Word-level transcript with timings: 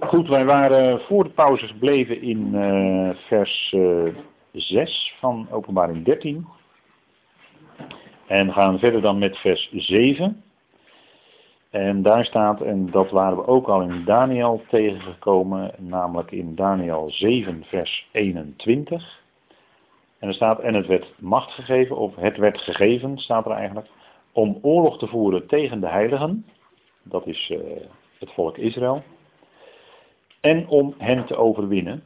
Goed, 0.00 0.28
wij 0.28 0.44
waren 0.44 1.00
voor 1.00 1.24
de 1.24 1.30
pauze 1.30 1.66
gebleven 1.66 2.22
in 2.22 2.54
uh, 2.54 3.10
vers 3.14 3.72
uh, 3.76 4.06
eh, 4.06 4.14
6 4.52 5.14
van 5.18 5.46
openbaring 5.50 6.04
13. 6.04 6.46
En 8.26 8.52
gaan 8.52 8.78
verder 8.78 9.00
dan 9.00 9.18
met 9.18 9.36
vers 9.36 9.70
7. 9.72 10.42
En 11.70 12.02
daar 12.02 12.24
staat, 12.24 12.60
en 12.60 12.90
dat 12.90 13.10
waren 13.10 13.36
we 13.36 13.46
ook 13.46 13.68
al 13.68 13.82
in 13.82 14.04
Daniel 14.04 14.62
tegengekomen, 14.68 15.74
namelijk 15.78 16.30
in 16.30 16.54
Daniel 16.54 17.10
7 17.10 17.64
vers 17.64 18.08
21. 18.12 19.20
En 20.18 20.28
er 20.28 20.34
staat, 20.34 20.60
en 20.60 20.74
het 20.74 20.86
werd 20.86 21.14
macht 21.18 21.50
gegeven, 21.50 21.96
of 21.96 22.14
het 22.16 22.36
werd 22.36 22.58
gegeven, 22.58 23.18
staat 23.18 23.46
er 23.46 23.52
eigenlijk, 23.52 23.86
om 24.32 24.58
oorlog 24.62 24.98
te 24.98 25.06
voeren 25.06 25.46
tegen 25.46 25.80
de 25.80 25.88
heiligen. 25.88 26.46
Dat 27.02 27.26
is 27.26 27.52
het 28.18 28.32
volk 28.32 28.56
Israël 28.56 29.02
en 30.40 30.68
om 30.68 30.94
hen 30.98 31.26
te 31.26 31.36
overwinnen. 31.36 32.02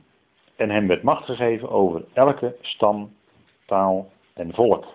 En 0.57 0.71
hem 0.71 0.87
werd 0.87 1.03
macht 1.03 1.25
gegeven 1.25 1.71
over 1.71 2.05
elke 2.13 2.57
stam, 2.61 3.13
taal 3.67 4.11
en 4.33 4.55
volk. 4.55 4.87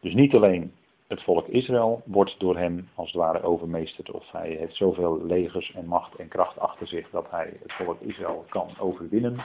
Dus 0.00 0.14
niet 0.14 0.34
alleen 0.34 0.72
het 1.06 1.22
volk 1.22 1.46
Israël 1.46 2.02
wordt 2.04 2.34
door 2.38 2.56
hem 2.56 2.88
als 2.94 3.12
het 3.12 3.20
ware 3.20 3.42
overmeesterd. 3.42 4.10
Of 4.10 4.30
hij 4.30 4.50
heeft 4.50 4.76
zoveel 4.76 5.24
legers 5.24 5.72
en 5.74 5.86
macht 5.86 6.14
en 6.14 6.28
kracht 6.28 6.58
achter 6.58 6.86
zich 6.86 7.10
dat 7.10 7.26
hij 7.30 7.52
het 7.62 7.72
volk 7.72 8.00
Israël 8.00 8.44
kan 8.48 8.68
overwinnen. 8.78 9.44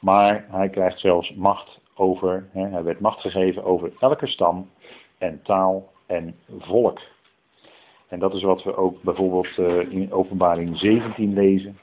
Maar 0.00 0.46
hij 0.50 0.68
krijgt 0.68 1.00
zelfs 1.00 1.34
macht 1.34 1.80
over, 1.94 2.48
hè, 2.52 2.68
hij 2.68 2.82
werd 2.82 3.00
macht 3.00 3.20
gegeven 3.20 3.64
over 3.64 3.92
elke 3.98 4.26
stam 4.26 4.70
en 5.18 5.42
taal 5.42 5.92
en 6.06 6.34
volk. 6.58 7.00
En 8.08 8.18
dat 8.18 8.34
is 8.34 8.42
wat 8.42 8.62
we 8.62 8.76
ook 8.76 9.02
bijvoorbeeld 9.02 9.58
uh, 9.58 9.92
in 9.92 10.12
openbaring 10.12 10.78
17 10.78 11.32
lezen 11.32 11.78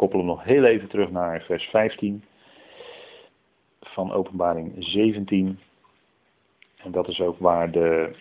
koppelen 0.00 0.26
nog 0.26 0.44
heel 0.44 0.64
even 0.64 0.88
terug 0.88 1.10
naar 1.10 1.42
vers 1.42 1.64
15 1.64 2.24
van 3.80 4.12
openbaring 4.12 4.72
17. 4.78 5.58
En 6.76 6.90
dat 6.90 7.08
is 7.08 7.20
ook 7.20 7.38
waar 7.38 7.70
de 7.70 8.16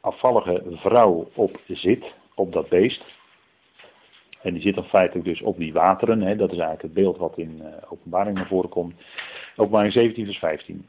afvallige 0.00 0.62
vrouw 0.70 1.30
op 1.34 1.60
zit, 1.66 2.14
op 2.34 2.52
dat 2.52 2.68
beest. 2.68 3.04
En 4.42 4.52
die 4.52 4.62
zit 4.62 4.74
dan 4.74 4.84
feitelijk 4.84 5.26
dus 5.26 5.42
op 5.42 5.56
die 5.56 5.72
wateren. 5.72 6.20
Hè. 6.20 6.36
Dat 6.36 6.52
is 6.52 6.58
eigenlijk 6.58 6.82
het 6.82 6.94
beeld 6.94 7.18
wat 7.18 7.38
in 7.38 7.60
uh, 7.62 7.68
openbaring 7.88 8.36
naar 8.36 8.46
voren 8.46 8.70
komt. 8.70 8.94
Openbaring 9.56 9.92
17 9.92 10.24
vers 10.24 10.38
15. 10.38 10.86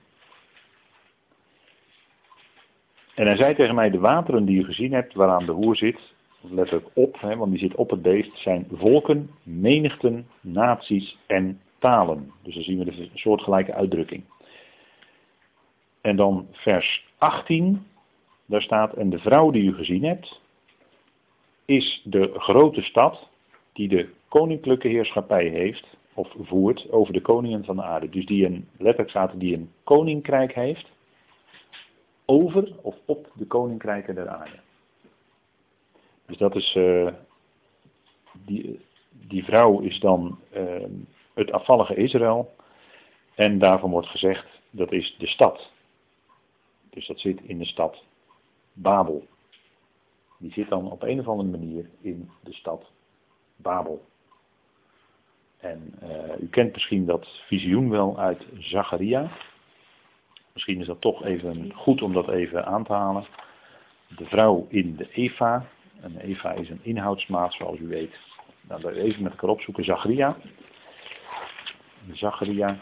En 3.15 3.25
hij 3.25 3.35
zei 3.35 3.55
tegen 3.55 3.75
mij, 3.75 3.89
de 3.89 3.99
wateren 3.99 4.45
die 4.45 4.59
u 4.59 4.63
gezien 4.63 4.93
hebt, 4.93 5.13
waaraan 5.13 5.45
de 5.45 5.51
hoer 5.51 5.75
zit, 5.75 6.15
letterlijk 6.41 6.89
op, 6.93 7.19
hè, 7.19 7.35
want 7.35 7.51
die 7.51 7.59
zit 7.59 7.75
op 7.75 7.89
het 7.89 8.01
beest, 8.01 8.37
zijn 8.37 8.67
volken, 8.71 9.29
menigten, 9.43 10.27
naties 10.41 11.17
en 11.25 11.61
talen. 11.79 12.31
Dus 12.43 12.53
dan 12.53 12.63
zien 12.63 12.77
we 12.77 12.85
de 12.85 13.09
soortgelijke 13.13 13.73
uitdrukking. 13.73 14.23
En 16.01 16.15
dan 16.15 16.47
vers 16.51 17.05
18, 17.17 17.85
daar 18.45 18.61
staat, 18.61 18.93
en 18.93 19.09
de 19.09 19.19
vrouw 19.19 19.51
die 19.51 19.63
u 19.63 19.73
gezien 19.73 20.03
hebt, 20.03 20.41
is 21.65 22.01
de 22.03 22.31
grote 22.37 22.81
stad 22.81 23.29
die 23.73 23.87
de 23.87 24.09
koninklijke 24.27 24.87
heerschappij 24.87 25.47
heeft, 25.47 25.97
of 26.13 26.33
voert, 26.39 26.91
over 26.91 27.13
de 27.13 27.21
koningen 27.21 27.65
van 27.65 27.75
de 27.75 27.83
aarde. 27.83 28.09
Dus 28.09 28.25
die 28.25 28.45
een, 28.45 28.67
letterlijk 28.77 29.09
staat 29.09 29.39
die 29.39 29.55
een 29.55 29.71
koninkrijk 29.83 30.53
heeft, 30.53 30.91
over 32.25 32.75
of 32.81 32.95
op 33.05 33.31
de 33.33 33.45
koninkrijken 33.45 34.15
der 34.15 34.27
aarde. 34.27 34.59
Dus 36.27 36.37
dat 36.37 36.55
is, 36.55 36.75
uh, 36.75 37.07
die, 38.31 38.79
die 39.11 39.43
vrouw 39.43 39.79
is 39.79 39.99
dan 39.99 40.39
uh, 40.55 40.83
het 41.33 41.51
afvallige 41.51 41.95
Israël. 41.95 42.55
En 43.35 43.59
daarvan 43.59 43.91
wordt 43.91 44.07
gezegd, 44.07 44.47
dat 44.69 44.91
is 44.91 45.15
de 45.17 45.27
stad. 45.27 45.71
Dus 46.89 47.07
dat 47.07 47.19
zit 47.19 47.41
in 47.41 47.57
de 47.57 47.65
stad 47.65 48.03
Babel. 48.73 49.27
Die 50.37 50.51
zit 50.51 50.69
dan 50.69 50.91
op 50.91 51.03
een 51.03 51.19
of 51.19 51.27
andere 51.27 51.49
manier 51.49 51.89
in 52.01 52.29
de 52.43 52.53
stad 52.53 52.91
Babel. 53.55 54.05
En 55.57 55.93
uh, 56.03 56.41
u 56.41 56.47
kent 56.47 56.73
misschien 56.73 57.05
dat 57.05 57.27
visioen 57.47 57.89
wel 57.89 58.19
uit 58.19 58.45
Zacharia. 58.57 59.31
Misschien 60.53 60.79
is 60.79 60.87
dat 60.87 61.01
toch 61.01 61.23
even 61.23 61.73
goed 61.73 62.01
om 62.01 62.13
dat 62.13 62.29
even 62.29 62.65
aan 62.65 62.83
te 62.83 62.93
halen. 62.93 63.25
De 64.17 64.25
vrouw 64.25 64.65
in 64.69 64.95
de 64.95 65.11
Eva, 65.11 65.65
en 66.01 66.17
Eva 66.17 66.51
is 66.51 66.69
een 66.69 66.79
inhoudsmaat, 66.83 67.53
zoals 67.53 67.79
u 67.79 67.87
weet. 67.87 68.15
Nou, 68.61 68.87
even 68.87 69.23
met 69.23 69.31
elkaar 69.31 69.49
opzoeken. 69.49 69.83
Zacharia. 69.83 70.37
Zacharia. 72.13 72.77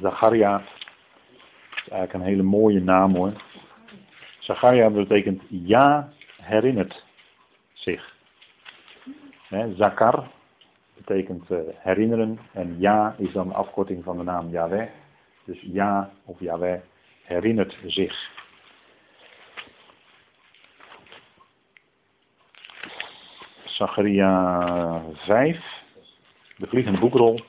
Zacharia 0.00 0.62
is 1.74 1.88
eigenlijk 1.88 2.12
een 2.12 2.30
hele 2.30 2.42
mooie 2.42 2.80
naam 2.80 3.14
hoor. 3.14 3.32
Zacharia 4.38 4.90
betekent 4.90 5.42
ja 5.48 6.12
herinnert 6.36 7.04
zich. 7.72 8.14
Zakar 9.76 10.30
betekent 10.96 11.50
uh, 11.50 11.58
herinneren. 11.74 12.38
En 12.52 12.76
ja 12.78 13.14
is 13.18 13.32
dan 13.32 13.48
de 13.48 13.54
afkorting 13.54 14.04
van 14.04 14.16
de 14.16 14.22
naam 14.22 14.48
Yahweh. 14.48 14.88
Dus 15.44 15.60
ja 15.60 16.10
of 16.24 16.40
Yahweh 16.40 16.80
herinnert 17.22 17.78
zich. 17.86 18.30
Zacharia 23.64 25.02
5, 25.14 25.82
de 26.56 26.66
vliegende 26.66 27.00
boekrol, 27.00 27.40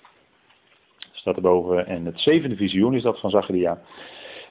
staat 1.11 1.35
erboven. 1.35 1.85
En 1.85 2.05
het 2.05 2.19
zevende 2.19 2.55
visioen 2.55 2.93
is 2.93 3.01
dat 3.01 3.19
van 3.19 3.29
Zacharia. 3.29 3.81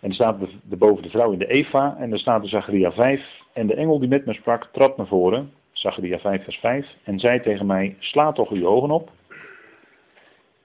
En 0.00 0.08
er 0.08 0.14
staat 0.14 0.38
de, 0.64 0.76
boven 0.76 1.02
de 1.02 1.10
vrouw 1.10 1.32
in 1.32 1.38
de 1.38 1.46
Eva. 1.46 1.96
En 1.98 2.12
er 2.12 2.18
staat 2.18 2.42
de 2.42 2.48
Zacharia 2.48 2.92
5. 2.92 3.42
En 3.52 3.66
de 3.66 3.74
engel 3.74 3.98
die 3.98 4.08
met 4.08 4.26
me 4.26 4.34
sprak, 4.34 4.68
trad 4.72 4.96
naar 4.96 5.06
voren. 5.06 5.52
Zacharia 5.86 6.18
5 6.18 6.44
vers 6.44 6.56
5. 6.56 6.96
En 7.04 7.18
zei 7.18 7.42
tegen 7.42 7.66
mij, 7.66 7.96
sla 7.98 8.32
toch 8.32 8.50
uw 8.50 8.66
ogen 8.66 8.90
op. 8.90 9.10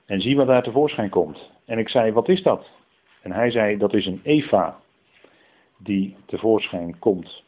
En 0.06 0.22
zie 0.22 0.36
wat 0.36 0.48
daar 0.48 0.64
tevoorschijn 0.64 1.09
komt. 1.09 1.52
En 1.66 1.78
ik 1.78 1.90
zei, 1.90 2.12
wat 2.12 2.30
is 2.30 2.44
dat? 2.44 2.70
En 3.22 3.32
hij 3.32 3.52
zei, 3.52 3.78
dat 3.78 3.94
is 3.94 4.06
een 4.06 4.20
Eva 4.24 4.80
die 5.78 6.16
tevoorschijn 6.26 7.00
komt. 7.00 7.44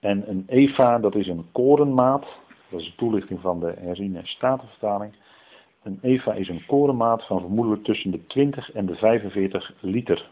En 0.00 0.28
een 0.30 0.44
Eva, 0.46 0.98
dat 0.98 1.14
is 1.14 1.26
een 1.26 1.46
korenmaat. 1.52 2.26
Dat 2.68 2.80
is 2.80 2.86
de 2.86 2.94
toelichting 2.96 3.40
van 3.40 3.60
de 3.60 3.74
herziene 3.78 4.20
statenvertaling. 4.24 5.12
Een 5.82 5.98
Eva 6.02 6.32
is 6.32 6.48
een 6.48 6.66
korenmaat 6.66 7.26
van 7.26 7.40
vermoedelijk 7.40 7.84
tussen 7.84 8.10
de 8.10 8.26
20 8.26 8.72
en 8.72 8.86
de 8.86 8.94
45 8.94 9.74
liter. 9.80 10.30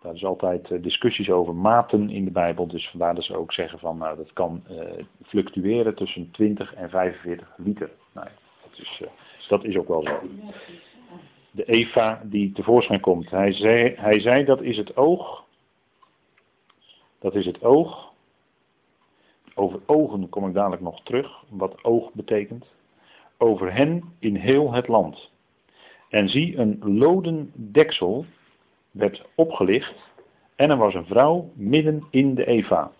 Daar 0.00 0.14
is 0.14 0.24
altijd 0.24 0.70
eh, 0.70 0.82
discussies 0.82 1.30
over 1.30 1.54
maten 1.54 2.10
in 2.10 2.24
de 2.24 2.30
Bijbel. 2.30 2.66
Dus 2.66 2.88
vandaar 2.88 3.14
dat 3.14 3.24
ze 3.24 3.36
ook 3.36 3.52
zeggen 3.52 3.78
van 3.78 3.98
nou, 3.98 4.16
dat 4.16 4.32
kan 4.32 4.62
uh, 4.70 5.04
fluctueren 5.26 5.94
tussen 5.94 6.30
20 6.30 6.74
en 6.74 6.90
45 6.90 7.54
liter. 7.56 7.90
Nou, 8.12 8.28
dat, 8.62 8.78
is, 8.78 9.00
uh, 9.02 9.08
dat 9.48 9.64
is 9.64 9.76
ook 9.76 9.88
wel 9.88 10.02
zo. 10.02 10.20
De 11.50 11.64
Eva 11.64 12.22
die 12.24 12.52
tevoorschijn 12.52 13.00
komt. 13.00 13.30
Hij 13.30 13.52
zei, 13.52 13.94
hij 13.96 14.20
zei 14.20 14.44
dat 14.44 14.62
is 14.62 14.76
het 14.76 14.96
oog. 14.96 15.44
Dat 17.18 17.34
is 17.34 17.46
het 17.46 17.62
oog. 17.64 18.12
Over 19.54 19.80
ogen 19.86 20.28
kom 20.28 20.48
ik 20.48 20.54
dadelijk 20.54 20.82
nog 20.82 21.02
terug, 21.02 21.44
wat 21.48 21.84
oog 21.84 22.12
betekent. 22.12 22.66
Over 23.38 23.74
hen 23.74 24.02
in 24.18 24.36
heel 24.36 24.72
het 24.72 24.88
land. 24.88 25.30
En 26.08 26.28
zie 26.28 26.56
een 26.56 26.78
loden 26.80 27.52
deksel 27.54 28.24
werd 28.90 29.26
opgelicht 29.34 29.94
en 30.56 30.70
er 30.70 30.76
was 30.76 30.94
een 30.94 31.06
vrouw 31.06 31.50
midden 31.54 32.06
in 32.10 32.34
de 32.34 32.46
Eva. 32.46 32.90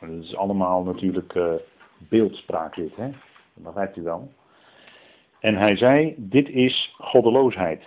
Dat 0.00 0.10
is 0.10 0.36
allemaal 0.36 0.82
natuurlijk 0.82 1.34
uh, 1.34 1.52
beeldspraak 1.98 2.74
dit, 2.74 2.96
hè? 2.96 3.10
dat 3.54 3.64
begrijpt 3.64 3.96
u 3.96 4.02
wel. 4.02 4.28
En 5.40 5.56
hij 5.56 5.76
zei, 5.76 6.14
dit 6.16 6.48
is 6.48 6.94
goddeloosheid. 6.98 7.82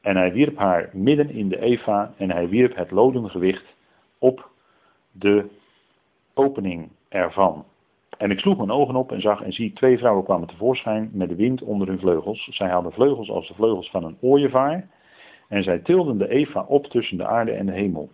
En 0.00 0.16
hij 0.16 0.32
wierp 0.32 0.56
haar 0.56 0.90
midden 0.92 1.30
in 1.30 1.48
de 1.48 1.60
Eva 1.60 2.14
en 2.16 2.30
hij 2.30 2.48
wierp 2.48 2.76
het 2.76 2.90
lodengewicht 2.90 3.64
op 4.18 4.50
de 5.12 5.48
opening 6.34 6.88
ervan. 7.08 7.64
En 8.18 8.30
ik 8.30 8.38
sloeg 8.38 8.56
mijn 8.56 8.70
ogen 8.70 8.96
op 8.96 9.12
en 9.12 9.20
zag 9.20 9.42
en 9.42 9.52
zie 9.52 9.72
twee 9.72 9.98
vrouwen 9.98 10.24
kwamen 10.24 10.48
tevoorschijn 10.48 11.10
met 11.12 11.28
de 11.28 11.34
wind 11.34 11.62
onder 11.62 11.88
hun 11.88 11.98
vleugels. 11.98 12.48
Zij 12.50 12.68
hadden 12.68 12.92
vleugels 12.92 13.30
als 13.30 13.48
de 13.48 13.54
vleugels 13.54 13.90
van 13.90 14.04
een 14.04 14.16
ooievaar 14.20 14.88
en 15.50 15.62
zij 15.62 15.78
tilden 15.78 16.18
de 16.18 16.28
Eva 16.28 16.64
op 16.68 16.86
tussen 16.86 17.16
de 17.16 17.26
aarde 17.26 17.52
en 17.52 17.66
de 17.66 17.72
hemel. 17.72 18.10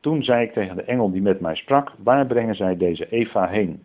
Toen 0.00 0.22
zei 0.22 0.44
ik 0.44 0.52
tegen 0.52 0.76
de 0.76 0.82
engel 0.82 1.10
die 1.10 1.22
met 1.22 1.40
mij 1.40 1.54
sprak, 1.54 1.92
waar 1.98 2.26
brengen 2.26 2.54
zij 2.54 2.76
deze 2.76 3.08
Eva 3.08 3.46
heen? 3.46 3.84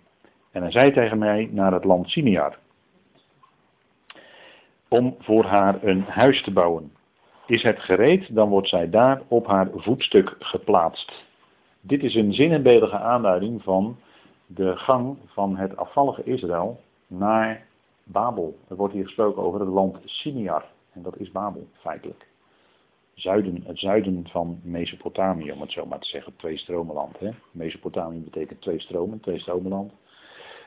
En 0.51 0.61
hij 0.61 0.71
zei 0.71 0.91
tegen 0.91 1.17
mij, 1.17 1.49
naar 1.51 1.73
het 1.73 1.83
land 1.83 2.09
Siniar. 2.09 2.57
om 4.87 5.15
voor 5.19 5.45
haar 5.45 5.83
een 5.83 6.01
huis 6.01 6.43
te 6.43 6.51
bouwen. 6.51 6.91
Is 7.45 7.63
het 7.63 7.79
gereed, 7.79 8.35
dan 8.35 8.49
wordt 8.49 8.67
zij 8.67 8.89
daar 8.89 9.21
op 9.27 9.47
haar 9.47 9.69
voetstuk 9.73 10.35
geplaatst. 10.39 11.23
Dit 11.81 12.03
is 12.03 12.15
een 12.15 12.33
zinnebeeldige 12.33 12.97
aanduiding 12.97 13.63
van 13.63 13.97
de 14.45 14.77
gang 14.77 15.17
van 15.25 15.57
het 15.57 15.77
afvallige 15.77 16.23
Israël 16.23 16.79
naar 17.07 17.65
Babel. 18.03 18.57
Er 18.67 18.75
wordt 18.75 18.93
hier 18.93 19.05
gesproken 19.05 19.43
over 19.43 19.59
het 19.59 19.69
land 19.69 19.97
Siniar. 20.05 20.65
En 20.93 21.01
dat 21.01 21.17
is 21.17 21.31
Babel, 21.31 21.67
feitelijk. 21.73 22.28
Zuiden, 23.19 23.63
het 23.65 23.79
zuiden 23.79 24.27
van 24.27 24.59
Mesopotamië, 24.63 25.51
om 25.51 25.61
het 25.61 25.71
zo 25.71 25.85
maar 25.85 25.99
te 25.99 26.07
zeggen, 26.07 26.35
twee 26.35 26.57
stromenland. 26.57 27.19
Hè? 27.19 27.29
Mesopotamië 27.51 28.19
betekent 28.19 28.61
twee 28.61 28.79
stromen, 28.79 29.19
twee 29.19 29.39
stromenland. 29.39 29.91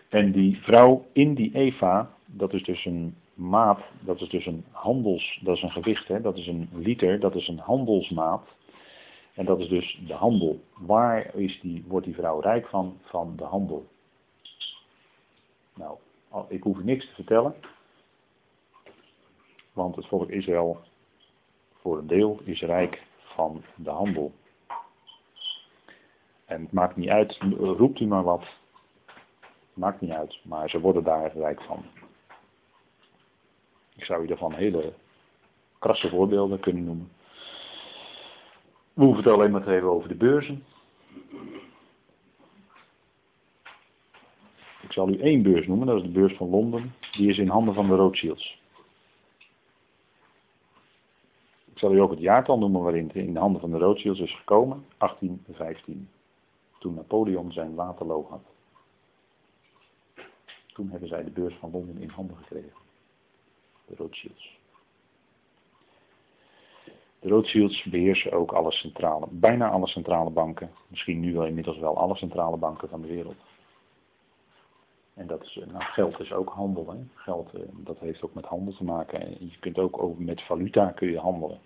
En 0.09 0.33
die 0.33 0.57
vrouw 0.57 1.05
in 1.13 1.35
die 1.35 1.55
Eva, 1.55 2.11
dat 2.27 2.53
is 2.53 2.63
dus 2.63 2.85
een 2.85 3.17
maat, 3.35 3.81
dat 4.01 4.21
is 4.21 4.29
dus 4.29 4.47
een 4.47 4.65
handels, 4.71 5.41
dat 5.43 5.57
is 5.57 5.63
een 5.63 5.71
gewicht, 5.71 6.09
hè? 6.09 6.21
dat 6.21 6.39
is 6.39 6.47
een 6.47 6.69
liter, 6.73 7.21
dat 7.21 7.35
is 7.35 7.49
een 7.49 7.59
handelsmaat. 7.59 8.49
En 9.35 9.45
dat 9.45 9.61
is 9.61 9.69
dus 9.69 10.01
de 10.07 10.15
handel. 10.15 10.61
Waar 10.79 11.35
is 11.35 11.61
die, 11.61 11.85
wordt 11.87 12.07
die 12.07 12.15
vrouw 12.15 12.41
rijk 12.41 12.69
van? 12.69 12.99
Van 13.03 13.37
de 13.37 13.45
handel. 13.45 13.87
Nou, 15.75 15.97
ik 16.49 16.63
hoef 16.63 16.83
niks 16.83 17.07
te 17.07 17.15
vertellen. 17.15 17.55
Want 19.73 19.97
het 19.97 20.07
volk 20.07 20.31
Israël, 20.31 20.81
voor 21.83 21.99
een 21.99 22.07
deel, 22.07 22.41
is 22.45 22.61
rijk 22.61 23.03
van 23.19 23.63
de 23.75 23.91
handel. 23.91 24.33
En 26.45 26.63
het 26.63 26.73
maakt 26.73 26.97
niet 26.97 27.09
uit, 27.09 27.39
roept 27.59 28.01
u 28.01 28.07
maar 28.07 28.23
wat. 28.23 28.45
Maakt 29.75 30.01
niet 30.01 30.11
uit, 30.11 30.41
maar 30.45 30.71
ze 30.71 30.81
worden 30.81 31.05
daar 31.05 31.37
rijk 31.37 31.63
van. 31.63 31.85
Ik 33.97 34.05
zou 34.05 34.23
u 34.23 34.27
daarvan 34.27 34.53
hele 34.53 34.93
krasse 35.79 36.09
voorbeelden 36.09 36.61
kunnen 36.61 36.85
noemen. 36.85 37.13
We 38.93 39.05
hoeven 39.05 39.25
het 39.25 39.33
alleen 39.33 39.51
maar 39.51 39.63
te 39.63 39.71
hebben 39.71 39.91
over 39.91 40.09
de 40.09 40.15
beurzen. 40.15 40.65
Ik 44.81 44.93
zal 44.93 45.09
u 45.09 45.21
één 45.21 45.43
beurs 45.43 45.67
noemen, 45.67 45.87
dat 45.87 45.97
is 45.97 46.03
de 46.03 46.09
beurs 46.09 46.37
van 46.37 46.49
Londen. 46.49 46.95
Die 47.13 47.29
is 47.29 47.39
in 47.39 47.49
handen 47.49 47.75
van 47.75 47.87
de 47.87 47.95
Rothschilds. 47.95 48.61
Ik 51.67 51.69
zal 51.83 51.95
u 51.95 52.01
ook 52.01 52.11
het 52.11 52.21
jaartal 52.21 52.59
noemen 52.59 52.83
waarin 52.83 53.07
het 53.07 53.17
in 53.17 53.33
de 53.33 53.39
handen 53.39 53.61
van 53.61 53.71
de 53.71 53.79
Rothschilds 53.79 54.21
is 54.21 54.37
gekomen. 54.37 54.85
1815. 54.99 56.09
Toen 56.79 56.95
Napoleon 56.95 57.53
zijn 57.53 57.75
Waterloo 57.75 58.27
had. 58.31 58.43
Toen 60.67 60.91
hebben 60.91 61.09
zij 61.09 61.25
de 61.25 61.31
beurs 61.31 61.55
van 61.55 61.71
Londen 61.71 61.99
in 61.99 62.09
handen 62.09 62.37
gekregen. 62.37 62.73
De 63.87 63.95
Rothschilds. 63.97 64.59
De 67.21 67.29
Rothschilds 67.29 67.85
beheersen 67.85 68.33
ook 68.33 68.53
alle 68.53 68.73
centrale, 68.73 69.27
bijna 69.31 69.71
alle 69.71 69.87
centrale 69.87 70.31
banken. 70.31 70.71
Misschien 70.89 71.21
nu 71.21 71.35
wel 71.35 71.47
inmiddels 71.47 71.79
wel 71.79 71.97
alle 71.97 72.17
centrale 72.17 72.57
banken 72.57 72.89
van 72.89 73.01
de 73.01 73.09
wereld. 73.09 73.37
En 75.15 75.27
dat 75.27 75.43
is, 75.43 75.55
nou, 75.55 75.83
geld 75.83 76.21
is 76.21 76.33
ook 76.33 76.49
handel. 76.49 76.97
Geld, 77.15 77.55
eh, 77.55 77.63
dat 77.73 77.99
heeft 77.99 78.23
ook 78.23 78.35
met 78.35 78.45
handel 78.45 78.75
te 78.75 78.85
maken. 78.85 79.37
Je 79.39 79.59
kunt 79.61 79.79
ook 79.79 80.19
met 80.19 80.43
valuta 80.43 80.91
kun 80.91 81.11
je 81.11 81.19
handelen. 81.19 81.61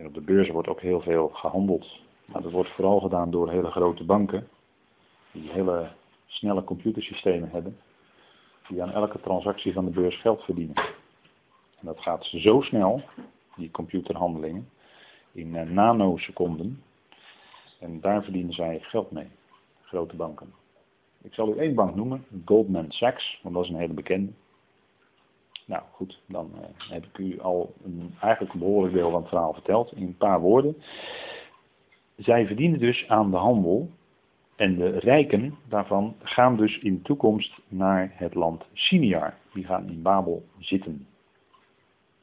En 0.00 0.06
op 0.06 0.14
de 0.14 0.20
beurzen 0.20 0.52
wordt 0.52 0.68
ook 0.68 0.80
heel 0.80 1.00
veel 1.00 1.28
gehandeld. 1.28 2.00
Maar 2.24 2.42
dat 2.42 2.52
wordt 2.52 2.70
vooral 2.70 3.00
gedaan 3.00 3.30
door 3.30 3.50
hele 3.50 3.70
grote 3.70 4.04
banken. 4.04 4.48
Die 5.32 5.50
hele 5.50 5.90
snelle 6.26 6.64
computersystemen 6.64 7.50
hebben. 7.50 7.76
Die 8.68 8.82
aan 8.82 8.92
elke 8.92 9.20
transactie 9.20 9.72
van 9.72 9.84
de 9.84 9.90
beurs 9.90 10.20
geld 10.20 10.42
verdienen. 10.42 10.76
En 11.78 11.86
dat 11.86 12.00
gaat 12.00 12.24
zo 12.24 12.60
snel, 12.60 13.02
die 13.56 13.70
computerhandelingen, 13.70 14.68
in 15.32 15.56
eh, 15.56 15.70
nanoseconden. 15.70 16.82
En 17.78 18.00
daar 18.00 18.22
verdienen 18.22 18.52
zij 18.52 18.78
geld 18.80 19.10
mee. 19.10 19.28
Grote 19.82 20.16
banken. 20.16 20.52
Ik 21.22 21.34
zal 21.34 21.48
u 21.48 21.58
één 21.58 21.74
bank 21.74 21.94
noemen, 21.94 22.24
Goldman 22.44 22.92
Sachs, 22.92 23.40
want 23.42 23.54
dat 23.54 23.64
is 23.64 23.70
een 23.70 23.76
hele 23.76 23.92
bekende. 23.92 24.32
Nou 25.70 25.82
goed, 25.92 26.22
dan 26.26 26.50
uh, 26.54 26.90
heb 26.90 27.04
ik 27.04 27.18
u 27.18 27.40
al 27.40 27.74
een, 27.84 28.14
eigenlijk 28.20 28.52
een 28.52 28.58
behoorlijk 28.58 28.94
deel 28.94 29.10
van 29.10 29.20
het 29.20 29.28
verhaal 29.28 29.52
verteld 29.52 29.92
in 29.92 30.02
een 30.02 30.16
paar 30.16 30.40
woorden. 30.40 30.76
Zij 32.16 32.46
verdienen 32.46 32.78
dus 32.78 33.08
aan 33.08 33.30
de 33.30 33.36
handel 33.36 33.90
en 34.56 34.76
de 34.76 34.98
rijken 34.98 35.54
daarvan 35.68 36.14
gaan 36.22 36.56
dus 36.56 36.78
in 36.78 36.94
de 36.94 37.02
toekomst 37.02 37.60
naar 37.68 38.12
het 38.14 38.34
land 38.34 38.64
Siniar. 38.72 39.34
Die 39.52 39.64
gaan 39.64 39.88
in 39.88 40.02
Babel 40.02 40.44
zitten. 40.58 41.06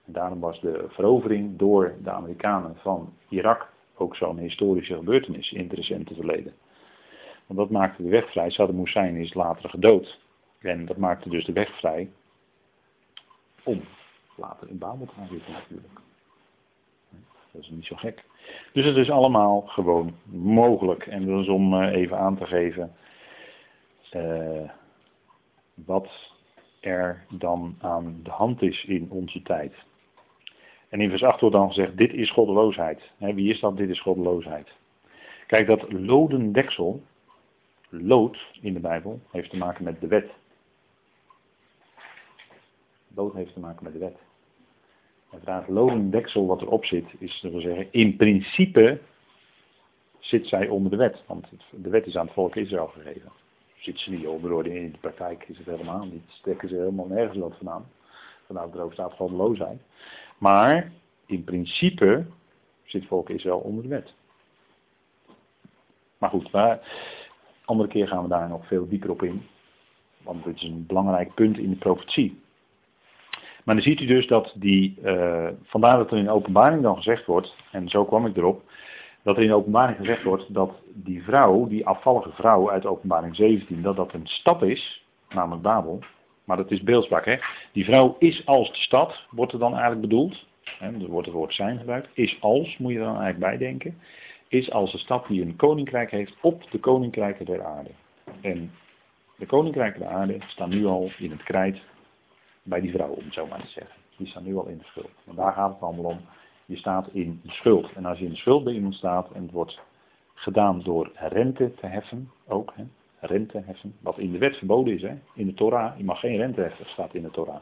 En 0.06 0.14
daarom 0.14 0.40
was 0.40 0.62
de 0.62 0.86
verovering 0.88 1.58
door 1.58 1.96
de 2.04 2.12
Amerikanen 2.12 2.76
van 2.76 3.14
Irak 3.30 3.74
ook 3.96 4.16
zo'n 4.16 4.38
historische 4.38 4.96
gebeurtenis 4.96 5.52
in 5.52 5.64
het 5.64 5.74
recente 5.74 6.14
verleden. 6.14 6.54
Want 7.46 7.60
dat 7.60 7.70
maakte 7.70 8.04
de 8.04 8.10
weg 8.10 8.32
vrij. 8.32 8.50
Saddam 8.50 8.80
Hussein 8.80 9.16
is 9.16 9.34
later 9.34 9.70
gedood. 9.70 10.20
En 10.60 10.86
dat 10.86 10.98
maakte 10.98 11.30
dus 11.30 11.46
de 11.46 11.54
weg 11.54 11.78
vrij 11.78 12.10
om 13.68 13.82
later 14.36 14.70
in 14.70 14.78
Babel 14.78 15.06
gaan 15.06 15.28
zitten 15.28 15.52
natuurlijk. 15.52 16.00
Dat 17.52 17.62
is 17.62 17.70
niet 17.70 17.86
zo 17.86 17.96
gek. 17.96 18.24
Dus 18.74 18.86
het 18.86 18.96
is 18.96 19.10
allemaal 19.10 19.62
gewoon 19.62 20.16
mogelijk. 20.32 21.06
En 21.06 21.26
dat 21.26 21.42
is 21.42 21.50
om 21.50 21.74
eh, 21.74 21.94
even 21.94 22.18
aan 22.18 22.38
te 22.38 22.46
geven 22.46 22.96
uh, 24.12 24.70
wat 25.74 26.34
er 26.80 27.26
dan 27.30 27.76
aan 27.80 28.20
de 28.24 28.30
hand 28.30 28.62
is 28.62 28.86
in 28.86 29.08
onze 29.10 29.42
tijd. 29.42 29.74
En 30.90 31.02
in 31.02 31.10
vers 31.10 31.24
8 31.24 31.42
wordt 31.42 31.56
dan 31.56 31.68
gezegd, 31.68 31.98
dit 31.98 32.14
is 32.14 32.32
goddeloosheid. 32.32 33.02
Wie 33.18 33.50
is 33.50 33.60
dat? 33.60 33.78
Dit 33.78 33.90
is 33.90 34.02
goddeloosheid. 34.02 34.68
Kijk, 35.48 35.68
dat 35.68 35.92
loden 35.92 36.52
deksel, 36.52 37.02
lood 37.90 38.38
in 38.62 38.74
de 38.74 38.80
Bijbel 38.80 39.20
heeft 39.32 39.50
te 39.50 39.58
maken 39.58 39.84
met 39.84 40.02
de 40.02 40.08
wet. 40.08 40.30
Lood 43.18 43.34
heeft 43.34 43.54
te 43.54 43.60
maken 43.60 43.84
met 43.84 43.94
de 43.94 44.00
wet. 44.00 44.18
Het 45.30 45.44
raad 45.44 45.68
loden 45.68 46.10
deksel 46.10 46.46
wat 46.46 46.62
erop 46.62 46.86
zit, 46.86 47.06
is 47.20 47.40
te 47.40 47.60
zeggen, 47.60 47.88
in 47.92 48.16
principe 48.16 49.02
zit 50.20 50.48
zij 50.48 50.68
onder 50.68 50.92
de 50.92 50.98
wet. 50.98 51.24
Want 51.28 51.48
de 51.72 51.90
wet 51.90 52.06
is 52.06 52.18
aan 52.18 52.26
het 52.26 52.34
volk 52.34 52.56
Israël 52.56 52.88
gegeven. 52.88 53.32
Zit 53.78 54.00
ze 54.00 54.12
niet 54.12 54.28
onder, 54.28 54.66
in 54.68 54.92
de 54.92 54.98
praktijk 54.98 55.44
is 55.48 55.58
het 55.58 55.66
helemaal 55.66 56.06
niet. 56.06 56.24
Stekken 56.28 56.70
ze 56.70 56.76
helemaal 56.76 57.08
nergens 57.08 57.38
wat 57.38 57.56
vandaan. 57.58 57.86
Vandaar 58.46 58.66
dat 58.66 58.76
er 58.76 58.82
ook 58.82 58.94
staat 58.94 59.14
goddeloosheid. 59.14 59.80
Maar 60.38 60.92
in 61.26 61.44
principe 61.44 62.26
zit 62.84 63.06
volk 63.06 63.30
Israël 63.30 63.60
onder 63.60 63.84
de 63.84 63.90
wet. 63.90 64.14
Maar 66.18 66.30
goed, 66.30 66.52
maar 66.52 66.80
andere 67.66 67.90
keer 67.90 68.08
gaan 68.08 68.24
we 68.24 68.30
daar 68.30 68.50
nog 68.50 68.68
veel 68.68 68.88
dieper 68.88 69.10
op 69.10 69.24
in. 69.24 69.48
Want 70.24 70.44
dit 70.44 70.56
is 70.56 70.64
een 70.64 70.86
belangrijk 70.86 71.34
punt 71.34 71.58
in 71.58 71.70
de 71.70 71.76
profetie. 71.76 72.46
Maar 73.68 73.76
dan 73.76 73.84
ziet 73.84 74.02
u 74.02 74.06
dus 74.06 74.28
dat 74.28 74.54
die, 74.56 74.98
uh, 75.04 75.48
vandaar 75.64 75.98
dat 75.98 76.12
er 76.12 76.18
in 76.18 76.30
openbaring 76.30 76.82
dan 76.82 76.96
gezegd 76.96 77.26
wordt, 77.26 77.56
en 77.72 77.90
zo 77.90 78.06
kwam 78.06 78.26
ik 78.26 78.38
erop, 78.38 78.62
dat 79.24 79.38
er 79.38 79.44
in 79.44 79.54
openbaring 79.54 79.98
gezegd 79.98 80.24
wordt 80.24 80.54
dat 80.54 80.72
die 80.94 81.24
vrouw, 81.24 81.68
die 81.68 81.86
afvallige 81.86 82.32
vrouw 82.32 82.72
uit 82.72 82.86
openbaring 82.86 83.36
17, 83.36 83.82
dat 83.82 83.96
dat 83.96 84.14
een 84.14 84.28
stad 84.28 84.62
is, 84.62 85.06
namelijk 85.30 85.62
Babel. 85.62 86.00
Maar 86.44 86.58
dat 86.58 86.72
is 86.72 86.82
beeldspraak, 86.84 87.26
hè. 87.26 87.36
Die 87.72 87.86
vrouw 87.86 88.16
is 88.20 88.46
als 88.46 88.72
de 88.72 88.78
stad, 88.78 89.26
wordt 89.30 89.54
er 89.54 89.60
dan 89.60 89.72
eigenlijk 89.72 90.02
bedoeld. 90.02 90.46
Hè, 90.80 90.88
er 90.88 91.08
wordt 91.08 91.28
het 91.28 91.36
woord 91.36 91.54
zijn 91.54 91.78
gebruikt. 91.78 92.10
Is 92.14 92.38
als, 92.42 92.78
moet 92.78 92.92
je 92.92 93.00
dan 93.00 93.22
eigenlijk 93.22 93.40
bijdenken 93.40 93.98
is 94.48 94.72
als 94.72 94.94
een 94.94 95.00
stad 95.00 95.28
die 95.28 95.42
een 95.42 95.56
koninkrijk 95.56 96.12
heeft 96.12 96.36
op 96.42 96.72
de 96.72 96.80
koninkrijken 96.80 97.46
der 97.46 97.64
aarde. 97.64 97.90
En 98.42 98.72
de 99.36 99.46
koninkrijken 99.46 100.00
der 100.00 100.10
aarde 100.10 100.38
staan 100.48 100.70
nu 100.70 100.86
al 100.86 101.12
in 101.18 101.32
het 101.32 101.44
krijt 101.44 101.82
bij 102.68 102.82
die 102.82 102.92
vrouw, 102.92 103.10
om 103.10 103.24
het 103.24 103.34
zo 103.34 103.48
maar 103.48 103.62
te 103.62 103.68
zeggen. 103.68 103.96
Die 104.18 104.28
staan 104.28 104.44
nu 104.44 104.58
al 104.58 104.66
in 104.66 104.78
de 104.78 104.84
schuld. 104.84 105.12
En 105.28 105.36
daar 105.36 105.54
gaat 105.54 105.74
het 105.74 105.82
allemaal 105.82 106.12
om. 106.12 106.20
Je 106.66 106.78
staat 106.78 107.08
in 107.12 107.40
de 107.44 107.52
schuld. 107.52 107.94
En 107.94 108.06
als 108.06 108.20
je 108.20 108.26
in 108.26 108.32
de 108.32 108.38
schuld 108.38 108.64
bij 108.64 108.74
iemand 108.74 108.94
staat 108.94 109.32
en 109.32 109.42
het 109.42 109.52
wordt 109.52 109.82
gedaan 110.34 110.82
door 110.84 111.12
rente 111.16 111.74
te 111.74 111.88
heffen, 111.88 112.32
ook, 112.48 112.74
hè, 112.76 112.84
rente 113.20 113.62
heffen, 113.66 113.96
wat 114.00 114.18
in 114.18 114.32
de 114.32 114.38
wet 114.38 114.58
verboden 114.58 114.94
is, 114.94 115.02
hè, 115.02 115.16
in 115.34 115.46
de 115.46 115.54
Torah, 115.54 115.98
je 115.98 116.04
mag 116.04 116.20
geen 116.20 116.38
rente 116.38 116.62
heffen, 116.62 116.86
staat 116.86 117.14
in 117.14 117.22
de 117.22 117.32
Torah. 117.32 117.60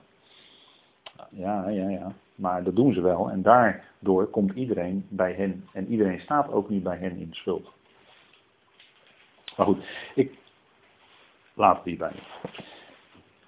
Ja, 1.30 1.70
ja, 1.70 1.90
ja. 1.90 2.14
Maar 2.36 2.64
dat 2.64 2.76
doen 2.76 2.94
ze 2.94 3.02
wel. 3.02 3.30
En 3.30 3.42
daardoor 3.42 4.28
komt 4.28 4.54
iedereen 4.54 5.06
bij 5.10 5.34
hen. 5.34 5.68
En 5.74 5.88
iedereen 5.88 6.20
staat 6.20 6.52
ook 6.52 6.70
nu 6.70 6.80
bij 6.82 6.98
hen 6.98 7.18
in 7.18 7.30
de 7.30 7.36
schuld. 7.36 7.72
Maar 9.58 9.66
goed, 9.66 9.86
ik 10.16 10.38
laat 11.54 11.76
het 11.76 11.86
hierbij. 11.86 12.14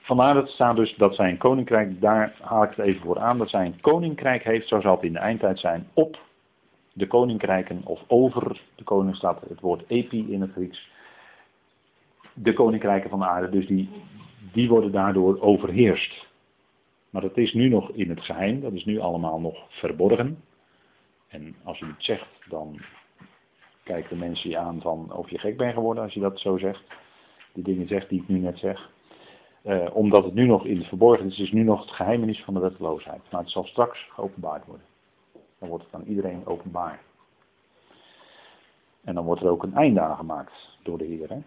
Vandaar 0.07 0.33
dat 0.33 0.49
staat 0.49 0.75
dus 0.75 0.95
dat 0.95 1.15
zijn 1.15 1.37
koninkrijk, 1.37 2.01
daar 2.01 2.35
haal 2.41 2.63
ik 2.63 2.69
het 2.69 2.85
even 2.85 3.01
voor 3.01 3.19
aan, 3.19 3.37
dat 3.37 3.49
zijn 3.49 3.81
koninkrijk 3.81 4.43
heeft, 4.43 4.67
zo 4.67 4.81
zal 4.81 4.95
het 4.95 5.03
in 5.03 5.13
de 5.13 5.19
eindtijd 5.19 5.59
zijn, 5.59 5.87
op 5.93 6.19
de 6.93 7.07
koninkrijken 7.07 7.81
of 7.83 8.03
over 8.07 8.61
de 8.75 8.83
koningsstad, 8.83 9.41
het 9.49 9.59
woord 9.59 9.83
epi 9.87 10.31
in 10.31 10.41
het 10.41 10.51
Grieks, 10.51 10.89
de 12.33 12.53
koninkrijken 12.53 13.09
van 13.09 13.19
de 13.19 13.25
aarde, 13.25 13.49
dus 13.49 13.67
die, 13.67 13.89
die 14.51 14.69
worden 14.69 14.91
daardoor 14.91 15.41
overheerst. 15.41 16.27
Maar 17.09 17.21
dat 17.21 17.37
is 17.37 17.53
nu 17.53 17.69
nog 17.69 17.91
in 17.91 18.09
het 18.09 18.21
geheim, 18.21 18.61
dat 18.61 18.73
is 18.73 18.85
nu 18.85 18.99
allemaal 18.99 19.39
nog 19.39 19.65
verborgen. 19.69 20.43
En 21.27 21.55
als 21.63 21.79
u 21.79 21.87
het 21.87 22.03
zegt, 22.03 22.27
dan 22.49 22.79
kijken 23.83 24.09
de 24.09 24.25
mensen 24.25 24.49
je 24.49 24.57
aan 24.57 24.81
van 24.81 25.13
of 25.13 25.29
je 25.29 25.39
gek 25.39 25.57
bent 25.57 25.73
geworden 25.73 26.03
als 26.03 26.13
je 26.13 26.19
dat 26.19 26.39
zo 26.39 26.57
zegt. 26.57 26.83
Die 27.53 27.63
dingen 27.63 27.87
zegt 27.87 28.09
die 28.09 28.21
ik 28.21 28.27
nu 28.27 28.37
net 28.37 28.57
zeg. 28.57 28.95
Uh, 29.67 29.85
omdat 29.95 30.23
het 30.23 30.33
nu 30.33 30.45
nog 30.45 30.65
in 30.65 30.77
het 30.77 30.87
verborgen 30.87 31.25
is, 31.25 31.39
is 31.39 31.51
nu 31.51 31.63
nog 31.63 31.81
het 31.81 31.91
geheimenis 31.91 32.43
van 32.43 32.53
de 32.53 32.59
wetteloosheid. 32.59 33.21
Maar 33.31 33.41
het 33.41 33.51
zal 33.51 33.63
straks 33.63 34.09
geopenbaard 34.13 34.65
worden. 34.65 34.85
Dan 35.59 35.69
wordt 35.69 35.83
het 35.83 35.93
aan 35.93 36.07
iedereen 36.07 36.45
openbaar. 36.45 37.01
En 39.03 39.15
dan 39.15 39.25
wordt 39.25 39.41
er 39.41 39.49
ook 39.49 39.63
een 39.63 39.75
einde 39.75 40.01
aan 40.01 40.15
gemaakt 40.15 40.77
door 40.83 40.97
de 40.97 41.05
Heer. 41.05 41.43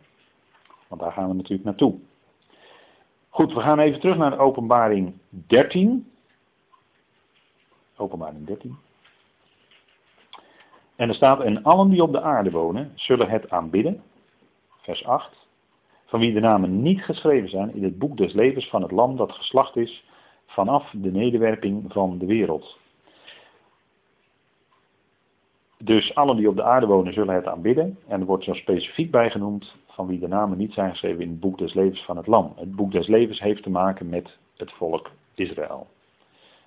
Want 0.88 1.00
daar 1.00 1.12
gaan 1.12 1.28
we 1.28 1.34
natuurlijk 1.34 1.64
naartoe. 1.64 1.98
Goed, 3.28 3.52
we 3.52 3.60
gaan 3.60 3.78
even 3.78 4.00
terug 4.00 4.16
naar 4.16 4.30
de 4.30 4.38
openbaring 4.38 5.14
13. 5.28 6.12
Openbaring 7.96 8.46
13. 8.46 8.78
En 10.96 11.08
er 11.08 11.14
staat, 11.14 11.40
en 11.40 11.62
allen 11.62 11.90
die 11.90 12.02
op 12.02 12.12
de 12.12 12.20
aarde 12.20 12.50
wonen, 12.50 12.92
zullen 12.94 13.28
het 13.28 13.50
aanbidden. 13.50 14.02
Vers 14.82 15.04
8. 15.04 15.39
Van 16.10 16.20
wie 16.20 16.32
de 16.32 16.40
namen 16.40 16.82
niet 16.82 17.02
geschreven 17.02 17.48
zijn 17.48 17.74
in 17.74 17.82
het 17.82 17.98
boek 17.98 18.16
des 18.16 18.32
levens 18.32 18.68
van 18.68 18.82
het 18.82 18.90
lam 18.90 19.16
dat 19.16 19.32
geslacht 19.32 19.76
is 19.76 20.04
vanaf 20.46 20.90
de 20.90 21.10
nederwerping 21.10 21.84
van 21.92 22.18
de 22.18 22.26
wereld. 22.26 22.78
Dus 25.78 26.14
allen 26.14 26.36
die 26.36 26.48
op 26.48 26.56
de 26.56 26.62
aarde 26.62 26.86
wonen 26.86 27.12
zullen 27.12 27.34
het 27.34 27.46
aanbidden. 27.46 27.98
En 28.08 28.20
er 28.20 28.26
wordt 28.26 28.44
zo 28.44 28.54
specifiek 28.54 29.10
bij 29.10 29.30
genoemd 29.30 29.74
van 29.86 30.06
wie 30.06 30.18
de 30.18 30.28
namen 30.28 30.58
niet 30.58 30.72
zijn 30.72 30.90
geschreven 30.90 31.22
in 31.22 31.28
het 31.28 31.40
boek 31.40 31.58
des 31.58 31.74
levens 31.74 32.04
van 32.04 32.16
het 32.16 32.26
lam. 32.26 32.52
Het 32.56 32.76
boek 32.76 32.92
des 32.92 33.06
levens 33.06 33.40
heeft 33.40 33.62
te 33.62 33.70
maken 33.70 34.08
met 34.08 34.36
het 34.56 34.72
volk 34.72 35.10
Israël. 35.34 35.86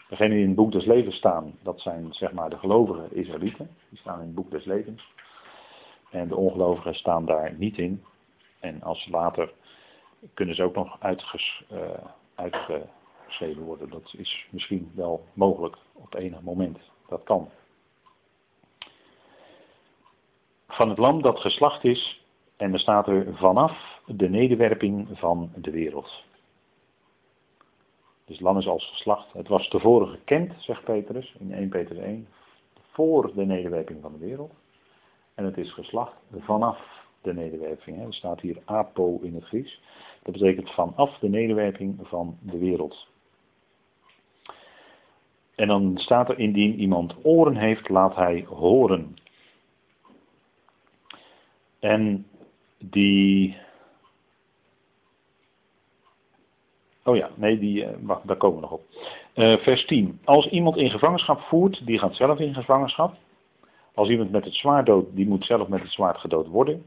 Degenen 0.09 0.31
die 0.31 0.41
in 0.41 0.47
het 0.47 0.55
boek 0.55 0.71
des 0.71 0.85
levens 0.85 1.15
staan, 1.15 1.53
dat 1.61 1.81
zijn 1.81 2.07
zeg 2.13 2.31
maar 2.31 2.49
de 2.49 2.57
gelovige 2.57 3.15
Israëlieten. 3.15 3.69
Die 3.89 3.99
staan 3.99 4.19
in 4.19 4.25
het 4.25 4.35
boek 4.35 4.51
des 4.51 4.65
levens. 4.65 5.11
En 6.11 6.27
de 6.27 6.35
ongelovigen 6.35 6.95
staan 6.95 7.25
daar 7.25 7.53
niet 7.57 7.77
in. 7.77 8.03
En 8.63 8.81
als 8.81 9.07
later 9.07 9.53
kunnen 10.33 10.55
ze 10.55 10.63
ook 10.63 10.75
nog 10.75 10.97
uh, 11.01 11.79
uitgeschreven 12.35 13.61
worden. 13.63 13.89
Dat 13.89 14.13
is 14.17 14.47
misschien 14.49 14.91
wel 14.95 15.25
mogelijk 15.33 15.77
op 15.93 16.13
enig 16.13 16.41
moment. 16.41 16.79
Dat 17.07 17.23
kan. 17.23 17.49
Van 20.67 20.89
het 20.89 20.97
lam 20.97 21.21
dat 21.21 21.39
geslacht 21.39 21.83
is, 21.83 22.25
en 22.57 22.73
er 22.73 22.79
staat 22.79 23.07
er 23.07 23.35
vanaf 23.35 24.01
de 24.05 24.29
nederwerping 24.29 25.07
van 25.13 25.51
de 25.55 25.71
wereld. 25.71 26.23
Dus 28.25 28.39
lam 28.39 28.57
is 28.57 28.67
als 28.67 28.89
geslacht. 28.89 29.33
Het 29.33 29.47
was 29.47 29.67
tevoren 29.67 30.07
gekend, 30.07 30.53
zegt 30.57 30.83
Petrus 30.83 31.35
in 31.39 31.53
1 31.53 31.69
Petrus 31.69 31.97
1, 31.97 32.27
voor 32.91 33.33
de 33.33 33.45
nederwerping 33.45 34.01
van 34.01 34.11
de 34.11 34.25
wereld. 34.25 34.53
En 35.33 35.45
het 35.45 35.57
is 35.57 35.73
geslacht 35.73 36.15
vanaf 36.31 37.02
de 37.23 37.33
nederwerping. 37.33 38.05
Er 38.05 38.13
staat 38.13 38.41
hier 38.41 38.61
apo 38.65 39.19
in 39.21 39.35
het 39.35 39.43
Grieks. 39.43 39.81
Dat 40.23 40.33
betekent 40.33 40.71
vanaf 40.71 41.17
de 41.19 41.29
nederwerping 41.29 41.99
van 42.01 42.37
de 42.41 42.57
wereld. 42.57 43.07
En 45.55 45.67
dan 45.67 45.97
staat 45.97 46.29
er 46.29 46.39
indien 46.39 46.79
iemand 46.79 47.15
oren 47.23 47.55
heeft, 47.55 47.89
laat 47.89 48.15
hij 48.15 48.45
horen. 48.49 49.15
En 51.79 52.27
die. 52.77 53.57
Oh 57.03 57.15
ja, 57.15 57.29
nee, 57.35 57.59
die, 57.59 57.85
eh, 57.85 57.97
wacht, 58.01 58.27
daar 58.27 58.37
komen 58.37 58.55
we 58.55 58.61
nog 58.61 58.71
op. 58.71 58.83
Uh, 59.35 59.57
vers 59.57 59.85
10. 59.85 60.19
Als 60.23 60.47
iemand 60.47 60.77
in 60.77 60.89
gevangenschap 60.89 61.39
voert, 61.39 61.85
die 61.85 61.99
gaat 61.99 62.15
zelf 62.15 62.39
in 62.39 62.53
gevangenschap. 62.53 63.15
Als 63.93 64.09
iemand 64.09 64.31
met 64.31 64.43
het 64.43 64.53
zwaard 64.53 64.85
dood, 64.85 65.05
die 65.15 65.27
moet 65.27 65.45
zelf 65.45 65.67
met 65.67 65.81
het 65.81 65.91
zwaard 65.91 66.17
gedood 66.17 66.47
worden. 66.47 66.85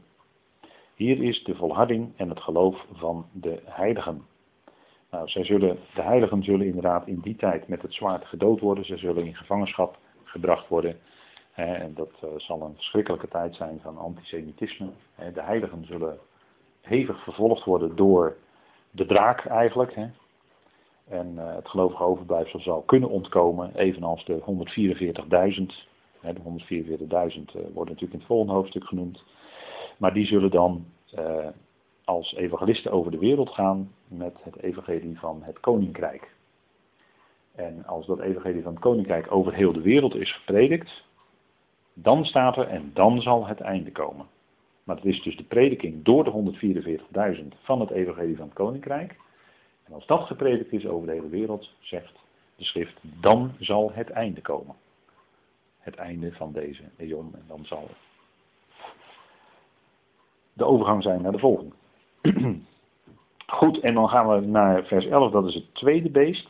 Hier 0.97 1.23
is 1.23 1.43
de 1.43 1.55
volharding 1.55 2.11
en 2.15 2.29
het 2.29 2.39
geloof 2.39 2.85
van 2.93 3.25
de 3.31 3.61
heiligen. 3.65 4.25
Nou, 5.11 5.29
zij 5.29 5.43
zullen, 5.43 5.77
de 5.95 6.01
heiligen 6.01 6.43
zullen 6.43 6.65
inderdaad 6.65 7.07
in 7.07 7.19
die 7.19 7.35
tijd 7.35 7.67
met 7.67 7.81
het 7.81 7.93
zwaard 7.93 8.25
gedood 8.25 8.59
worden. 8.59 8.85
Ze 8.85 8.97
zullen 8.97 9.25
in 9.25 9.35
gevangenschap 9.35 9.97
gebracht 10.23 10.67
worden. 10.67 10.99
En 11.53 11.93
dat 11.93 12.09
eh, 12.21 12.29
zal 12.37 12.61
een 12.61 12.75
verschrikkelijke 12.75 13.27
tijd 13.27 13.55
zijn 13.55 13.79
van 13.81 13.97
antisemitisme. 13.97 14.89
De 15.33 15.41
heiligen 15.41 15.85
zullen 15.85 16.17
hevig 16.81 17.23
vervolgd 17.23 17.63
worden 17.63 17.95
door 17.95 18.37
de 18.91 19.05
draak 19.05 19.45
eigenlijk. 19.45 19.95
En 21.07 21.33
eh, 21.37 21.55
het 21.55 21.67
gelovige 21.67 22.03
overblijfsel 22.03 22.59
zal 22.59 22.81
kunnen 22.81 23.09
ontkomen, 23.09 23.75
evenals 23.75 24.25
de 24.25 24.39
144.000. 24.39 24.45
De 26.21 26.33
144.000 26.33 27.09
eh, 27.09 27.61
worden 27.73 27.93
natuurlijk 27.93 28.01
in 28.01 28.19
het 28.19 28.25
volgende 28.27 28.53
hoofdstuk 28.53 28.85
genoemd. 28.85 29.23
Maar 29.97 30.13
die 30.13 30.25
zullen 30.25 30.51
dan 30.51 30.85
als 32.03 32.35
evangelisten 32.35 32.91
over 32.91 33.11
de 33.11 33.17
wereld 33.17 33.49
gaan 33.49 33.91
met 34.07 34.33
het 34.43 34.61
evangelie 34.61 35.19
van 35.19 35.43
het 35.43 35.59
koninkrijk. 35.59 36.35
En 37.55 37.85
als 37.85 38.05
dat 38.05 38.19
evangelie 38.19 38.61
van 38.61 38.71
het 38.71 38.81
koninkrijk 38.81 39.31
over 39.31 39.53
heel 39.53 39.73
de 39.73 39.81
wereld 39.81 40.15
is 40.15 40.33
gepredikt, 40.33 41.05
dan 41.93 42.25
staat 42.25 42.57
er 42.57 42.67
en 42.67 42.91
dan 42.93 43.21
zal 43.21 43.45
het 43.45 43.59
einde 43.59 43.91
komen. 43.91 44.25
Maar 44.83 44.95
het 44.95 45.05
is 45.05 45.21
dus 45.21 45.37
de 45.37 45.43
prediking 45.43 46.03
door 46.03 46.23
de 46.23 46.55
144.000 47.41 47.47
van 47.63 47.79
het 47.79 47.89
evangelie 47.89 48.35
van 48.35 48.45
het 48.45 48.55
koninkrijk. 48.55 49.15
En 49.83 49.93
als 49.93 50.05
dat 50.05 50.21
gepredikt 50.21 50.71
is 50.71 50.85
over 50.85 51.07
de 51.07 51.13
hele 51.13 51.29
wereld, 51.29 51.73
zegt 51.79 52.13
de 52.55 52.63
schrift, 52.63 52.99
dan 53.01 53.51
zal 53.59 53.91
het 53.93 54.09
einde 54.09 54.41
komen. 54.41 54.75
Het 55.79 55.95
einde 55.95 56.31
van 56.31 56.51
deze 56.51 56.83
eon 56.97 57.31
en 57.33 57.43
dan 57.47 57.65
zal 57.65 57.89
de 60.57 60.65
overgang 60.65 61.03
zijn 61.03 61.21
naar 61.21 61.31
de 61.31 61.39
volgende. 61.39 61.75
Goed, 63.47 63.79
en 63.79 63.93
dan 63.93 64.09
gaan 64.09 64.27
we 64.27 64.39
naar 64.45 64.83
vers 64.83 65.05
11, 65.05 65.31
dat 65.31 65.45
is 65.45 65.53
het 65.53 65.75
tweede 65.75 66.09
beest. 66.09 66.47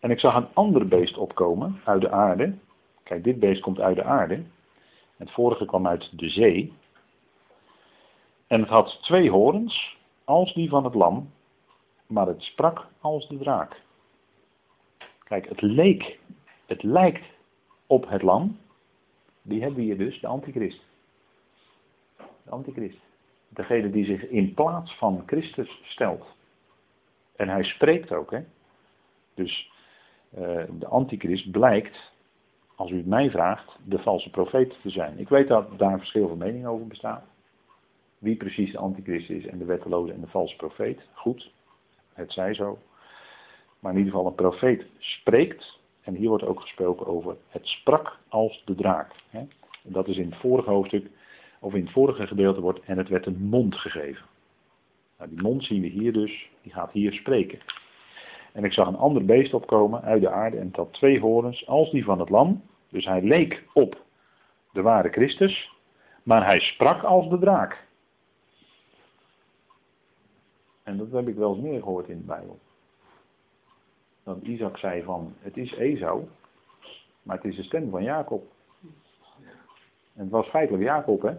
En 0.00 0.10
ik 0.10 0.20
zag 0.20 0.34
een 0.34 0.48
ander 0.54 0.88
beest 0.88 1.16
opkomen 1.16 1.80
uit 1.84 2.00
de 2.00 2.10
aarde, 2.10 2.54
Kijk, 3.08 3.24
dit 3.24 3.38
beest 3.38 3.60
komt 3.60 3.80
uit 3.80 3.96
de 3.96 4.04
aarde. 4.04 4.42
Het 5.16 5.30
vorige 5.30 5.64
kwam 5.64 5.86
uit 5.86 6.18
de 6.18 6.28
zee. 6.28 6.72
En 8.46 8.60
het 8.60 8.68
had 8.68 8.98
twee 9.02 9.30
horens, 9.30 9.96
als 10.24 10.54
die 10.54 10.68
van 10.68 10.84
het 10.84 10.94
lam, 10.94 11.30
maar 12.06 12.26
het 12.26 12.42
sprak 12.42 12.86
als 13.00 13.28
de 13.28 13.38
draak. 13.38 13.82
Kijk, 15.24 15.48
het 15.48 15.60
leek, 15.60 16.18
het 16.66 16.82
lijkt 16.82 17.24
op 17.86 18.08
het 18.08 18.22
lam. 18.22 18.58
Die 19.42 19.60
hebben 19.60 19.78
we 19.78 19.84
hier 19.84 19.98
dus, 19.98 20.20
de 20.20 20.26
antichrist. 20.26 20.87
Antichrist. 22.50 22.98
Degene 23.48 23.90
die 23.90 24.04
zich 24.04 24.28
in 24.28 24.54
plaats 24.54 24.94
van 24.94 25.22
Christus 25.26 25.80
stelt. 25.82 26.26
En 27.36 27.48
hij 27.48 27.64
spreekt 27.64 28.12
ook, 28.12 28.30
hè. 28.30 28.44
Dus 29.34 29.72
uh, 30.38 30.62
de 30.70 30.86
antichrist 30.86 31.50
blijkt 31.50 32.12
als 32.74 32.90
u 32.90 33.02
mij 33.06 33.30
vraagt, 33.30 33.76
de 33.84 33.98
valse 33.98 34.30
profeet 34.30 34.74
te 34.82 34.90
zijn. 34.90 35.18
Ik 35.18 35.28
weet 35.28 35.48
dat 35.48 35.78
daar 35.78 35.98
verschil 35.98 36.28
van 36.28 36.38
mening 36.38 36.66
over 36.66 36.86
bestaat. 36.86 37.24
Wie 38.18 38.36
precies 38.36 38.72
de 38.72 38.78
antichrist 38.78 39.30
is 39.30 39.46
en 39.46 39.58
de 39.58 39.64
wetteloze 39.64 40.12
en 40.12 40.20
de 40.20 40.26
valse 40.26 40.56
profeet. 40.56 41.00
Goed, 41.12 41.50
het 42.12 42.32
zij 42.32 42.54
zo. 42.54 42.78
Maar 43.80 43.92
in 43.92 43.98
ieder 43.98 44.12
geval 44.12 44.28
een 44.28 44.34
profeet 44.34 44.86
spreekt. 44.98 45.78
En 46.00 46.14
hier 46.14 46.28
wordt 46.28 46.44
ook 46.44 46.60
gesproken 46.60 47.06
over 47.06 47.36
het 47.48 47.66
sprak 47.66 48.18
als 48.28 48.62
de 48.64 48.74
draak. 48.74 49.12
Dat 49.82 50.08
is 50.08 50.16
in 50.16 50.30
het 50.30 50.40
vorige 50.40 50.70
hoofdstuk, 50.70 51.10
of 51.58 51.74
in 51.74 51.82
het 51.82 51.92
vorige 51.92 52.26
gedeelte 52.26 52.60
wordt, 52.60 52.80
en 52.84 52.98
het 52.98 53.08
werd 53.08 53.26
een 53.26 53.42
mond 53.42 53.76
gegeven. 53.76 54.26
Nou, 55.18 55.30
die 55.30 55.42
mond 55.42 55.64
zien 55.64 55.80
we 55.80 55.86
hier 55.86 56.12
dus, 56.12 56.50
die 56.62 56.72
gaat 56.72 56.92
hier 56.92 57.12
spreken. 57.12 57.58
En 58.52 58.64
ik 58.64 58.72
zag 58.72 58.88
een 58.88 58.96
ander 58.96 59.24
beest 59.24 59.54
opkomen 59.54 60.02
uit 60.02 60.20
de 60.20 60.30
aarde 60.30 60.56
en 60.56 60.68
had 60.72 60.92
twee 60.92 61.20
horens 61.20 61.66
als 61.66 61.90
die 61.90 62.04
van 62.04 62.18
het 62.18 62.28
lam. 62.28 62.62
Dus 62.88 63.04
hij 63.04 63.22
leek 63.22 63.64
op 63.72 64.02
de 64.72 64.82
ware 64.82 65.08
Christus, 65.08 65.72
maar 66.22 66.44
hij 66.44 66.60
sprak 66.60 67.02
als 67.02 67.28
de 67.28 67.38
draak. 67.38 67.86
En 70.82 70.96
dat 70.96 71.10
heb 71.10 71.28
ik 71.28 71.36
wel 71.36 71.54
eens 71.54 71.62
meer 71.62 71.82
gehoord 71.82 72.08
in 72.08 72.18
de 72.18 72.24
Bijbel. 72.24 72.58
Dat 74.22 74.42
Isaac 74.42 74.78
zei 74.78 75.02
van, 75.02 75.34
het 75.38 75.56
is 75.56 75.74
Esau, 75.74 76.28
maar 77.22 77.36
het 77.36 77.44
is 77.44 77.56
de 77.56 77.62
stem 77.62 77.90
van 77.90 78.02
Jacob. 78.02 78.52
En 80.18 80.24
het 80.24 80.32
was 80.32 80.46
feitelijk 80.46 80.84
Jacob, 80.84 81.22
hè. 81.22 81.32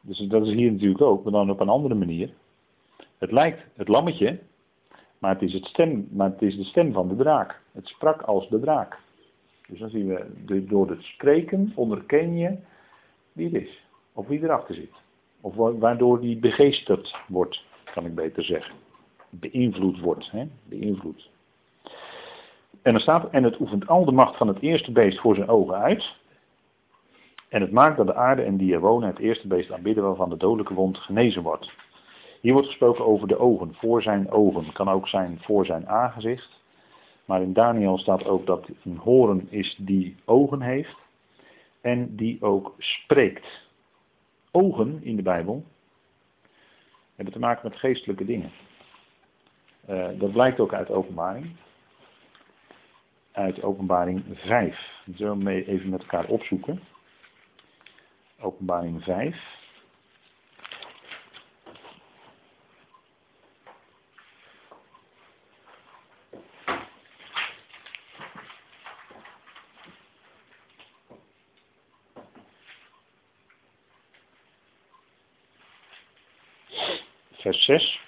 Dus 0.00 0.18
dat 0.18 0.46
is 0.46 0.52
hier 0.52 0.72
natuurlijk 0.72 1.00
ook, 1.00 1.22
maar 1.22 1.32
dan 1.32 1.50
op 1.50 1.60
een 1.60 1.68
andere 1.68 1.94
manier. 1.94 2.30
Het 3.18 3.32
lijkt 3.32 3.62
het 3.76 3.88
lammetje, 3.88 4.40
maar 5.18 5.32
het 5.32 5.42
is, 5.42 5.52
het 5.52 5.64
stem, 5.64 6.08
maar 6.10 6.30
het 6.30 6.42
is 6.42 6.56
de 6.56 6.64
stem 6.64 6.92
van 6.92 7.08
de 7.08 7.16
draak. 7.16 7.60
Het 7.72 7.86
sprak 7.86 8.22
als 8.22 8.48
de 8.48 8.60
draak. 8.60 8.98
Dus 9.68 9.78
dan 9.78 9.90
zien 9.90 10.06
we, 10.06 10.64
door 10.66 10.90
het 10.90 11.02
spreken 11.02 11.72
onderken 11.74 12.36
je 12.36 12.56
wie 13.32 13.46
het 13.52 13.62
is. 13.62 13.84
Of 14.12 14.26
wie 14.26 14.42
erachter 14.42 14.74
zit. 14.74 14.94
Of 15.40 15.54
waardoor 15.54 16.20
die 16.20 16.36
begeesterd 16.36 17.16
wordt, 17.28 17.64
kan 17.94 18.06
ik 18.06 18.14
beter 18.14 18.44
zeggen. 18.44 18.74
Beïnvloed 19.30 20.00
wordt. 20.00 20.30
Hè? 20.30 20.48
Beïnvloed. 20.64 21.30
en 22.82 22.94
er 22.94 23.00
staat, 23.00 23.30
en 23.30 23.44
het 23.44 23.60
oefent 23.60 23.86
al 23.86 24.04
de 24.04 24.12
macht 24.12 24.36
van 24.36 24.48
het 24.48 24.60
eerste 24.60 24.92
beest 24.92 25.20
voor 25.20 25.34
zijn 25.34 25.48
ogen 25.48 25.74
uit. 25.74 26.20
En 27.52 27.60
het 27.60 27.70
maakt 27.70 27.96
dat 27.96 28.06
de 28.06 28.14
aarde 28.14 28.42
en 28.42 28.56
die 28.56 28.74
er 28.74 28.80
wonen 28.80 29.08
het 29.08 29.18
eerste 29.18 29.48
beest 29.48 29.72
aanbidden 29.72 30.04
waarvan 30.04 30.28
de 30.28 30.36
dodelijke 30.36 30.74
wond 30.74 30.98
genezen 30.98 31.42
wordt. 31.42 31.72
Hier 32.40 32.52
wordt 32.52 32.68
gesproken 32.68 33.06
over 33.06 33.28
de 33.28 33.38
ogen, 33.38 33.74
voor 33.74 34.02
zijn 34.02 34.30
ogen. 34.30 34.72
Kan 34.72 34.88
ook 34.88 35.08
zijn 35.08 35.38
voor 35.40 35.66
zijn 35.66 35.88
aangezicht. 35.88 36.60
Maar 37.24 37.42
in 37.42 37.52
Daniel 37.52 37.98
staat 37.98 38.24
ook 38.24 38.46
dat 38.46 38.68
een 38.84 38.96
horen 38.96 39.46
is 39.50 39.76
die 39.78 40.16
ogen 40.24 40.60
heeft 40.60 40.96
en 41.80 42.16
die 42.16 42.42
ook 42.42 42.74
spreekt. 42.78 43.46
Ogen 44.50 44.98
in 45.02 45.16
de 45.16 45.22
Bijbel 45.22 45.64
hebben 47.14 47.34
te 47.34 47.40
maken 47.40 47.68
met 47.68 47.78
geestelijke 47.78 48.24
dingen. 48.24 48.50
Uh, 49.90 50.08
dat 50.14 50.32
blijkt 50.32 50.60
ook 50.60 50.74
uit 50.74 50.90
openbaring. 50.90 51.56
Uit 53.32 53.62
openbaring 53.62 54.24
5. 54.32 55.02
Dat 55.06 55.16
zullen 55.16 55.44
we 55.44 55.66
even 55.66 55.90
met 55.90 56.00
elkaar 56.00 56.26
opzoeken. 56.26 56.80
Openbaring 58.42 59.02
5. 59.02 59.34
vers 77.42 77.64
6. 77.64 78.00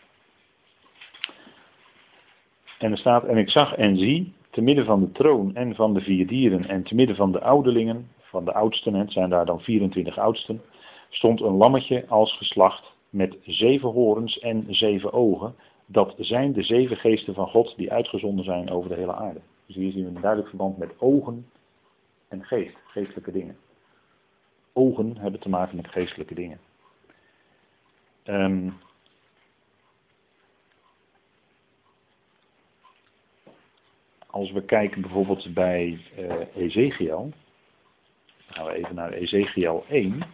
En 2.78 2.90
er 2.90 2.98
staat, 2.98 3.24
en 3.24 3.36
ik 3.36 3.50
zag 3.50 3.74
en 3.74 3.96
zie, 3.96 4.32
te 4.50 4.60
midden 4.60 4.84
van 4.84 5.00
de 5.00 5.12
troon 5.12 5.54
en 5.54 5.74
van 5.74 5.94
de 5.94 6.00
vier 6.00 6.26
dieren 6.26 6.68
en 6.68 6.82
te 6.82 6.94
midden 6.94 7.16
van 7.16 7.32
de 7.32 7.40
ouderlingen, 7.40 8.08
van 8.34 8.44
de 8.44 8.54
oudsten, 8.54 8.94
het 8.94 9.12
zijn 9.12 9.30
daar 9.30 9.46
dan 9.46 9.60
24 9.60 10.18
oudsten, 10.18 10.62
stond 11.08 11.40
een 11.40 11.56
lammetje 11.56 12.04
als 12.08 12.36
geslacht 12.36 12.94
met 13.10 13.36
zeven 13.42 13.88
horens 13.88 14.38
en 14.38 14.66
zeven 14.68 15.12
ogen. 15.12 15.54
Dat 15.86 16.14
zijn 16.18 16.52
de 16.52 16.62
zeven 16.62 16.96
geesten 16.96 17.34
van 17.34 17.46
God 17.46 17.76
die 17.76 17.92
uitgezonden 17.92 18.44
zijn 18.44 18.70
over 18.70 18.88
de 18.88 18.94
hele 18.94 19.14
aarde. 19.14 19.40
Dus 19.66 19.76
hier 19.76 19.92
zien 19.92 20.02
we 20.02 20.08
een 20.08 20.20
duidelijk 20.20 20.48
verband 20.48 20.78
met 20.78 21.00
ogen 21.00 21.46
en 22.28 22.44
geest, 22.44 22.76
geestelijke 22.86 23.32
dingen. 23.32 23.56
Ogen 24.72 25.16
hebben 25.16 25.40
te 25.40 25.48
maken 25.48 25.76
met 25.76 25.88
geestelijke 25.88 26.34
dingen. 26.34 26.58
Um, 28.24 28.74
als 34.26 34.52
we 34.52 34.62
kijken 34.62 35.00
bijvoorbeeld 35.00 35.54
bij 35.54 35.98
uh, 36.18 36.32
Ezekiel, 36.56 37.32
gaan 38.54 38.66
we 38.66 38.72
even 38.72 38.94
naar 38.94 39.12
Ezekiel 39.12 39.84
1. 39.88 40.24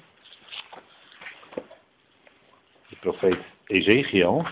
De 2.88 2.96
profeet 3.00 3.38
Ezekiel. 3.66 4.46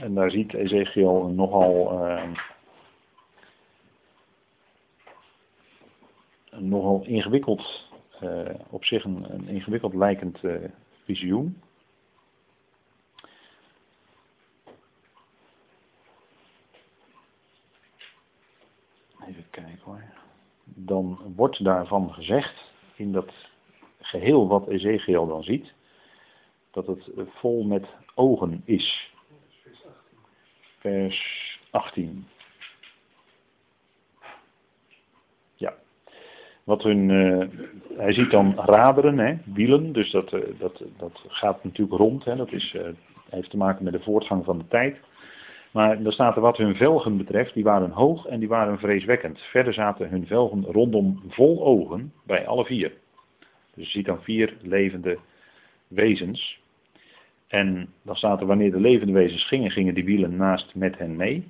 En 0.00 0.12
daar 0.26 0.34
ziet 0.34 0.54
Ezekiel 0.54 1.28
nogal, 1.28 1.92
een 6.50 6.68
nogal 6.68 7.04
ingewikkeld, 7.04 7.88
uh, 8.22 8.48
op 8.70 8.84
zich 8.84 9.04
een, 9.04 9.34
een 9.34 9.48
ingewikkeld 9.48 9.94
lijkend 9.94 10.42
uh, 10.42 10.54
visioen. 11.04 11.62
Even 19.26 19.50
kijken 19.50 19.80
hoor. 19.84 20.04
Dan 20.64 21.18
wordt 21.36 21.64
daarvan 21.64 22.12
gezegd, 22.12 22.72
in 22.96 23.12
dat 23.12 23.32
geheel 24.00 24.48
wat 24.48 24.68
Ezekiel 24.68 25.26
dan 25.26 25.42
ziet, 25.42 25.72
dat 26.70 26.86
het 26.86 27.10
vol 27.28 27.64
met 27.64 27.86
ogen 28.14 28.62
is 28.64 29.14
vers 30.86 31.60
18. 31.70 32.26
Ja. 35.54 35.74
Wat 36.64 36.82
hun, 36.82 37.08
uh, 37.08 37.46
hij 37.96 38.12
ziet 38.12 38.30
dan 38.30 38.54
raderen, 38.56 39.18
hè, 39.18 39.36
wielen, 39.44 39.92
dus 39.92 40.10
dat, 40.10 40.32
uh, 40.32 40.40
dat, 40.58 40.82
dat 40.96 41.24
gaat 41.28 41.64
natuurlijk 41.64 41.98
rond. 41.98 42.24
Hè, 42.24 42.36
dat 42.36 42.52
is, 42.52 42.74
uh, 42.74 42.82
heeft 43.30 43.50
te 43.50 43.56
maken 43.56 43.84
met 43.84 43.92
de 43.92 44.00
voortgang 44.00 44.44
van 44.44 44.58
de 44.58 44.66
tijd. 44.68 44.96
Maar 45.70 46.02
dan 46.02 46.12
staat 46.12 46.36
er 46.36 46.42
wat 46.42 46.56
hun 46.56 46.76
velgen 46.76 47.16
betreft, 47.16 47.54
die 47.54 47.64
waren 47.64 47.90
hoog 47.90 48.26
en 48.26 48.38
die 48.38 48.48
waren 48.48 48.78
vreeswekkend. 48.78 49.38
Verder 49.40 49.72
zaten 49.72 50.08
hun 50.08 50.26
velgen 50.26 50.64
rondom 50.64 51.22
vol 51.28 51.64
ogen 51.64 52.12
bij 52.22 52.46
alle 52.46 52.64
vier. 52.64 52.92
Dus 53.74 53.84
je 53.84 53.90
ziet 53.90 54.06
dan 54.06 54.22
vier 54.22 54.56
levende 54.62 55.18
wezens. 55.88 56.64
En 57.46 57.88
dan 58.02 58.16
staat 58.16 58.40
er, 58.40 58.46
wanneer 58.46 58.70
de 58.70 58.80
levende 58.80 59.12
wezens 59.12 59.46
gingen, 59.46 59.70
gingen 59.70 59.94
die 59.94 60.04
wielen 60.04 60.36
naast 60.36 60.74
met 60.74 60.98
hen 60.98 61.16
mee. 61.16 61.46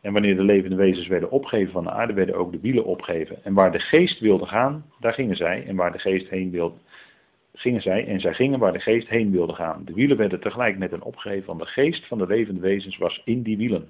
En 0.00 0.12
wanneer 0.12 0.36
de 0.36 0.42
levende 0.42 0.76
wezens 0.76 1.06
werden 1.06 1.30
opgegeven 1.30 1.72
van 1.72 1.84
de 1.84 1.90
aarde, 1.90 2.12
werden 2.12 2.34
ook 2.34 2.52
de 2.52 2.60
wielen 2.60 2.84
opgegeven. 2.84 3.44
En 3.44 3.54
waar 3.54 3.72
de 3.72 3.78
geest 3.78 4.20
wilde 4.20 4.46
gaan, 4.46 4.84
daar 5.00 5.12
gingen 5.12 5.36
zij. 5.36 5.66
En 5.66 5.76
waar 5.76 5.92
de 5.92 5.98
geest 5.98 6.28
heen 6.28 6.50
wilde, 6.50 6.76
gingen 7.54 7.82
zij. 7.82 8.06
En 8.06 8.20
zij 8.20 8.34
gingen 8.34 8.58
waar 8.58 8.72
de 8.72 8.80
geest 8.80 9.08
heen 9.08 9.30
wilde 9.30 9.54
gaan. 9.54 9.84
De 9.84 9.94
wielen 9.94 10.16
werden 10.16 10.40
tegelijk 10.40 10.78
met 10.78 10.90
hen 10.90 11.02
opgegeven, 11.02 11.46
want 11.46 11.60
de 11.60 11.66
geest 11.66 12.06
van 12.06 12.18
de 12.18 12.26
levende 12.26 12.60
wezens 12.60 12.96
was 12.96 13.22
in 13.24 13.42
die 13.42 13.56
wielen. 13.56 13.88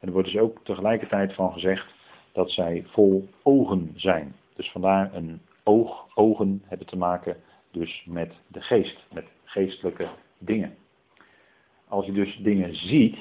En 0.00 0.06
er 0.06 0.12
wordt 0.12 0.32
dus 0.32 0.40
ook 0.40 0.60
tegelijkertijd 0.64 1.34
van 1.34 1.52
gezegd 1.52 1.86
dat 2.32 2.50
zij 2.50 2.84
vol 2.86 3.28
ogen 3.42 3.92
zijn. 3.96 4.34
Dus 4.56 4.70
vandaar 4.70 5.14
een 5.14 5.40
oog, 5.62 6.06
ogen 6.14 6.62
hebben 6.64 6.86
te 6.86 6.96
maken 6.96 7.36
dus 7.70 8.04
met 8.06 8.32
de 8.46 8.60
geest, 8.60 8.98
met 9.12 9.24
geestelijke 9.44 10.08
dingen. 10.40 10.76
Als 11.88 12.06
je 12.06 12.12
dus 12.12 12.36
dingen 12.36 12.76
ziet, 12.76 13.18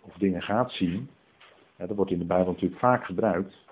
of 0.00 0.14
dingen 0.14 0.42
gaat 0.42 0.72
zien, 0.72 1.10
dat 1.76 1.96
wordt 1.96 2.10
in 2.10 2.18
de 2.18 2.24
Bijbel 2.24 2.52
natuurlijk 2.52 2.80
vaak 2.80 3.04
gebruikt 3.04 3.64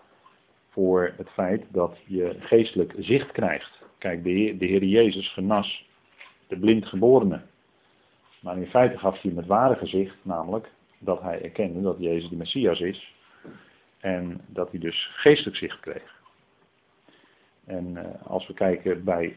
voor 0.69 1.13
het 1.17 1.31
feit 1.31 1.65
dat 1.69 1.99
je 2.07 2.37
geestelijk 2.39 2.95
zicht 2.99 3.33
krijgt. 3.33 3.83
Kijk, 3.99 4.25
de 4.25 4.31
Heer, 4.31 4.59
de 4.59 4.67
Heer 4.67 4.85
Jezus 4.85 5.33
genas 5.33 5.89
de 6.47 6.59
blindgeborene. 6.59 7.43
Maar 8.41 8.57
in 8.57 8.67
feite 8.67 8.99
gaf 8.99 9.13
hij 9.13 9.31
hem 9.31 9.37
het 9.37 9.47
ware 9.47 9.75
gezicht, 9.75 10.17
namelijk 10.23 10.71
dat 10.99 11.23
hij 11.23 11.43
erkende 11.43 11.81
dat 11.81 11.97
Jezus 11.99 12.29
de 12.29 12.37
Messias 12.37 12.81
is. 12.81 13.15
En 13.99 14.41
dat 14.47 14.71
hij 14.71 14.81
dus 14.81 15.11
geestelijk 15.15 15.57
zicht 15.57 15.81
kreeg. 15.81 16.23
En 17.65 17.87
uh, 17.87 18.27
als 18.27 18.47
we 18.47 18.55
kijken 18.55 19.05
bij, 19.05 19.37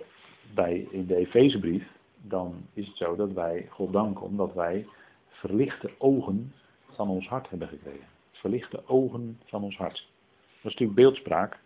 bij 0.53 0.88
in 0.91 1.06
de 1.06 1.15
Efezebrief, 1.15 1.84
dan 2.30 2.68
is 2.74 2.88
het 2.88 2.98
zo 2.98 3.16
dat 3.16 3.32
wij 3.32 3.68
God 3.70 3.94
danken 3.94 4.26
omdat 4.26 4.54
wij 4.54 4.88
verlichte 5.28 5.92
ogen 5.98 6.54
van 6.92 7.10
ons 7.10 7.28
hart 7.28 7.50
hebben 7.50 7.68
gekregen. 7.68 8.08
Verlichte 8.32 8.88
ogen 8.88 9.40
van 9.46 9.63
ons 9.63 9.78
hart. 9.78 9.94
Dat 9.94 10.58
is 10.58 10.63
natuurlijk 10.63 11.00
beeldspraak, 11.00 11.60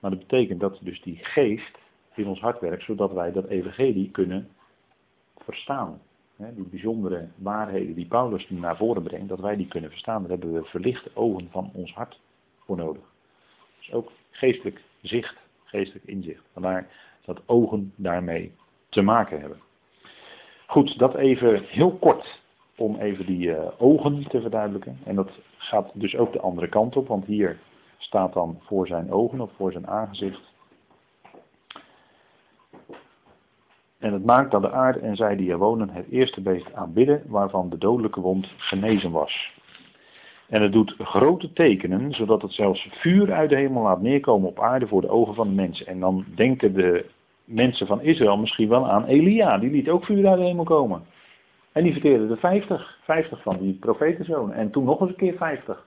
maar 0.00 0.10
dat 0.10 0.20
betekent 0.20 0.60
dat 0.60 0.78
dus 0.80 1.02
die 1.02 1.18
geest 1.22 1.78
in 2.14 2.26
ons 2.26 2.40
hart 2.40 2.60
werkt, 2.60 2.84
zodat 2.84 3.12
wij 3.12 3.32
dat 3.32 3.46
evangelie 3.46 4.10
kunnen 4.10 4.48
verstaan. 5.38 6.00
Die 6.36 6.64
bijzondere 6.64 7.28
waarheden 7.36 7.94
die 7.94 8.06
Paulus 8.06 8.50
naar 8.50 8.76
voren 8.76 9.02
brengt, 9.02 9.28
dat 9.28 9.40
wij 9.40 9.56
die 9.56 9.68
kunnen 9.68 9.90
verstaan. 9.90 10.20
Daar 10.20 10.30
hebben 10.30 10.52
we 10.52 10.64
verlichte 10.64 11.10
ogen 11.14 11.48
van 11.50 11.70
ons 11.74 11.94
hart 11.94 12.20
voor 12.58 12.76
nodig. 12.76 13.02
Dus 13.78 13.92
ook 13.92 14.12
geestelijk 14.30 14.82
zicht, 15.02 15.36
geestelijk 15.64 16.04
inzicht. 16.04 16.42
Vandaar 16.52 16.88
dat 17.24 17.42
ogen 17.46 17.92
daarmee 17.96 18.52
te 18.88 19.02
maken 19.02 19.40
hebben. 19.40 19.60
Goed, 20.70 20.98
dat 20.98 21.14
even 21.14 21.62
heel 21.64 21.90
kort 21.90 22.40
om 22.76 22.96
even 22.96 23.26
die 23.26 23.48
uh, 23.48 23.58
ogen 23.78 24.28
te 24.28 24.40
verduidelijken. 24.40 24.98
En 25.04 25.14
dat 25.14 25.30
gaat 25.56 25.90
dus 25.94 26.16
ook 26.16 26.32
de 26.32 26.40
andere 26.40 26.68
kant 26.68 26.96
op, 26.96 27.08
want 27.08 27.24
hier 27.24 27.58
staat 27.98 28.32
dan 28.32 28.58
voor 28.60 28.86
zijn 28.86 29.12
ogen 29.12 29.40
of 29.40 29.50
voor 29.56 29.72
zijn 29.72 29.86
aangezicht. 29.86 30.40
En 33.98 34.12
het 34.12 34.24
maakt 34.24 34.50
dat 34.50 34.62
de 34.62 34.70
aarde 34.70 34.98
en 34.98 35.16
zij 35.16 35.36
die 35.36 35.50
er 35.50 35.58
wonen 35.58 35.90
het 35.90 36.08
eerste 36.10 36.40
beest 36.40 36.74
aanbidden 36.74 37.22
waarvan 37.26 37.70
de 37.70 37.78
dodelijke 37.78 38.20
wond 38.20 38.52
genezen 38.56 39.10
was. 39.10 39.52
En 40.48 40.62
het 40.62 40.72
doet 40.72 40.94
grote 40.98 41.52
tekenen, 41.52 42.12
zodat 42.12 42.42
het 42.42 42.52
zelfs 42.52 42.88
vuur 42.90 43.32
uit 43.32 43.50
de 43.50 43.56
hemel 43.56 43.82
laat 43.82 44.02
neerkomen 44.02 44.48
op 44.48 44.60
aarde 44.60 44.86
voor 44.86 45.00
de 45.00 45.10
ogen 45.10 45.34
van 45.34 45.48
de 45.48 45.54
mensen. 45.54 45.86
En 45.86 46.00
dan 46.00 46.24
denken 46.34 46.74
de 46.74 47.06
mensen 47.50 47.86
van 47.86 48.02
Israël 48.02 48.36
misschien 48.36 48.68
wel 48.68 48.88
aan 48.88 49.04
Elia, 49.04 49.58
die 49.58 49.70
liet 49.70 49.88
ook 49.88 50.04
vuur 50.04 50.26
uit 50.26 50.38
de 50.38 50.44
hemel 50.44 50.64
komen. 50.64 51.02
En 51.72 51.82
die 51.82 51.92
verteerde 51.92 52.28
er 52.28 52.38
50, 52.38 52.98
50 53.02 53.42
van 53.42 53.58
die 53.58 53.72
profetenzonen. 53.72 54.56
En 54.56 54.70
toen 54.70 54.84
nog 54.84 55.00
eens 55.00 55.10
een 55.10 55.16
keer 55.16 55.36
50. 55.36 55.86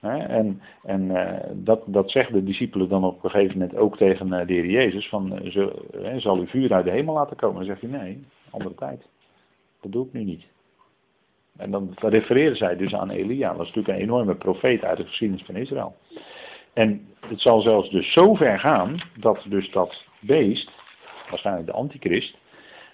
En, 0.00 0.60
en 0.82 1.02
uh, 1.02 1.32
dat, 1.52 1.82
dat 1.86 2.10
zeggen 2.10 2.34
de 2.34 2.44
discipelen 2.44 2.88
dan 2.88 3.04
op 3.04 3.24
een 3.24 3.30
gegeven 3.30 3.58
moment 3.58 3.76
ook 3.76 3.96
tegen 3.96 4.26
uh, 4.26 4.46
de 4.46 4.52
heer 4.52 4.66
Jezus. 4.66 5.08
Van, 5.08 5.38
uh, 5.42 6.16
zal 6.16 6.42
u 6.42 6.46
vuur 6.46 6.72
uit 6.72 6.84
de 6.84 6.90
hemel 6.90 7.14
laten 7.14 7.36
komen? 7.36 7.56
Dan 7.56 7.64
zegt 7.64 7.80
hij 7.80 7.90
nee, 7.90 8.24
andere 8.50 8.74
tijd. 8.74 9.02
Dat 9.80 9.92
doe 9.92 10.06
ik 10.06 10.12
nu 10.12 10.24
niet. 10.24 10.44
En 11.56 11.70
dan 11.70 11.94
refereren 11.96 12.56
zij 12.56 12.76
dus 12.76 12.94
aan 12.94 13.10
Elia. 13.10 13.52
Dat 13.52 13.60
is 13.60 13.66
natuurlijk 13.66 13.94
een 13.98 14.04
enorme 14.04 14.34
profeet 14.34 14.84
uit 14.84 14.96
de 14.96 15.06
geschiedenis 15.06 15.44
van 15.44 15.56
Israël. 15.56 15.96
En 16.72 17.08
het 17.20 17.40
zal 17.40 17.60
zelfs 17.60 17.90
dus 17.90 18.12
zo 18.12 18.34
ver 18.34 18.58
gaan 18.58 19.00
dat 19.18 19.44
dus 19.48 19.70
dat 19.70 20.04
beest, 20.20 20.70
waarschijnlijk 21.28 21.66
de 21.66 21.72
antichrist, 21.72 22.38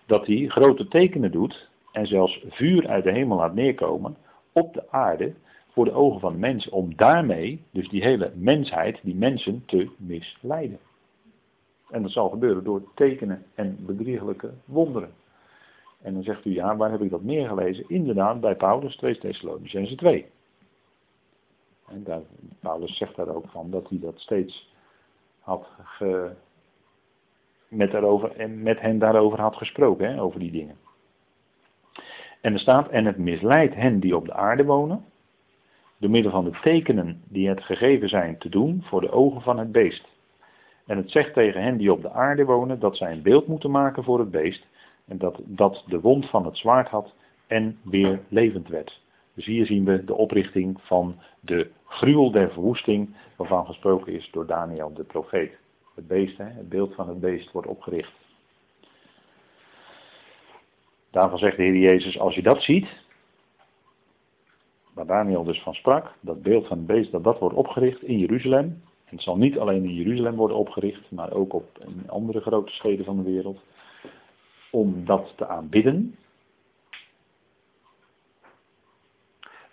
dat 0.07 0.27
hij 0.27 0.47
grote 0.47 0.89
tekenen 0.89 1.31
doet 1.31 1.69
en 1.93 2.07
zelfs 2.07 2.45
vuur 2.49 2.89
uit 2.89 3.05
de 3.05 3.13
hemel 3.13 3.37
laat 3.37 3.55
neerkomen 3.55 4.17
op 4.53 4.75
de 4.75 4.91
aarde 4.91 5.35
voor 5.71 5.85
de 5.85 5.93
ogen 5.93 6.21
van 6.21 6.39
mensen, 6.39 6.73
om 6.73 6.97
daarmee 6.97 7.63
dus 7.71 7.89
die 7.89 8.03
hele 8.03 8.33
mensheid, 8.35 9.01
die 9.03 9.15
mensen 9.15 9.63
te 9.67 9.89
misleiden. 9.97 10.79
En 11.91 12.03
dat 12.03 12.11
zal 12.11 12.29
gebeuren 12.29 12.65
door 12.65 12.83
tekenen 12.95 13.45
en 13.55 13.77
bedriegelijke 13.87 14.51
wonderen. 14.65 15.11
En 16.03 16.15
dan 16.15 16.23
zegt 16.23 16.45
u, 16.45 16.55
ja, 16.55 16.77
waar 16.77 16.91
heb 16.91 17.03
ik 17.03 17.11
dat 17.11 17.23
meer 17.23 17.49
gelezen? 17.49 17.85
Inderdaad, 17.89 18.41
bij 18.41 18.57
Paulus, 18.57 18.97
2 18.97 19.19
Thessalonicense 19.19 19.95
2. 19.95 20.27
En 21.89 22.05
daar, 22.05 22.21
Paulus 22.61 22.97
zegt 22.97 23.17
daar 23.17 23.29
ook 23.29 23.49
van 23.49 23.71
dat 23.71 23.89
hij 23.89 23.99
dat 23.99 24.19
steeds 24.19 24.75
had 25.41 25.69
ge, 25.83 26.31
met, 27.69 27.91
daarover, 27.91 28.37
en 28.37 28.63
met 28.63 28.81
hen 28.81 28.99
daarover 28.99 29.41
had 29.41 29.57
gesproken, 29.57 30.09
hè, 30.09 30.23
over 30.23 30.41
die 30.41 30.51
dingen. 30.51 30.77
En 32.41 32.53
er 32.53 32.59
staat, 32.59 32.89
en 32.89 33.05
het 33.05 33.19
misleidt 33.19 33.75
hen 33.75 34.01
die 34.01 34.17
op 34.17 34.25
de 34.25 34.35
aarde 34.35 34.65
wonen, 34.65 35.05
door 35.99 36.11
middel 36.11 36.31
van 36.31 36.45
de 36.45 36.59
tekenen 36.63 37.23
die 37.29 37.49
het 37.49 37.63
gegeven 37.63 38.09
zijn 38.09 38.39
te 38.39 38.49
doen 38.49 38.83
voor 38.83 39.01
de 39.01 39.11
ogen 39.11 39.41
van 39.41 39.59
het 39.59 39.73
beest. 39.73 40.09
En 40.87 40.97
het 40.97 41.11
zegt 41.11 41.33
tegen 41.33 41.63
hen 41.63 41.77
die 41.77 41.93
op 41.93 42.03
de 42.03 42.11
aarde 42.11 42.45
wonen 42.45 42.81
dat 42.81 42.97
zij 42.97 43.13
een 43.13 43.23
beeld 43.23 43.47
moeten 43.47 43.71
maken 43.71 44.05
voor 44.05 44.19
het 44.19 44.31
beest 44.31 44.67
en 45.05 45.19
dat 45.19 45.41
dat 45.45 45.85
de 45.87 46.01
wond 46.01 46.29
van 46.29 46.45
het 46.45 46.57
zwaard 46.57 46.89
had 46.89 47.15
en 47.47 47.79
weer 47.83 48.21
levend 48.29 48.69
werd. 48.69 49.01
Dus 49.37 49.47
hier 49.47 49.67
zien 49.67 49.85
we 49.85 50.05
de 50.05 50.15
oprichting 50.15 50.81
van 50.81 51.21
de 51.41 51.71
gruwel 51.85 52.31
der 52.31 52.51
verwoesting 52.51 53.15
waarvan 53.37 53.67
gesproken 53.67 54.13
is 54.13 54.31
door 54.31 54.47
Daniel 54.47 54.95
de 54.95 55.05
profeet. 55.05 55.57
Het 55.95 56.07
beest, 56.07 56.39
het 56.39 56.69
beeld 56.69 56.95
van 56.95 57.09
het 57.09 57.21
beest 57.21 57.53
wordt 57.53 57.69
opgericht. 57.69 58.13
Daarvan 61.11 61.39
zegt 61.39 61.57
de 61.57 61.63
Heer 61.63 61.77
Jezus, 61.77 62.19
als 62.19 62.35
je 62.35 62.43
dat 62.43 62.63
ziet, 62.63 62.87
waar 64.93 65.07
Daniel 65.07 65.45
dus 65.45 65.63
van 65.63 65.75
sprak, 65.75 66.15
dat 66.21 66.43
beeld 66.43 66.67
van 66.67 66.77
het 66.77 66.87
beest, 66.87 67.13
dat 67.13 67.25
dat 67.25 67.39
wordt 67.39 67.57
opgericht 67.57 68.03
in 68.03 68.19
Jeruzalem. 68.19 68.83
En 69.05 69.15
het 69.15 69.23
zal 69.23 69.37
niet 69.37 69.59
alleen 69.59 69.85
in 69.85 69.95
Jeruzalem 69.95 70.35
worden 70.35 70.57
opgericht, 70.57 71.11
maar 71.11 71.33
ook 71.33 71.53
op 71.53 71.79
andere 72.07 72.41
grote 72.41 72.73
steden 72.73 73.05
van 73.05 73.17
de 73.17 73.31
wereld. 73.31 73.61
Om 74.71 75.05
dat 75.05 75.33
te 75.37 75.47
aanbidden. 75.47 76.17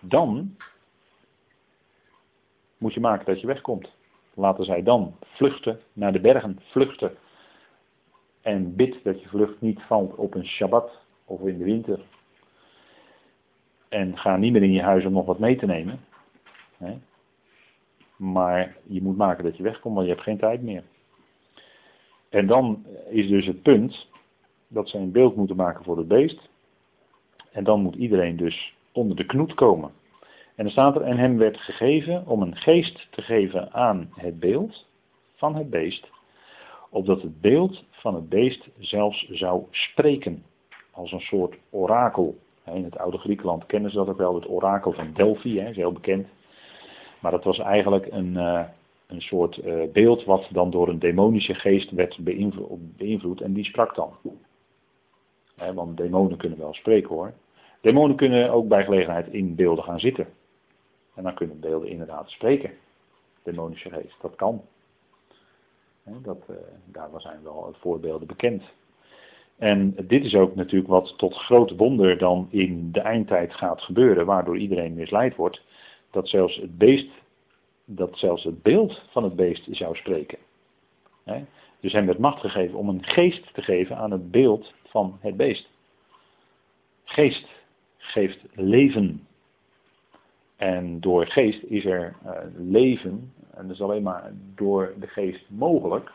Dan 0.03 0.55
moet 2.77 2.93
je 2.93 2.99
maken 2.99 3.25
dat 3.25 3.41
je 3.41 3.47
wegkomt. 3.47 3.89
Laten 4.33 4.65
zij 4.65 4.83
dan 4.83 5.15
vluchten 5.21 5.79
naar 5.93 6.13
de 6.13 6.19
bergen, 6.19 6.59
vluchten. 6.61 7.17
En 8.41 8.75
bid 8.75 9.03
dat 9.03 9.21
je 9.21 9.27
vlucht 9.27 9.61
niet 9.61 9.81
valt 9.81 10.15
op 10.15 10.33
een 10.33 10.45
Shabbat 10.45 10.91
of 11.25 11.41
in 11.41 11.57
de 11.57 11.63
winter 11.63 11.99
en 13.93 14.17
ga 14.17 14.37
niet 14.37 14.51
meer 14.51 14.63
in 14.63 14.71
je 14.71 14.81
huis 14.81 15.05
om 15.05 15.13
nog 15.13 15.25
wat 15.25 15.39
mee 15.39 15.55
te 15.55 15.65
nemen. 15.65 15.99
Maar 18.15 18.77
je 18.83 19.01
moet 19.01 19.17
maken 19.17 19.43
dat 19.43 19.57
je 19.57 19.63
wegkomt, 19.63 19.95
want 19.95 20.07
je 20.07 20.13
hebt 20.13 20.25
geen 20.25 20.37
tijd 20.37 20.61
meer. 20.61 20.83
En 22.29 22.47
dan 22.47 22.85
is 23.09 23.27
dus 23.27 23.45
het 23.45 23.61
punt 23.61 24.07
dat 24.67 24.89
ze 24.89 24.97
een 24.97 25.11
beeld 25.11 25.35
moeten 25.35 25.55
maken 25.55 25.83
voor 25.83 25.97
het 25.97 26.07
beest. 26.07 26.49
En 27.51 27.63
dan 27.63 27.81
moet 27.81 27.95
iedereen 27.95 28.37
dus 28.37 28.75
onder 28.93 29.15
de 29.15 29.25
knoet 29.25 29.53
komen. 29.53 29.91
En 30.55 30.63
dan 30.63 30.71
staat 30.71 30.95
er, 30.95 31.01
en 31.01 31.17
hem 31.17 31.37
werd 31.37 31.57
gegeven 31.57 32.27
om 32.27 32.41
een 32.41 32.55
geest 32.55 33.07
te 33.11 33.21
geven 33.21 33.73
aan 33.73 34.09
het 34.15 34.39
beeld 34.39 34.85
van 35.35 35.55
het 35.55 35.69
beest, 35.69 36.09
opdat 36.89 37.21
het 37.21 37.41
beeld 37.41 37.83
van 37.89 38.15
het 38.15 38.29
beest 38.29 38.69
zelfs 38.79 39.27
zou 39.29 39.63
spreken, 39.71 40.43
als 40.91 41.11
een 41.11 41.19
soort 41.19 41.57
orakel. 41.69 42.35
In 42.65 42.83
het 42.83 42.97
oude 42.97 43.17
Griekenland 43.17 43.65
kennen 43.65 43.91
ze 43.91 43.97
dat 43.97 44.07
ook 44.07 44.17
wel, 44.17 44.35
het 44.35 44.49
orakel 44.49 44.91
van 44.91 45.13
Delphi, 45.13 45.59
hè, 45.59 45.69
is 45.69 45.75
heel 45.75 45.91
bekend. 45.91 46.27
Maar 47.19 47.31
dat 47.31 47.43
was 47.43 47.59
eigenlijk 47.59 48.07
een, 48.11 48.33
uh, 48.33 48.63
een 49.07 49.21
soort 49.21 49.57
uh, 49.57 49.91
beeld 49.91 50.23
wat 50.23 50.47
dan 50.51 50.69
door 50.69 50.87
een 50.89 50.99
demonische 50.99 51.53
geest 51.53 51.91
werd 51.91 52.17
beïnvloed, 52.97 53.41
en 53.41 53.53
die 53.53 53.65
sprak 53.65 53.95
dan. 53.95 54.13
Want 55.73 55.97
demonen 55.97 56.37
kunnen 56.37 56.57
wel 56.57 56.73
spreken 56.73 57.09
hoor. 57.09 57.33
Demonen 57.83 58.15
kunnen 58.15 58.51
ook 58.51 58.67
bij 58.67 58.83
gelegenheid 58.83 59.27
in 59.27 59.55
beelden 59.55 59.83
gaan 59.83 59.99
zitten. 59.99 60.27
En 61.15 61.23
dan 61.23 61.33
kunnen 61.33 61.59
beelden 61.59 61.89
inderdaad 61.89 62.29
spreken. 62.29 62.71
Demonische 63.43 63.89
geest, 63.89 64.15
dat 64.21 64.35
kan. 64.35 64.61
dat, 66.03 66.37
uh, 66.49 66.55
daar 66.85 67.09
zijn 67.17 67.43
wel 67.43 67.75
voorbeelden 67.79 68.27
bekend. 68.27 68.63
En 69.57 69.95
dit 70.07 70.25
is 70.25 70.35
ook 70.35 70.55
natuurlijk 70.55 70.89
wat 70.89 71.17
tot 71.17 71.35
groot 71.35 71.75
wonder 71.75 72.17
dan 72.17 72.47
in 72.49 72.91
de 72.91 72.99
eindtijd 72.99 73.53
gaat 73.53 73.81
gebeuren, 73.81 74.25
waardoor 74.25 74.57
iedereen 74.57 74.93
misleid 74.93 75.35
wordt, 75.35 75.61
dat 76.11 76.29
zelfs 76.29 76.55
het 76.55 76.77
beest, 76.77 77.09
dat 77.85 78.17
zelfs 78.17 78.43
het 78.43 78.61
beeld 78.61 79.01
van 79.09 79.23
het 79.23 79.35
beest 79.35 79.67
zou 79.71 79.95
spreken. 79.95 80.37
Dus 81.79 81.93
hem 81.93 82.05
werd 82.05 82.19
macht 82.19 82.39
gegeven 82.39 82.77
om 82.77 82.89
een 82.89 83.03
geest 83.03 83.53
te 83.53 83.61
geven 83.61 83.97
aan 83.97 84.11
het 84.11 84.31
beeld 84.31 84.73
van 84.83 85.17
het 85.21 85.37
beest. 85.37 85.69
Geest 87.03 87.61
geeft 88.03 88.45
leven. 88.53 89.27
En 90.55 90.99
door 90.99 91.27
geest 91.27 91.63
is 91.63 91.85
er 91.85 92.15
uh, 92.25 92.31
leven, 92.57 93.33
en 93.53 93.67
dat 93.67 93.75
is 93.75 93.81
alleen 93.81 94.03
maar 94.03 94.31
door 94.55 94.93
de 94.99 95.07
geest 95.07 95.49
mogelijk. 95.49 96.11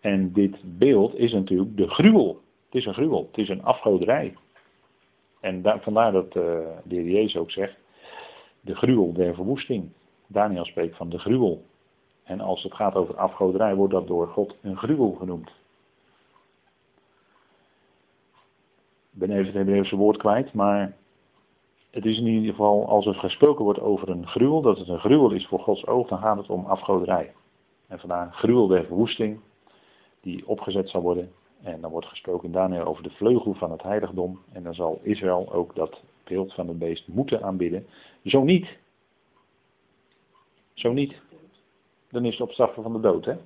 En 0.00 0.32
dit 0.32 0.56
beeld 0.78 1.14
is 1.14 1.32
natuurlijk 1.32 1.76
de 1.76 1.88
gruwel. 1.88 2.40
Het 2.64 2.74
is 2.74 2.86
een 2.86 2.94
gruwel, 2.94 3.26
het 3.30 3.38
is 3.38 3.48
een 3.48 3.62
afgoderij. 3.62 4.34
En 5.40 5.62
daar, 5.62 5.80
vandaar 5.80 6.12
dat 6.12 6.26
uh, 6.26 6.42
de 6.84 6.94
heer 6.94 7.10
Jezus 7.10 7.36
ook 7.36 7.50
zegt, 7.50 7.76
de 8.60 8.74
gruwel 8.74 9.12
der 9.12 9.34
verwoesting. 9.34 9.88
Daniel 10.26 10.64
spreekt 10.64 10.96
van 10.96 11.08
de 11.08 11.18
gruwel. 11.18 11.64
En 12.22 12.40
als 12.40 12.62
het 12.62 12.74
gaat 12.74 12.94
over 12.94 13.16
afgoderij, 13.16 13.74
wordt 13.74 13.92
dat 13.92 14.06
door 14.06 14.28
God 14.28 14.56
een 14.62 14.76
gruwel 14.76 15.10
genoemd. 15.12 15.50
Ben 19.18 19.30
even 19.30 19.44
het 19.44 19.54
Hebreeuwse 19.54 19.96
woord 19.96 20.16
kwijt, 20.16 20.52
maar 20.52 20.96
het 21.90 22.04
is 22.04 22.18
in 22.18 22.26
ieder 22.26 22.50
geval, 22.50 22.88
als 22.88 23.06
er 23.06 23.14
gesproken 23.14 23.64
wordt 23.64 23.80
over 23.80 24.08
een 24.08 24.26
gruwel, 24.26 24.62
dat 24.62 24.78
het 24.78 24.88
een 24.88 24.98
gruwel 24.98 25.30
is 25.30 25.46
voor 25.46 25.60
Gods 25.60 25.86
oog, 25.86 26.08
dan 26.08 26.18
gaat 26.18 26.36
het 26.36 26.50
om 26.50 26.64
afgoderij. 26.64 27.32
En 27.86 27.98
vandaar 27.98 28.32
gruwel 28.32 28.66
der 28.66 28.84
verwoesting, 28.84 29.40
die 30.20 30.48
opgezet 30.48 30.88
zal 30.90 31.02
worden. 31.02 31.32
En 31.62 31.80
dan 31.80 31.90
wordt 31.90 32.06
gesproken 32.06 32.52
Daniel 32.52 32.84
over 32.84 33.02
de 33.02 33.10
vleugel 33.10 33.54
van 33.54 33.70
het 33.70 33.82
heiligdom. 33.82 34.40
En 34.52 34.62
dan 34.62 34.74
zal 34.74 35.00
Israël 35.02 35.52
ook 35.52 35.74
dat 35.74 36.00
beeld 36.24 36.54
van 36.54 36.68
het 36.68 36.78
beest 36.78 37.08
moeten 37.08 37.42
aanbidden. 37.42 37.86
Zo 38.24 38.44
niet. 38.44 38.76
Zo 40.74 40.92
niet. 40.92 41.14
Dan 42.10 42.24
is 42.24 42.32
het 42.32 42.40
op 42.40 42.52
straffen 42.52 42.82
van 42.82 42.92
de 42.92 43.00
dood. 43.00 43.24
Hè? 43.24 43.36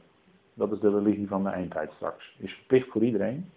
Dat 0.55 0.73
is 0.73 0.79
de 0.81 0.91
religie 0.91 1.29
van 1.29 1.43
de 1.43 1.49
eindtijd 1.49 1.91
straks. 1.97 2.35
Is 2.39 2.53
verplicht 2.53 2.89
voor 2.89 3.05
iedereen. 3.05 3.51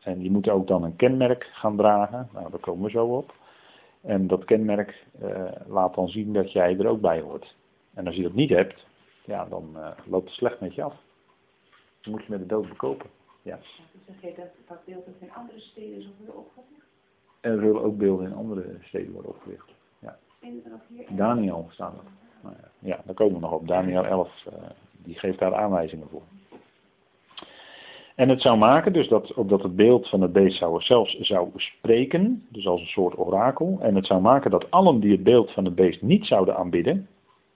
En 0.00 0.22
je 0.22 0.30
moet 0.30 0.48
ook 0.48 0.66
dan 0.66 0.84
een 0.84 0.96
kenmerk 0.96 1.44
gaan 1.52 1.76
dragen. 1.76 2.28
Nou, 2.32 2.50
daar 2.50 2.60
komen 2.60 2.84
we 2.84 2.90
zo 2.90 3.06
op. 3.06 3.34
En 4.00 4.26
dat 4.26 4.44
kenmerk 4.44 5.04
eh, 5.20 5.44
laat 5.66 5.94
dan 5.94 6.08
zien 6.08 6.32
dat 6.32 6.52
jij 6.52 6.78
er 6.78 6.86
ook 6.86 7.00
bij 7.00 7.20
hoort. 7.20 7.56
En 7.94 8.06
als 8.06 8.16
je 8.16 8.22
dat 8.22 8.32
niet 8.32 8.50
hebt, 8.50 8.86
ja, 9.24 9.44
dan 9.44 9.70
uh, 9.76 9.90
loopt 10.06 10.24
het 10.24 10.34
slecht 10.34 10.60
met 10.60 10.74
je 10.74 10.82
af. 10.82 10.94
Dan 12.00 12.12
moet 12.12 12.22
je 12.22 12.30
met 12.30 12.38
de 12.38 12.46
dood 12.46 12.68
bekopen. 12.68 13.10
Ja. 13.42 13.58
Zeg 14.06 14.20
je 14.20 14.32
dat 14.36 14.46
dat 14.68 14.84
beeld 14.84 15.08
ook 15.08 15.20
in 15.20 15.32
andere 15.32 15.60
steden 15.60 16.12
worden 16.18 16.36
opgericht? 16.36 16.68
Er 17.40 17.58
zullen 17.58 17.82
ook 17.82 17.98
beelden 17.98 18.26
in 18.26 18.34
andere 18.34 18.76
steden 18.80 19.12
worden 19.12 19.30
opgericht. 19.30 19.68
Ja. 19.98 20.18
Daniel 21.08 21.66
staat 21.70 21.92
er. 21.92 22.04
Nou 22.42 22.54
ja, 22.60 22.68
ja, 22.78 23.02
daar 23.04 23.14
komen 23.14 23.34
we 23.34 23.40
nog 23.40 23.52
op. 23.52 23.68
Daniel 23.68 24.04
11, 24.04 24.44
uh, 24.46 24.52
die 24.92 25.18
geeft 25.18 25.38
daar 25.38 25.54
aanwijzingen 25.54 26.08
voor. 26.08 26.22
En 28.20 28.28
het 28.28 28.40
zou 28.40 28.58
maken 28.58 28.92
dus 28.92 29.08
dat, 29.08 29.34
opdat 29.34 29.62
het 29.62 29.76
beeld 29.76 30.08
van 30.08 30.20
het 30.20 30.32
beest 30.32 30.58
zelfs 30.78 31.18
zou 31.20 31.50
spreken, 31.56 32.46
dus 32.48 32.66
als 32.66 32.80
een 32.80 32.86
soort 32.86 33.18
orakel. 33.18 33.78
En 33.80 33.94
het 33.94 34.06
zou 34.06 34.20
maken 34.20 34.50
dat 34.50 34.70
allen 34.70 35.00
die 35.00 35.12
het 35.12 35.22
beeld 35.22 35.50
van 35.50 35.64
het 35.64 35.74
beest 35.74 36.02
niet 36.02 36.26
zouden 36.26 36.56
aanbidden, 36.56 37.08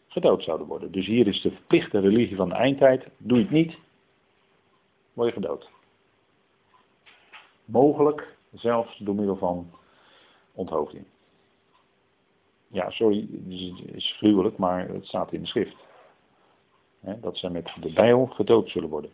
gedood 0.08 0.42
zouden 0.42 0.66
worden. 0.66 0.92
Dus 0.92 1.06
hier 1.06 1.26
is 1.26 1.42
de 1.42 1.50
verplichte 1.50 1.98
religie 1.98 2.36
van 2.36 2.48
de 2.48 2.54
eindtijd. 2.54 3.08
Doe 3.16 3.38
je 3.38 3.44
het 3.44 3.52
niet, 3.52 3.78
word 5.12 5.28
je 5.28 5.34
gedood. 5.34 5.70
Mogelijk 7.64 8.36
zelfs 8.52 8.98
door 8.98 9.14
middel 9.14 9.36
van 9.36 9.70
onthoofding. 10.54 11.04
Ja, 12.68 12.90
sorry, 12.90 13.28
het 13.32 13.94
is 13.94 14.14
gruwelijk, 14.18 14.56
maar 14.56 14.88
het 14.88 15.06
staat 15.06 15.32
in 15.32 15.40
de 15.40 15.46
schrift. 15.46 15.76
dat 17.00 17.36
zij 17.36 17.50
met 17.50 17.72
de 17.80 17.92
bijl 17.92 18.26
gedood 18.26 18.70
zullen 18.70 18.88
worden. 18.88 19.10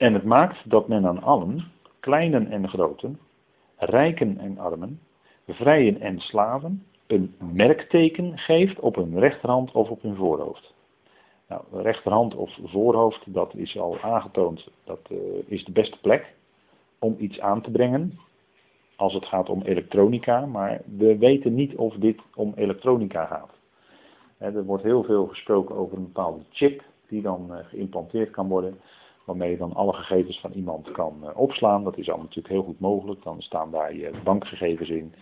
En 0.00 0.14
het 0.14 0.24
maakt 0.24 0.70
dat 0.70 0.88
men 0.88 1.06
aan 1.06 1.22
allen, 1.22 1.64
kleinen 1.98 2.50
en 2.50 2.68
groten, 2.68 3.18
rijken 3.76 4.38
en 4.38 4.58
armen, 4.58 5.00
vrijen 5.48 6.00
en 6.00 6.20
slaven, 6.20 6.86
een 7.06 7.34
merkteken 7.38 8.38
geeft 8.38 8.78
op 8.78 8.94
hun 8.94 9.18
rechterhand 9.18 9.72
of 9.72 9.88
op 9.88 10.02
hun 10.02 10.16
voorhoofd. 10.16 10.74
Nou, 11.48 11.62
rechterhand 11.72 12.34
of 12.34 12.58
voorhoofd, 12.64 13.20
dat 13.24 13.54
is 13.54 13.78
al 13.78 14.00
aangetoond, 14.00 14.68
dat 14.84 15.00
uh, 15.10 15.18
is 15.46 15.64
de 15.64 15.72
beste 15.72 15.98
plek 16.00 16.34
om 16.98 17.16
iets 17.18 17.40
aan 17.40 17.62
te 17.62 17.70
brengen 17.70 18.18
als 18.96 19.14
het 19.14 19.24
gaat 19.26 19.48
om 19.48 19.62
elektronica, 19.62 20.46
maar 20.46 20.80
we 20.96 21.18
weten 21.18 21.54
niet 21.54 21.74
of 21.74 21.94
dit 21.94 22.20
om 22.34 22.52
elektronica 22.56 23.24
gaat. 23.26 23.50
Er 24.38 24.64
wordt 24.64 24.82
heel 24.82 25.02
veel 25.02 25.26
gesproken 25.26 25.74
over 25.76 25.96
een 25.96 26.12
bepaalde 26.12 26.42
chip 26.50 26.82
die 27.08 27.22
dan 27.22 27.54
eh, 27.54 27.64
geïmplanteerd 27.66 28.30
kan 28.30 28.48
worden, 28.48 28.80
waarmee 29.24 29.50
je 29.50 29.56
dan 29.56 29.74
alle 29.74 29.92
gegevens 29.92 30.40
van 30.40 30.52
iemand 30.52 30.90
kan 30.90 31.16
eh, 31.22 31.38
opslaan. 31.38 31.84
Dat 31.84 31.98
is 31.98 32.10
al 32.10 32.18
natuurlijk 32.18 32.48
heel 32.48 32.62
goed 32.62 32.80
mogelijk. 32.80 33.22
Dan 33.22 33.42
staan 33.42 33.70
daar 33.70 33.94
je 33.94 34.10
bankgegevens 34.24 34.88
in 34.88 35.14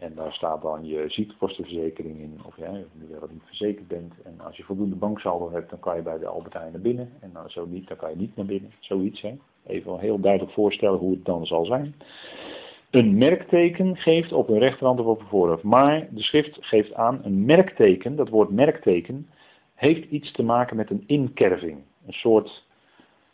en 0.00 0.14
daar 0.14 0.32
staat 0.32 0.62
dan 0.62 0.86
je 0.86 1.04
ziektekostenverzekering 1.08 2.18
in, 2.18 2.40
of 2.46 2.56
ja, 2.56 2.72
je 2.72 2.86
wel 3.08 3.28
niet 3.32 3.42
verzekerd 3.44 3.88
bent. 3.88 4.14
En 4.24 4.40
als 4.40 4.56
je 4.56 4.62
voldoende 4.62 4.96
banksaldo 4.96 5.52
hebt, 5.52 5.70
dan 5.70 5.78
kan 5.78 5.96
je 5.96 6.02
bij 6.02 6.18
de 6.18 6.26
Albert 6.26 6.54
Heijn 6.54 6.72
naar 6.72 6.80
binnen. 6.80 7.12
En 7.20 7.30
dan 7.32 7.50
zo 7.50 7.66
niet, 7.66 7.88
dan 7.88 7.96
kan 7.96 8.10
je 8.10 8.16
niet 8.16 8.36
naar 8.36 8.46
binnen. 8.46 8.72
Zoiets, 8.78 9.20
hè. 9.20 9.34
Even 9.66 9.98
heel 9.98 10.20
duidelijk 10.20 10.52
voorstellen 10.52 10.98
hoe 10.98 11.10
het 11.10 11.24
dan 11.24 11.46
zal 11.46 11.64
zijn. 11.64 11.94
Een 12.90 13.18
merkteken 13.18 13.96
geeft 13.96 14.32
op 14.32 14.48
een 14.48 14.58
rechterhand 14.58 15.00
of 15.00 15.06
op 15.06 15.20
een 15.20 15.26
voorhoofd. 15.26 15.62
Maar 15.62 16.08
de 16.10 16.22
schrift 16.22 16.58
geeft 16.60 16.94
aan, 16.94 17.20
een 17.22 17.44
merkteken, 17.44 18.16
dat 18.16 18.28
woord 18.28 18.50
merkteken, 18.50 19.28
heeft 19.74 20.10
iets 20.10 20.32
te 20.32 20.42
maken 20.42 20.76
met 20.76 20.90
een 20.90 21.04
inkerving. 21.06 21.78
Een 22.06 22.12
soort, 22.12 22.66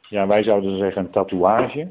ja 0.09 0.27
wij 0.27 0.43
zouden 0.43 0.77
zeggen 0.77 1.05
een 1.05 1.11
tatoeage. 1.11 1.89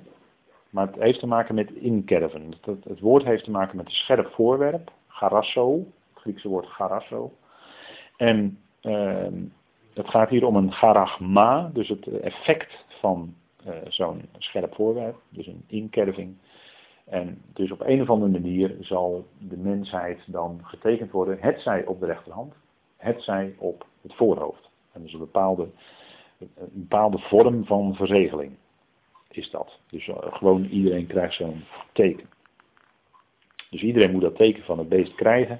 Maar 0.69 0.87
het 0.87 0.95
heeft 0.99 1.19
te 1.19 1.27
maken 1.27 1.55
met 1.55 1.71
inkerven. 1.71 2.53
Het, 2.61 2.83
het 2.83 2.99
woord 2.99 3.23
heeft 3.23 3.43
te 3.43 3.51
maken 3.51 3.77
met 3.77 3.85
een 3.85 3.91
scherp 3.91 4.33
voorwerp, 4.33 4.91
garasso, 5.07 5.77
het 6.13 6.21
Griekse 6.21 6.47
woord 6.47 6.67
garasso. 6.67 7.31
En 8.17 8.59
uh, 8.81 9.27
het 9.93 10.09
gaat 10.09 10.29
hier 10.29 10.45
om 10.45 10.55
een 10.55 10.71
garagma, 10.71 11.69
dus 11.73 11.87
het 11.87 12.07
effect 12.07 12.85
van 12.99 13.33
uh, 13.67 13.73
zo'n 13.87 14.21
scherp 14.37 14.75
voorwerp, 14.75 15.15
dus 15.29 15.47
een 15.47 15.63
inkerving. 15.67 16.35
En 17.05 17.41
dus 17.53 17.71
op 17.71 17.81
een 17.81 18.01
of 18.01 18.09
andere 18.09 18.31
manier 18.31 18.75
zal 18.79 19.27
de 19.37 19.57
mensheid 19.57 20.19
dan 20.25 20.59
getekend 20.63 21.11
worden, 21.11 21.37
het 21.39 21.61
zij 21.61 21.85
op 21.85 21.99
de 21.99 22.05
rechterhand, 22.05 22.53
het 22.97 23.21
zij 23.21 23.55
op 23.57 23.85
het 24.01 24.13
voorhoofd. 24.13 24.69
En 24.91 25.01
dus 25.01 25.13
een 25.13 25.19
bepaalde, 25.19 25.67
een 26.55 26.69
bepaalde 26.73 27.17
vorm 27.17 27.65
van 27.65 27.95
verzegeling 27.95 28.51
is 29.29 29.49
dat. 29.49 29.79
Dus 29.89 30.07
uh, 30.07 30.15
gewoon 30.19 30.65
iedereen 30.65 31.07
krijgt 31.07 31.35
zo'n 31.35 31.63
teken. 31.91 32.29
Dus 33.69 33.81
iedereen 33.81 34.11
moet 34.11 34.21
dat 34.21 34.35
teken 34.35 34.63
van 34.63 34.77
het 34.77 34.89
beest 34.89 35.15
krijgen. 35.15 35.59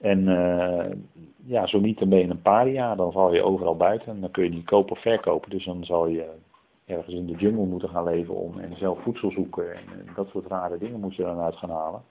En 0.00 0.28
uh, 0.28 0.86
ja, 1.44 1.66
zo 1.66 1.80
niet 1.80 1.98
dan 1.98 2.08
ben 2.08 2.18
je 2.18 2.28
een 2.28 2.42
paria, 2.42 2.94
dan 2.94 3.12
val 3.12 3.34
je 3.34 3.42
overal 3.42 3.76
buiten. 3.76 4.08
En 4.08 4.20
dan 4.20 4.30
kun 4.30 4.44
je 4.44 4.50
niet 4.50 4.64
kopen 4.64 4.96
of 4.96 5.02
verkopen. 5.02 5.50
Dus 5.50 5.64
dan 5.64 5.84
zal 5.84 6.06
je 6.06 6.28
ergens 6.86 7.14
in 7.14 7.26
de 7.26 7.36
jungle 7.36 7.66
moeten 7.66 7.88
gaan 7.88 8.04
leven 8.04 8.34
om 8.34 8.58
en 8.58 8.76
zelf 8.76 9.02
voedsel 9.02 9.30
zoeken. 9.30 9.74
En, 9.74 9.82
dat 10.14 10.28
soort 10.28 10.46
rare 10.46 10.78
dingen 10.78 11.00
moet 11.00 11.14
je 11.14 11.22
dan 11.22 11.40
uit 11.40 11.56
gaan 11.56 11.70
halen. 11.70 12.02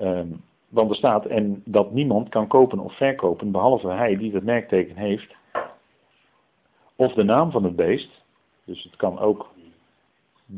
Um, 0.00 0.42
want 0.68 0.90
er 0.90 0.96
staat, 0.96 1.26
en 1.26 1.62
dat 1.64 1.92
niemand 1.92 2.28
kan 2.28 2.46
kopen 2.46 2.78
of 2.78 2.96
verkopen, 2.96 3.50
behalve 3.50 3.88
hij 3.88 4.16
die 4.16 4.32
dat 4.32 4.42
merkteken 4.42 4.96
heeft, 4.96 5.34
of 6.96 7.12
de 7.12 7.24
naam 7.24 7.50
van 7.50 7.64
het 7.64 7.76
beest, 7.76 8.22
dus 8.64 8.82
het 8.82 8.96
kan 8.96 9.18
ook 9.18 9.48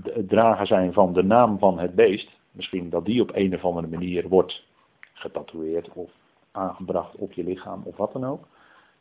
het 0.03 0.29
dragen 0.29 0.67
zijn 0.67 0.93
van 0.93 1.13
de 1.13 1.23
naam 1.23 1.59
van 1.59 1.79
het 1.79 1.95
beest. 1.95 2.31
Misschien 2.51 2.91
dat 2.91 3.05
die 3.05 3.23
op 3.23 3.31
een 3.35 3.55
of 3.55 3.65
andere 3.65 3.87
manier 3.87 4.29
wordt 4.29 4.65
getatoeëerd 5.13 5.89
of 5.93 6.11
aangebracht 6.51 7.15
op 7.15 7.33
je 7.33 7.45
lichaam 7.45 7.83
of 7.85 7.97
wat 7.97 8.13
dan 8.13 8.27
ook. 8.27 8.47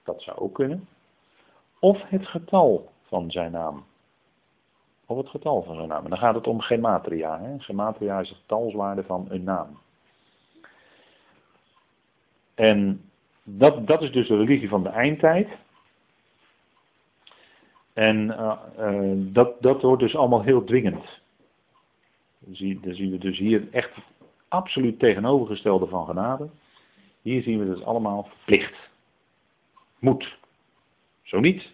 Dat 0.03 0.21
zou 0.21 0.37
ook 0.37 0.53
kunnen. 0.53 0.87
Of 1.79 2.01
het 2.01 2.27
getal 2.27 2.91
van 3.03 3.31
zijn 3.31 3.51
naam. 3.51 3.85
Of 5.05 5.17
het 5.17 5.29
getal 5.29 5.63
van 5.63 5.75
zijn 5.75 5.87
naam. 5.87 6.03
En 6.03 6.09
dan 6.09 6.19
gaat 6.19 6.35
het 6.35 6.47
om 6.47 6.59
gematria. 6.59 7.41
Hè? 7.41 7.59
Gematria 7.59 8.19
is 8.19 8.29
de 8.29 8.35
getalswaarde 8.35 9.03
van 9.03 9.25
een 9.29 9.43
naam. 9.43 9.77
En 12.55 13.01
dat, 13.43 13.87
dat 13.87 14.01
is 14.01 14.11
dus 14.11 14.27
de 14.27 14.37
religie 14.37 14.69
van 14.69 14.83
de 14.83 14.89
eindtijd. 14.89 15.47
En 17.97 18.27
uh, 18.27 18.53
uh, 18.79 19.33
dat, 19.33 19.61
dat 19.61 19.81
wordt 19.81 20.01
dus 20.01 20.15
allemaal 20.15 20.41
heel 20.41 20.63
dwingend. 20.63 21.05
Dan 22.39 22.55
zien, 22.55 23.09
we 23.11 23.17
dus 23.17 23.37
hier 23.37 23.67
echt 23.71 23.91
absoluut 24.47 24.99
tegenovergestelde 24.99 25.87
van 25.87 26.05
genade. 26.05 26.49
Hier 27.21 27.41
zien 27.41 27.59
we 27.59 27.65
dus 27.65 27.83
allemaal 27.83 28.23
verplicht. 28.23 28.75
Moet. 29.99 30.37
Zo 31.23 31.39
niet. 31.39 31.71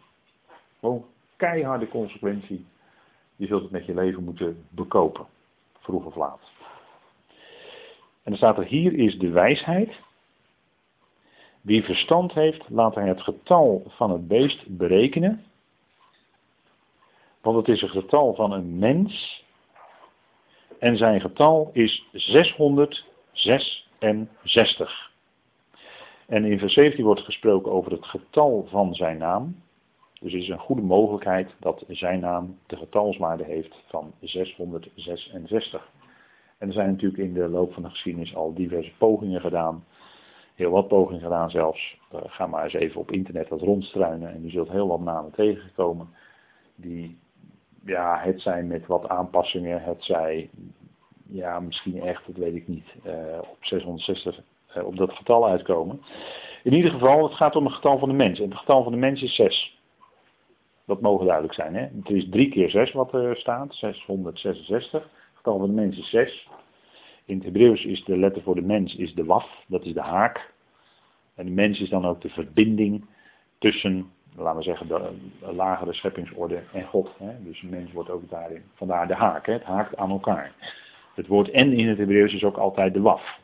Gewoon 0.79 1.05
keiharde 1.35 1.87
consequentie. 1.87 2.65
Je 3.35 3.47
zult 3.47 3.61
het 3.61 3.71
met 3.71 3.85
je 3.85 3.93
leven 3.93 4.23
moeten 4.23 4.65
bekopen. 4.69 5.25
Vroeg 5.79 6.05
of 6.05 6.15
laat. 6.15 6.41
En 8.23 8.31
dan 8.31 8.35
staat 8.35 8.57
er 8.57 8.65
hier 8.65 8.93
is 8.93 9.17
de 9.17 9.29
wijsheid. 9.29 9.99
Wie 11.61 11.83
verstand 11.83 12.33
heeft, 12.33 12.69
laat 12.69 12.95
hij 12.95 13.07
het 13.07 13.21
getal 13.21 13.83
van 13.87 14.11
het 14.11 14.27
beest 14.27 14.67
berekenen 14.67 15.43
want 17.43 17.57
het 17.57 17.67
is 17.75 17.81
een 17.81 17.89
getal 17.89 18.33
van 18.33 18.51
een 18.51 18.79
mens. 18.79 19.43
En 20.79 20.97
zijn 20.97 21.21
getal 21.21 21.69
is 21.73 22.07
666. 22.11 25.11
En 26.25 26.45
in 26.45 26.59
vers 26.59 26.73
17 26.73 27.05
wordt 27.05 27.21
gesproken 27.21 27.71
over 27.71 27.91
het 27.91 28.05
getal 28.05 28.67
van 28.69 28.93
zijn 28.93 29.17
naam. 29.17 29.61
Dus 30.19 30.33
er 30.33 30.39
is 30.39 30.47
een 30.47 30.59
goede 30.59 30.81
mogelijkheid 30.81 31.51
dat 31.59 31.83
zijn 31.87 32.19
naam 32.19 32.57
de 32.67 32.77
getalswaarde 32.77 33.43
heeft 33.43 33.75
van 33.85 34.13
666. 34.19 35.91
En 36.57 36.67
er 36.67 36.73
zijn 36.73 36.89
natuurlijk 36.89 37.23
in 37.23 37.33
de 37.33 37.47
loop 37.47 37.73
van 37.73 37.83
de 37.83 37.89
geschiedenis 37.89 38.35
al 38.35 38.53
diverse 38.53 38.91
pogingen 38.97 39.41
gedaan. 39.41 39.85
Heel 40.55 40.71
wat 40.71 40.87
pogingen 40.87 41.21
gedaan 41.21 41.49
zelfs. 41.49 41.97
Uh, 42.13 42.19
ga 42.25 42.47
maar 42.47 42.63
eens 42.63 42.73
even 42.73 43.01
op 43.01 43.11
internet 43.11 43.49
wat 43.49 43.61
rondstruinen 43.61 44.33
en 44.33 44.45
u 44.45 44.49
zult 44.49 44.69
heel 44.69 44.87
wat 44.87 44.99
namen 44.99 45.31
tegenkomen 45.31 46.07
die 46.75 47.21
ja, 47.85 48.19
het 48.19 48.41
zijn 48.41 48.67
met 48.67 48.87
wat 48.87 49.07
aanpassingen, 49.07 49.83
het 49.83 50.03
zij, 50.03 50.49
ja, 51.27 51.59
misschien 51.59 52.01
echt, 52.01 52.25
dat 52.25 52.35
weet 52.35 52.55
ik 52.55 52.67
niet, 52.67 52.95
uh, 53.05 53.37
op 53.39 53.57
660 53.59 54.37
uh, 54.37 54.41
eh, 54.77 54.85
op 54.85 54.97
dat 54.97 55.13
getal 55.13 55.47
uitkomen. 55.47 56.01
In 56.63 56.73
ieder 56.73 56.91
geval, 56.91 57.23
het 57.23 57.33
gaat 57.33 57.55
om 57.55 57.65
het 57.65 57.73
getal 57.73 57.99
van 57.99 58.09
de 58.09 58.15
mens. 58.15 58.39
En 58.39 58.49
het 58.49 58.59
getal 58.59 58.83
van 58.83 58.91
de 58.91 58.97
mens 58.97 59.21
is 59.21 59.35
6. 59.35 59.81
Dat 60.85 61.01
mogen 61.01 61.25
duidelijk 61.25 61.53
zijn. 61.53 61.75
Hè? 61.75 61.81
Het 61.81 62.09
is 62.09 62.29
3 62.29 62.49
keer 62.49 62.69
6 62.69 62.91
wat 62.91 63.13
er 63.13 63.37
staat, 63.37 63.75
666. 63.75 65.01
Het 65.01 65.11
getal 65.35 65.57
van 65.57 65.67
de 65.67 65.73
mens 65.73 65.97
is 65.97 66.09
6. 66.09 66.47
In 67.25 67.35
het 67.35 67.43
Hebreeuws 67.43 67.85
is 67.85 68.03
de 68.03 68.17
letter 68.17 68.41
voor 68.41 68.55
de 68.55 68.61
mens 68.61 68.95
is 68.95 69.13
de 69.13 69.25
waf, 69.25 69.63
dat 69.67 69.85
is 69.85 69.93
de 69.93 70.01
haak. 70.01 70.51
En 71.35 71.45
de 71.45 71.51
mens 71.51 71.79
is 71.79 71.89
dan 71.89 72.05
ook 72.05 72.21
de 72.21 72.29
verbinding 72.29 73.05
tussen 73.59 74.11
laten 74.35 74.57
we 74.57 74.63
zeggen, 74.63 74.87
de, 74.87 75.11
lagere 75.53 75.93
scheppingsorde 75.93 76.63
en 76.73 76.85
God. 76.85 77.09
Hè? 77.17 77.43
Dus 77.43 77.61
mens 77.61 77.91
wordt 77.91 78.09
ook 78.09 78.29
daarin, 78.29 78.63
vandaar 78.73 79.07
de 79.07 79.15
haak, 79.15 79.45
het 79.45 79.63
haakt 79.63 79.97
aan 79.97 80.09
elkaar. 80.09 80.51
Het 81.13 81.27
woord 81.27 81.49
en 81.49 81.73
in 81.73 81.87
het 81.87 81.97
Hebreeuws 81.97 82.33
is 82.33 82.43
ook 82.43 82.57
altijd 82.57 82.93
de 82.93 83.01
waf. 83.01 83.39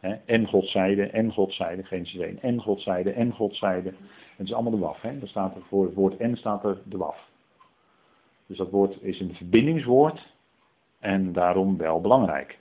Hè? 0.00 0.14
En 0.24 0.48
Godzijde, 0.48 1.06
en 1.06 1.32
Godzijde, 1.32 1.82
geen 1.84 2.06
1, 2.12 2.38
en 2.42 2.60
Godzijde, 2.60 3.12
en 3.12 3.32
Godzijde. 3.32 3.92
Het 4.36 4.46
is 4.46 4.52
allemaal 4.52 4.72
de 4.72 4.78
waf. 4.78 5.00
Hè? 5.00 5.18
staat 5.24 5.56
er 5.56 5.62
voor 5.68 5.84
het 5.84 5.94
woord 5.94 6.16
en 6.16 6.36
staat 6.36 6.64
er 6.64 6.78
de 6.84 6.96
waf. 6.96 7.30
Dus 8.46 8.56
dat 8.56 8.70
woord 8.70 9.02
is 9.02 9.20
een 9.20 9.34
verbindingswoord 9.34 10.26
en 10.98 11.32
daarom 11.32 11.76
wel 11.76 12.00
belangrijk. 12.00 12.58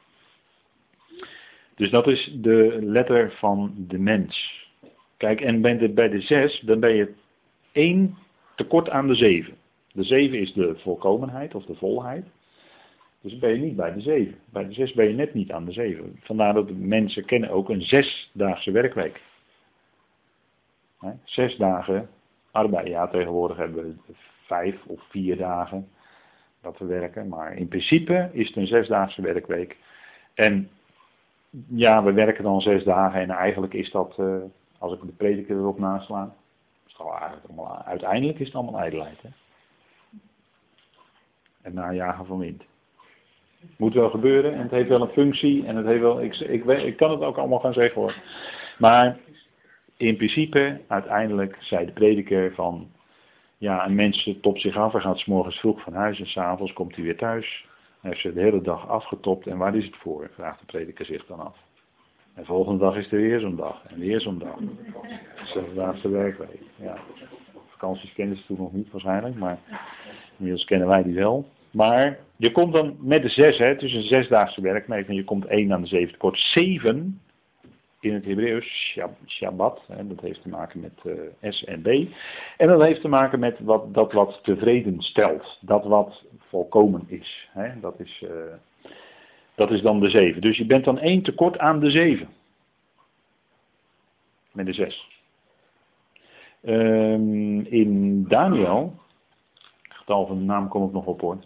Dus 1.75 1.89
dat 1.89 2.07
is 2.07 2.37
de 2.41 2.77
letter 2.81 3.31
van 3.31 3.73
de 3.77 3.99
mens. 3.99 4.61
Kijk, 5.21 5.41
en 5.41 5.62
bij 5.62 5.77
de, 5.77 5.89
bij 5.89 6.10
de 6.10 6.21
6, 6.21 6.60
dan 6.60 6.79
ben 6.79 6.95
je 6.95 7.13
1 7.71 8.17
tekort 8.55 8.89
aan 8.89 9.07
de 9.07 9.15
7. 9.15 9.53
De 9.93 10.03
zeven 10.03 10.39
is 10.39 10.53
de 10.53 10.75
volkomenheid 10.75 11.55
of 11.55 11.65
de 11.65 11.75
volheid. 11.75 12.25
Dus 13.21 13.39
ben 13.39 13.49
je 13.49 13.57
niet 13.57 13.75
bij 13.75 13.93
de 13.93 14.01
zeven. 14.01 14.36
Bij 14.49 14.67
de 14.67 14.73
zes 14.73 14.93
ben 14.93 15.07
je 15.07 15.13
net 15.13 15.34
niet 15.34 15.51
aan 15.51 15.65
de 15.65 15.71
zeven. 15.71 16.19
Vandaar 16.21 16.53
dat 16.53 16.71
mensen 16.71 17.25
kennen 17.25 17.49
ook 17.49 17.69
een 17.69 17.81
zesdaagse 17.81 18.71
werkweek. 18.71 19.21
Zes 21.23 21.55
dagen 21.57 22.10
arbeid. 22.51 22.88
Ja, 22.88 23.07
tegenwoordig 23.07 23.57
hebben 23.57 23.84
we 23.84 24.13
vijf 24.45 24.86
of 24.86 25.01
vier 25.10 25.38
dagen 25.38 25.88
dat 26.62 26.77
we 26.77 26.86
werken. 26.86 27.27
Maar 27.27 27.55
in 27.55 27.67
principe 27.67 28.29
is 28.34 28.47
het 28.47 28.57
een 28.57 28.67
zesdaagse 28.67 29.21
werkweek. 29.21 29.77
En 30.34 30.69
ja, 31.67 32.03
we 32.03 32.12
werken 32.12 32.43
dan 32.43 32.62
zes 32.62 32.84
dagen 32.84 33.21
en 33.21 33.29
eigenlijk 33.29 33.73
is 33.73 33.91
dat, 33.91 34.15
uh, 34.19 34.36
als 34.81 34.93
ik 34.93 35.01
de 35.01 35.11
prediker 35.11 35.55
erop 35.55 35.79
nasla, 35.79 36.33
is 36.87 36.95
het 36.97 37.47
allemaal, 37.47 37.83
uiteindelijk 37.83 38.39
is 38.39 38.45
het 38.45 38.55
allemaal 38.55 38.81
ijdelheid. 38.81 39.21
Hè? 39.21 39.29
En 41.61 41.73
najagen 41.73 42.25
van 42.25 42.37
wind. 42.37 42.63
Moet 43.77 43.93
wel 43.93 44.09
gebeuren 44.09 44.53
en 44.53 44.61
het 44.61 44.71
heeft 44.71 44.89
wel 44.89 45.01
een 45.01 45.07
functie 45.07 45.65
en 45.65 45.75
het 45.75 45.85
heeft 45.85 46.01
wel, 46.01 46.21
ik, 46.21 46.35
ik, 46.35 46.65
ik 46.65 46.97
kan 46.97 47.11
het 47.11 47.21
ook 47.21 47.37
allemaal 47.37 47.59
gaan 47.59 47.73
zeggen 47.73 48.01
hoor. 48.01 48.15
Maar 48.77 49.19
in 49.97 50.15
principe, 50.15 50.81
uiteindelijk, 50.87 51.57
zei 51.59 51.85
de 51.85 51.91
prediker 51.91 52.53
van, 52.53 52.91
ja, 53.57 53.85
een 53.85 53.95
mens 53.95 54.37
topt 54.41 54.61
zich 54.61 54.75
af 54.75 54.93
en 54.93 55.01
gaat 55.01 55.19
s 55.19 55.25
morgens 55.25 55.59
vroeg 55.59 55.81
van 55.81 55.93
huis 55.93 56.19
en 56.19 56.27
s'avonds 56.27 56.73
komt 56.73 56.95
hij 56.95 57.03
weer 57.03 57.17
thuis. 57.17 57.65
Hij 57.99 58.09
heeft 58.09 58.21
ze 58.21 58.33
de 58.33 58.41
hele 58.41 58.61
dag 58.61 58.87
afgetopt 58.87 59.47
en 59.47 59.57
waar 59.57 59.75
is 59.75 59.85
het 59.85 59.95
voor? 59.95 60.29
Vraagt 60.33 60.59
de 60.59 60.65
prediker 60.65 61.05
zich 61.05 61.25
dan 61.25 61.39
af. 61.39 61.57
En 62.33 62.45
volgende 62.45 62.79
dag 62.79 62.95
is 62.95 63.11
er 63.11 63.17
weer 63.17 63.39
zo'n 63.39 63.55
dag 63.55 63.83
en 63.87 63.99
weer 63.99 64.21
zo'n 64.21 64.39
dag. 64.39 64.55
Dat 64.55 65.43
is 65.43 65.53
de 65.53 65.71
laatste 65.75 66.09
werkweek. 66.09 66.61
Ja. 66.75 66.97
Vakanties 67.67 68.13
kenden 68.13 68.37
ze 68.37 68.45
toen 68.45 68.57
nog 68.57 68.73
niet 68.73 68.91
waarschijnlijk, 68.91 69.35
maar 69.35 69.59
inmiddels 70.37 70.65
kennen 70.65 70.87
wij 70.87 71.03
die 71.03 71.15
wel. 71.15 71.45
Maar 71.71 72.19
je 72.35 72.51
komt 72.51 72.73
dan 72.73 72.95
met 72.99 73.21
de 73.21 73.29
zes, 73.29 73.57
hè, 73.57 73.65
het 73.65 73.81
is 73.81 73.93
een 73.93 74.01
zesdaagse 74.01 74.61
werkweek 74.61 75.07
en 75.07 75.15
je 75.15 75.23
komt 75.23 75.45
één 75.45 75.73
aan 75.73 75.81
de 75.81 75.87
zeven 75.87 76.17
kort 76.17 76.39
Zeven 76.39 77.21
in 77.99 78.13
het 78.13 78.25
Hebreeuws 78.25 78.97
Shabbat. 79.27 79.81
Hè, 79.87 80.07
dat 80.07 80.21
heeft 80.21 80.41
te 80.41 80.49
maken 80.49 80.79
met 80.79 80.99
uh, 81.03 81.51
S 81.51 81.63
en 81.63 81.81
B. 81.81 81.87
En 82.57 82.67
dat 82.67 82.81
heeft 82.81 83.01
te 83.01 83.07
maken 83.07 83.39
met 83.39 83.59
wat, 83.59 83.93
dat 83.93 84.11
wat 84.11 84.39
tevreden 84.43 85.01
stelt. 85.01 85.57
Dat 85.61 85.85
wat 85.85 86.23
volkomen 86.37 87.03
is. 87.07 87.49
Hè, 87.51 87.79
dat, 87.79 87.99
is 87.99 88.23
uh, 88.25 88.29
dat 89.62 89.71
is 89.71 89.82
dan 89.82 90.00
de 90.00 90.10
zeven. 90.10 90.41
Dus 90.41 90.58
je 90.58 90.65
bent 90.65 90.86
dan 90.86 91.00
één 91.00 91.21
tekort 91.21 91.60
aan 91.60 91.80
de 91.80 91.89
zeven. 91.89 92.30
Met 94.52 94.65
de 94.65 94.74
zes. 94.74 95.08
Um, 96.63 97.65
in 97.65 98.24
Daniel, 98.28 99.00
getal 99.89 100.28
van 100.28 100.38
de 100.38 100.43
naam 100.43 100.67
kom 100.67 100.86
ik 100.86 100.91
nog 100.91 101.06
op 101.06 101.21
hoor. 101.21 101.38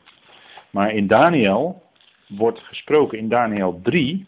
Maar 0.70 0.94
in 0.94 1.08
Daniel 1.08 1.84
wordt 2.28 2.60
gesproken, 2.60 3.18
in 3.18 3.30
Daniel 3.30 3.80
3, 3.84 4.26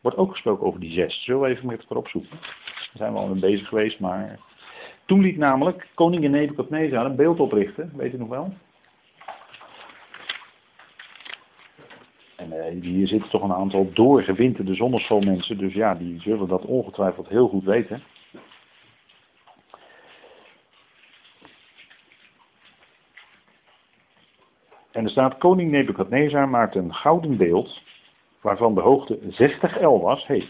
wordt 0.00 0.16
ook 0.16 0.30
gesproken 0.30 0.66
over 0.66 0.80
die 0.80 0.92
zes. 0.92 1.22
Zullen 1.24 1.40
we 1.40 1.48
even 1.48 1.66
met 1.66 1.80
elkaar 1.80 1.96
opzoeken? 1.96 2.38
Daar 2.40 2.90
zijn 2.94 3.12
we 3.12 3.18
al 3.18 3.28
mee 3.28 3.40
bezig 3.40 3.68
geweest, 3.68 4.00
maar... 4.00 4.38
Toen 5.04 5.20
liet 5.20 5.36
namelijk 5.36 5.88
koningin 5.94 6.30
Nebuchadnezzar 6.30 7.06
een 7.06 7.16
beeld 7.16 7.40
oprichten, 7.40 7.92
weet 7.96 8.14
u 8.14 8.18
nog 8.18 8.28
wel? 8.28 8.54
En 12.42 12.52
eh, 12.52 12.61
hier 12.80 13.06
zitten 13.06 13.30
toch 13.30 13.42
een 13.42 13.52
aantal 13.52 13.92
doorgewinterde 13.92 14.74
zonneschoolmensen, 14.74 15.58
dus 15.58 15.72
ja, 15.72 15.94
die 15.94 16.20
zullen 16.20 16.48
dat 16.48 16.64
ongetwijfeld 16.64 17.28
heel 17.28 17.48
goed 17.48 17.64
weten. 17.64 18.02
En 24.92 25.04
er 25.04 25.10
staat, 25.10 25.38
koning 25.38 25.70
Nebukadnezar 25.70 26.48
maakte 26.48 26.78
een 26.78 26.94
gouden 26.94 27.36
beeld 27.36 27.82
waarvan 28.40 28.74
de 28.74 28.80
hoogte 28.80 29.18
60 29.28 29.80
L 29.80 30.00
was. 30.00 30.26
Hey. 30.26 30.48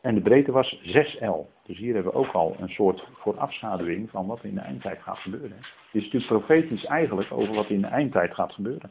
En 0.00 0.14
de 0.14 0.20
breedte 0.20 0.52
was 0.52 0.80
6 0.82 1.18
L. 1.20 1.48
Dus 1.64 1.78
hier 1.78 1.94
hebben 1.94 2.12
we 2.12 2.18
ook 2.18 2.32
al 2.32 2.56
een 2.58 2.68
soort 2.68 3.08
voorafschaduwing 3.14 4.10
van 4.10 4.26
wat 4.26 4.44
in 4.44 4.54
de 4.54 4.60
eindtijd 4.60 5.02
gaat 5.02 5.18
gebeuren. 5.18 5.56
Het 5.56 6.02
is 6.02 6.02
natuurlijk 6.02 6.26
profetisch 6.26 6.84
eigenlijk 6.84 7.32
over 7.32 7.54
wat 7.54 7.70
in 7.70 7.80
de 7.80 7.86
eindtijd 7.86 8.34
gaat 8.34 8.52
gebeuren. 8.52 8.90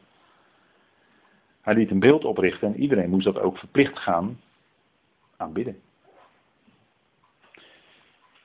Hij 1.65 1.73
liet 1.73 1.91
een 1.91 1.99
beeld 1.99 2.25
oprichten 2.25 2.73
en 2.73 2.82
iedereen 2.82 3.10
moest 3.10 3.25
dat 3.25 3.39
ook 3.39 3.58
verplicht 3.58 3.99
gaan 3.99 4.41
aanbidden. 5.38 5.82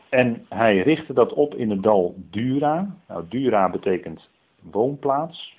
En 0.09 0.46
hij 0.48 0.78
richtte 0.78 1.12
dat 1.12 1.33
op 1.33 1.54
in 1.54 1.70
het 1.70 1.83
dal 1.83 2.14
Dura. 2.16 2.96
Nou, 3.09 3.28
Dura 3.28 3.70
betekent 3.70 4.28
woonplaats. 4.61 5.56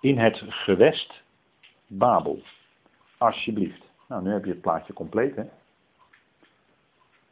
In 0.00 0.18
het 0.18 0.42
gewest 0.48 1.22
Babel. 1.86 2.42
Alsjeblieft. 3.18 3.84
Nou, 4.08 4.22
nu 4.22 4.32
heb 4.32 4.44
je 4.44 4.50
het 4.50 4.60
plaatje 4.60 4.92
compleet, 4.92 5.36
hè. 5.36 5.44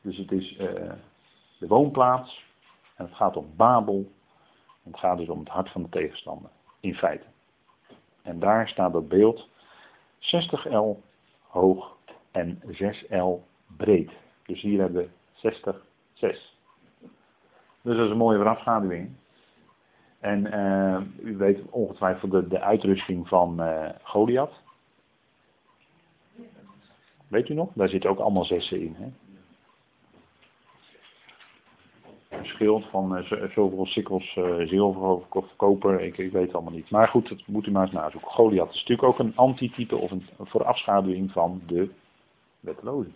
Dus 0.01 0.16
het 0.16 0.33
is 0.33 0.53
uh, 0.53 0.92
de 1.59 1.66
woonplaats. 1.66 2.44
En 2.94 3.05
het 3.05 3.14
gaat 3.14 3.37
om 3.37 3.53
Babel. 3.57 4.12
Het 4.83 4.99
gaat 4.99 5.18
dus 5.18 5.29
om 5.29 5.38
het 5.38 5.49
hart 5.49 5.70
van 5.70 5.83
de 5.83 5.88
tegenstander. 5.88 6.51
In 6.81 6.94
feite. 6.94 7.27
En 8.22 8.38
daar 8.38 8.68
staat 8.68 8.92
dat 8.92 9.09
beeld 9.09 9.48
60 10.18 10.64
L 10.64 11.02
hoog 11.46 11.96
en 12.30 12.62
6 12.68 13.04
L 13.11 13.42
breed. 13.76 14.11
Dus 14.46 14.61
hier 14.61 14.80
hebben 14.80 15.02
we 15.02 15.09
60, 15.35 15.83
6. 16.12 16.56
Dus 17.83 17.96
dat 17.96 18.04
is 18.04 18.11
een 18.11 18.16
mooie 18.16 18.37
voorafschaduwing. 18.37 19.11
En 20.20 20.46
uh, 20.46 21.26
u 21.30 21.37
weet 21.37 21.61
ongetwijfeld 21.70 22.30
de, 22.30 22.48
de 22.48 22.61
uitrusting 22.61 23.28
van 23.28 23.61
uh, 23.61 23.88
Goliath. 24.02 24.52
Weet 27.28 27.48
u 27.48 27.54
nog? 27.54 27.68
Daar 27.74 27.88
zitten 27.88 28.11
ook 28.11 28.18
allemaal 28.18 28.44
zessen 28.44 28.80
in. 28.80 28.96
Hè? 28.98 29.09
Een 32.28 32.30
schild 32.44 32.85
van 32.85 33.18
uh, 33.18 33.50
zoveel 33.50 33.87
sikkels 33.87 34.33
zilver 34.64 35.03
of 35.03 35.57
koper, 35.57 36.00
ik, 36.00 36.18
ik 36.18 36.33
weet 36.33 36.46
het 36.46 36.55
allemaal 36.55 36.72
niet. 36.72 36.90
Maar 36.90 37.09
goed, 37.09 37.29
dat 37.29 37.46
moet 37.46 37.66
u 37.66 37.70
maar 37.70 37.83
eens 37.83 37.92
nazoeken. 37.92 38.31
Goliath 38.31 38.70
is 38.70 38.81
natuurlijk 38.81 39.09
ook 39.09 39.18
een 39.18 39.37
antitype 39.37 39.96
of 39.96 40.11
een 40.11 40.24
voorafschaduwing 40.38 41.31
van 41.31 41.62
de 41.66 41.90
wetteloze. 42.61 43.11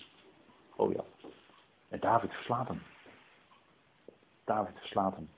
Goliath. 0.70 1.06
En 1.88 2.00
David 2.00 2.32
verslaat 2.32 2.68
hem. 2.68 2.82
David 4.44 4.78
verslaat 4.78 5.14
hem. 5.14 5.28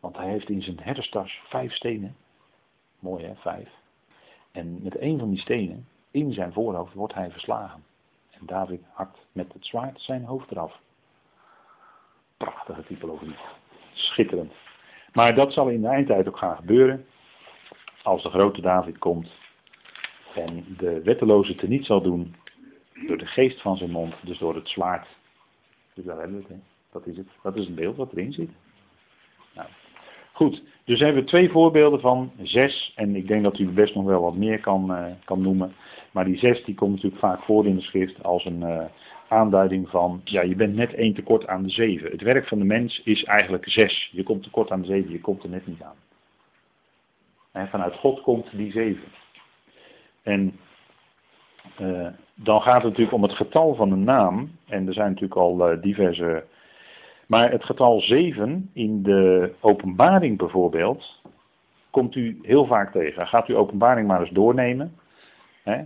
Want 0.00 0.16
hij 0.16 0.28
heeft 0.28 0.48
in 0.48 0.62
zijn 0.62 0.80
herderstas 0.80 1.40
vijf 1.44 1.72
stenen. 1.72 2.16
Mooi 2.98 3.24
hè, 3.24 3.34
vijf. 3.34 3.68
En 4.52 4.82
met 4.82 5.00
een 5.00 5.18
van 5.18 5.30
die 5.30 5.38
stenen, 5.38 5.88
in 6.10 6.32
zijn 6.32 6.52
voorhoofd, 6.52 6.94
wordt 6.94 7.14
hij 7.14 7.30
verslagen. 7.30 7.84
En 8.30 8.46
David 8.46 8.82
hakt 8.92 9.26
met 9.32 9.52
het 9.52 9.66
zwaard 9.66 10.00
zijn 10.00 10.24
hoofd 10.24 10.50
eraf. 10.50 10.80
Prachtige 12.42 12.84
typologie. 12.84 13.34
Schitterend. 13.92 14.52
Maar 15.12 15.34
dat 15.34 15.52
zal 15.52 15.68
in 15.68 15.80
de 15.80 15.88
eindtijd 15.88 16.28
ook 16.28 16.38
gaan 16.38 16.56
gebeuren. 16.56 17.06
Als 18.02 18.22
de 18.22 18.30
grote 18.30 18.60
David 18.60 18.98
komt 18.98 19.28
en 20.34 20.64
de 20.78 21.02
wetteloze 21.02 21.54
teniet 21.54 21.86
zal 21.86 22.02
doen 22.02 22.34
door 23.06 23.18
de 23.18 23.26
geest 23.26 23.60
van 23.60 23.76
zijn 23.76 23.90
mond, 23.90 24.14
dus 24.22 24.38
door 24.38 24.54
het 24.54 24.68
zwaard. 24.68 25.06
Dus 25.94 26.04
daar 26.04 26.18
hebben 26.18 26.38
we. 26.38 26.44
Hè. 26.48 26.60
Dat 26.92 27.06
is 27.06 27.16
het. 27.16 27.28
Dat 27.42 27.56
is 27.56 27.66
een 27.66 27.74
beeld 27.74 27.96
wat 27.96 28.12
erin 28.12 28.32
zit. 28.32 28.50
Nou, 29.54 29.68
Goed, 30.32 30.62
dus 30.84 31.00
hebben 31.00 31.22
we 31.22 31.28
twee 31.28 31.50
voorbeelden 31.50 32.00
van 32.00 32.32
zes. 32.42 32.92
En 32.96 33.16
ik 33.16 33.28
denk 33.28 33.42
dat 33.42 33.58
u 33.58 33.68
best 33.68 33.94
nog 33.94 34.04
wel 34.04 34.22
wat 34.22 34.36
meer 34.36 34.60
kan, 34.60 34.90
uh, 34.90 35.06
kan 35.24 35.42
noemen. 35.42 35.74
Maar 36.10 36.24
die 36.24 36.38
zes 36.38 36.64
die 36.64 36.74
komt 36.74 36.94
natuurlijk 36.94 37.20
vaak 37.20 37.42
voor 37.42 37.66
in 37.66 37.76
de 37.76 37.82
schrift 37.82 38.22
als 38.22 38.44
een 38.44 38.60
uh, 38.60 38.84
aanduiding 39.32 39.88
van, 39.88 40.20
ja, 40.24 40.42
je 40.42 40.56
bent 40.56 40.74
net 40.74 40.94
één 40.94 41.14
tekort 41.14 41.46
aan 41.46 41.62
de 41.62 41.70
zeven. 41.70 42.10
Het 42.10 42.22
werk 42.22 42.48
van 42.48 42.58
de 42.58 42.64
mens 42.64 43.02
is 43.04 43.24
eigenlijk 43.24 43.68
zes. 43.68 44.10
Je 44.12 44.22
komt 44.22 44.42
tekort 44.42 44.70
aan 44.70 44.80
de 44.80 44.86
zeven, 44.86 45.10
je 45.10 45.20
komt 45.20 45.42
er 45.42 45.48
net 45.48 45.66
niet 45.66 45.82
aan. 45.82 45.96
En 47.52 47.68
vanuit 47.68 47.94
God 47.94 48.20
komt 48.20 48.46
die 48.56 48.72
zeven. 48.72 49.08
En 50.22 50.58
uh, 51.80 52.06
dan 52.34 52.62
gaat 52.62 52.74
het 52.74 52.84
natuurlijk 52.84 53.16
om 53.16 53.22
het 53.22 53.32
getal 53.32 53.74
van 53.74 53.92
een 53.92 54.04
naam. 54.04 54.50
En 54.66 54.86
er 54.86 54.92
zijn 54.92 55.08
natuurlijk 55.08 55.40
al 55.40 55.80
diverse 55.80 56.44
maar 57.32 57.50
het 57.50 57.64
getal 57.64 58.00
7 58.00 58.70
in 58.72 59.02
de 59.02 59.52
openbaring 59.60 60.38
bijvoorbeeld, 60.38 61.20
komt 61.90 62.14
u 62.14 62.38
heel 62.42 62.66
vaak 62.66 62.92
tegen. 62.92 63.26
Gaat 63.26 63.48
u 63.48 63.56
openbaring 63.56 64.06
maar 64.06 64.20
eens 64.20 64.30
doornemen. 64.30 64.94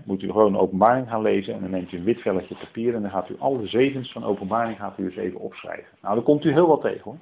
Moet 0.04 0.22
u 0.22 0.30
gewoon 0.30 0.58
openbaring 0.58 1.08
gaan 1.08 1.22
lezen 1.22 1.54
en 1.54 1.60
dan 1.60 1.70
neemt 1.70 1.92
u 1.92 1.96
een 1.96 2.04
wit 2.04 2.20
velletje 2.20 2.54
papier 2.54 2.94
en 2.94 3.02
dan 3.02 3.10
gaat 3.10 3.28
u 3.28 3.36
alle 3.38 3.66
zevens 3.66 4.12
van 4.12 4.24
openbaring 4.24 4.76
gaat 4.76 4.98
u 4.98 5.04
eens 5.04 5.16
even 5.16 5.40
opschrijven. 5.40 5.98
Nou, 6.02 6.14
dan 6.14 6.24
komt 6.24 6.44
u 6.44 6.52
heel 6.52 6.66
wat 6.66 6.80
tegen 6.80 7.02
hoor. 7.04 7.18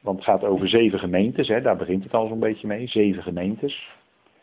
Want 0.00 0.16
het 0.16 0.26
gaat 0.26 0.44
over 0.44 0.68
zeven 0.68 0.98
gemeentes, 0.98 1.46
daar 1.46 1.76
begint 1.76 2.02
het 2.02 2.14
al 2.14 2.28
zo'n 2.28 2.38
beetje 2.38 2.66
mee. 2.66 2.88
Zeven 2.88 3.22
gemeentes, 3.22 3.90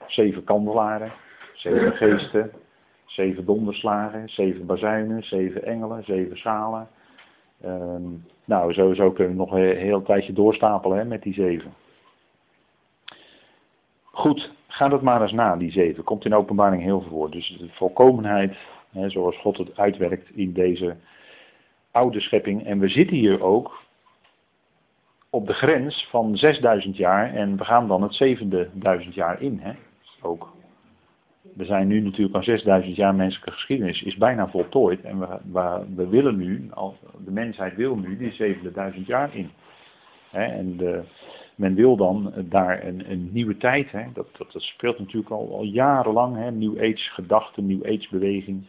zeven 0.08 0.44
kandelaren, 0.44 1.12
zeven 1.54 1.96
geesten, 2.08 2.52
zeven 3.06 3.46
donderslagen, 3.46 4.30
zeven 4.30 4.66
bazuinen, 4.66 5.24
zeven 5.24 5.66
engelen, 5.66 6.04
zeven 6.04 6.38
schalen, 6.38 6.88
Ehm, 7.62 8.04
nou, 8.46 8.74
sowieso 8.74 9.12
kunnen 9.12 9.34
we 9.34 9.40
nog 9.40 9.52
een 9.52 9.78
heel 9.78 10.02
tijdje 10.02 10.34
doorstapelen 10.34 10.98
hè, 10.98 11.06
met 11.06 11.22
die 11.22 11.34
zeven. 11.34 11.74
Goed, 14.04 14.52
ga 14.80 14.88
dat 14.88 15.02
maar 15.02 15.22
eens 15.22 15.32
na, 15.32 15.56
die 15.56 15.72
zeven. 15.72 16.04
Komt 16.04 16.26
in 16.26 16.36
openbaring 16.36 16.82
heel 16.82 17.02
veel 17.02 17.10
voor. 17.10 17.32
Dus 17.32 17.58
de 17.60 17.70
volkomenheid, 17.70 18.56
hè, 18.92 19.10
zoals 19.10 19.38
God 19.38 19.58
het 19.58 19.78
uitwerkt 19.78 20.30
in 20.36 20.54
deze 20.54 20.96
oude 21.92 22.20
schepping. 22.20 22.66
En 22.66 22.80
we 22.80 22.88
zitten 22.88 23.18
hier 23.18 23.44
ook 23.44 23.84
op 25.30 25.48
de 25.48 25.54
grens 25.54 26.08
van 26.10 26.38
6000 26.38 26.98
jaar 26.98 27.34
en 27.34 27.58
we 27.58 27.66
gaan 27.66 27.88
dan 27.88 28.02
het 28.02 28.16
zevende 28.16 28.70
duizend 28.74 29.14
jaar 29.14 29.42
in. 29.42 29.60
Hè? 29.62 29.72
Ook. 30.22 30.54
We 31.56 31.66
zijn 31.66 31.88
nu 31.88 32.02
natuurlijk 32.02 32.36
al 32.36 32.44
6000 32.44 32.96
jaar 32.96 33.16
menselijke 33.16 33.52
geschiedenis, 33.52 34.02
is 34.02 34.18
bijna 34.18 34.48
voltooid. 34.50 35.02
En 35.02 35.20
we, 35.96 36.08
willen 36.08 36.38
nu, 36.38 36.70
de 37.26 37.32
mensheid 37.32 37.76
wil 37.76 37.96
nu 37.96 38.18
die 38.18 38.32
zevende 38.32 38.72
duizend 38.72 39.06
jaar 39.06 39.36
in. 39.36 39.50
Hè? 40.30 40.44
En 40.44 40.78
de, 40.78 41.04
men 41.60 41.76
wil 41.76 41.96
dan 41.96 42.34
daar 42.36 42.86
een, 42.86 43.12
een 43.12 43.30
nieuwe 43.32 43.58
tijd, 43.58 43.92
hè? 43.92 44.06
Dat, 44.14 44.28
dat, 44.38 44.62
speelt 44.62 45.00
natuurlijk 45.00 45.32
al, 45.32 45.54
al 45.54 45.64
jarenlang, 45.64 46.36
hè? 46.36 46.52
New 46.52 46.80
Age 46.80 47.12
gedachte, 47.12 47.62
New 47.62 47.86
Age 47.86 48.08
beweging. 48.10 48.64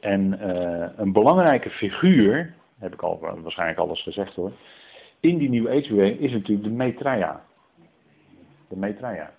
En 0.00 0.38
uh, 0.40 0.88
een 0.96 1.12
belangrijke 1.12 1.70
figuur, 1.70 2.54
heb 2.78 2.92
ik 2.92 3.02
al 3.02 3.18
waarschijnlijk 3.42 3.78
alles 3.78 4.02
gezegd 4.02 4.34
hoor, 4.34 4.52
in 5.20 5.38
die 5.38 5.50
New 5.50 5.68
Age 5.68 5.88
beweging 5.88 6.20
is 6.20 6.32
natuurlijk 6.32 6.68
de 6.68 6.74
Maitreya. 6.74 7.44
De 8.68 8.76
Maitreya. 8.76 9.32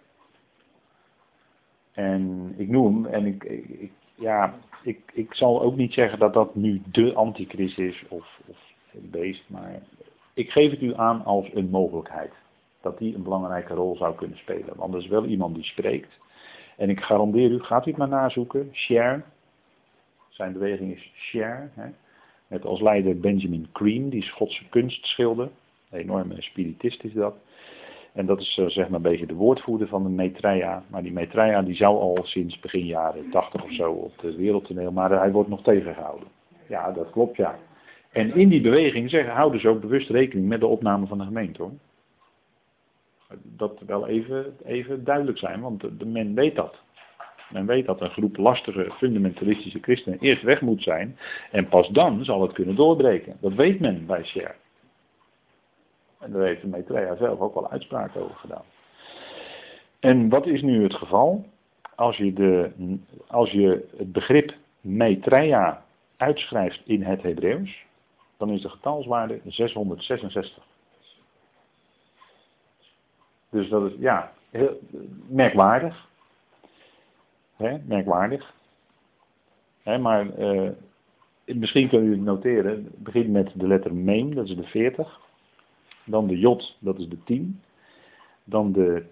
En 1.91 2.53
ik 2.57 2.69
noem 2.69 3.05
en 3.05 3.25
ik, 3.25 3.43
ik, 3.43 3.91
ja, 4.15 4.53
ik, 4.83 4.99
ik 5.13 5.33
zal 5.33 5.61
ook 5.61 5.75
niet 5.75 5.93
zeggen 5.93 6.19
dat 6.19 6.33
dat 6.33 6.55
nu 6.55 6.81
de 6.91 7.13
antichrist 7.13 7.79
is 7.79 8.03
of, 8.09 8.39
of 8.45 8.57
het 8.91 9.11
beest, 9.11 9.43
maar 9.47 9.81
ik 10.33 10.49
geef 10.49 10.71
het 10.71 10.81
u 10.81 10.95
aan 10.95 11.25
als 11.25 11.49
een 11.53 11.69
mogelijkheid. 11.69 12.31
Dat 12.81 12.97
die 12.97 13.15
een 13.15 13.23
belangrijke 13.23 13.73
rol 13.73 13.95
zou 13.95 14.15
kunnen 14.15 14.37
spelen. 14.37 14.75
Want 14.75 14.93
er 14.93 14.99
is 14.99 15.07
wel 15.07 15.25
iemand 15.25 15.55
die 15.55 15.63
spreekt. 15.63 16.19
En 16.77 16.89
ik 16.89 16.99
garandeer 16.99 17.51
u, 17.51 17.59
gaat 17.59 17.85
u 17.85 17.89
het 17.89 17.99
maar 17.99 18.07
nazoeken, 18.07 18.69
Share. 18.73 19.21
Zijn 20.29 20.53
beweging 20.53 20.95
is 20.95 21.11
Share. 21.15 21.69
Hè. 21.73 21.89
Met 22.47 22.65
als 22.65 22.81
leider 22.81 23.19
Benjamin 23.19 23.67
Cream, 23.71 24.09
die 24.09 24.23
Schotse 24.23 24.69
kunstschilder. 24.69 25.49
Een 25.89 25.99
enorme 25.99 26.41
spiritist 26.41 27.03
is 27.03 27.13
dat. 27.13 27.35
En 28.13 28.25
dat 28.25 28.39
is 28.39 28.57
eh, 28.57 28.65
zeg 28.65 28.87
maar 28.87 28.95
een 28.95 29.11
beetje 29.11 29.25
de 29.25 29.33
woordvoerder 29.33 29.87
van 29.87 30.03
de 30.03 30.09
Maitreya. 30.09 30.83
Maar 30.87 31.03
die 31.03 31.13
Maitreya 31.13 31.61
die 31.61 31.75
zou 31.75 31.99
al 31.99 32.19
sinds 32.23 32.59
begin 32.59 32.85
jaren 32.85 33.29
80 33.29 33.63
of 33.63 33.73
zo 33.73 33.91
op 33.91 34.21
het 34.21 34.35
wereldtoneel, 34.35 34.91
maar 34.91 35.11
hij 35.11 35.31
wordt 35.31 35.49
nog 35.49 35.63
tegengehouden. 35.63 36.27
Ja, 36.67 36.91
dat 36.91 37.09
klopt 37.09 37.35
ja. 37.35 37.59
En 38.13 38.35
in 38.35 38.49
die 38.49 38.61
beweging 38.61 39.09
zeggen, 39.09 39.33
houden 39.33 39.59
ze 39.59 39.67
ook 39.67 39.81
bewust 39.81 40.09
rekening 40.09 40.47
met 40.47 40.59
de 40.59 40.67
opname 40.67 41.07
van 41.07 41.17
de 41.17 41.23
gemeente 41.23 41.61
hoor. 41.61 41.71
Dat 43.41 43.79
wel 43.85 44.07
even, 44.07 44.55
even 44.63 45.03
duidelijk 45.03 45.37
zijn, 45.37 45.61
want 45.61 45.81
de, 45.99 46.05
men 46.05 46.33
weet 46.33 46.55
dat. 46.55 46.75
Men 47.49 47.65
weet 47.65 47.85
dat 47.85 48.01
een 48.01 48.09
groep 48.09 48.37
lastige, 48.37 48.91
fundamentalistische 48.91 49.79
christenen 49.81 50.19
eerst 50.19 50.43
weg 50.43 50.61
moet 50.61 50.83
zijn. 50.83 51.17
En 51.51 51.67
pas 51.67 51.89
dan 51.89 52.25
zal 52.25 52.41
het 52.41 52.51
kunnen 52.51 52.75
doorbreken. 52.75 53.37
Dat 53.39 53.53
weet 53.53 53.79
men 53.79 54.05
bij 54.05 54.23
Sher. 54.23 54.55
En 56.19 56.31
daar 56.31 56.45
heeft 56.45 56.61
de 56.61 56.67
Maitreya 56.67 57.15
zelf 57.15 57.39
ook 57.39 57.53
wel 57.53 57.71
uitspraken 57.71 58.21
over 58.21 58.35
gedaan. 58.35 58.63
En 59.99 60.29
wat 60.29 60.45
is 60.45 60.61
nu 60.61 60.83
het 60.83 60.93
geval? 60.93 61.45
Als 61.95 62.17
je, 62.17 62.33
de, 62.33 62.71
als 63.27 63.51
je 63.51 63.87
het 63.97 64.11
begrip 64.11 64.53
Maitreya 64.81 65.85
uitschrijft 66.17 66.81
in 66.85 67.01
het 67.01 67.21
Hebreeuws, 67.21 67.85
dan 68.45 68.55
is 68.55 68.61
de 68.61 68.69
getalswaarde 68.69 69.41
666. 69.45 70.63
Dus 73.49 73.69
dat 73.69 73.91
is, 73.91 73.97
ja, 73.99 74.33
heel 74.49 74.79
merkwaardig. 75.27 76.07
Hè, 77.55 77.77
merkwaardig. 77.85 78.53
Hè, 79.83 79.97
maar 79.97 80.39
uh, 80.39 80.69
misschien 81.45 81.89
kunnen 81.89 82.09
jullie 82.09 82.23
noteren. 82.23 82.71
Het 82.71 83.03
begint 83.03 83.29
met 83.29 83.51
de 83.55 83.67
letter 83.67 83.93
Mem, 83.93 84.35
dat 84.35 84.47
is 84.47 84.55
de 84.55 84.63
40. 84.63 85.19
Dan 86.05 86.27
de 86.27 86.39
Jot, 86.39 86.77
dat 86.79 86.99
is 86.99 87.07
de 87.07 87.23
10. 87.23 87.61
Dan 88.43 88.71
de 88.71 89.05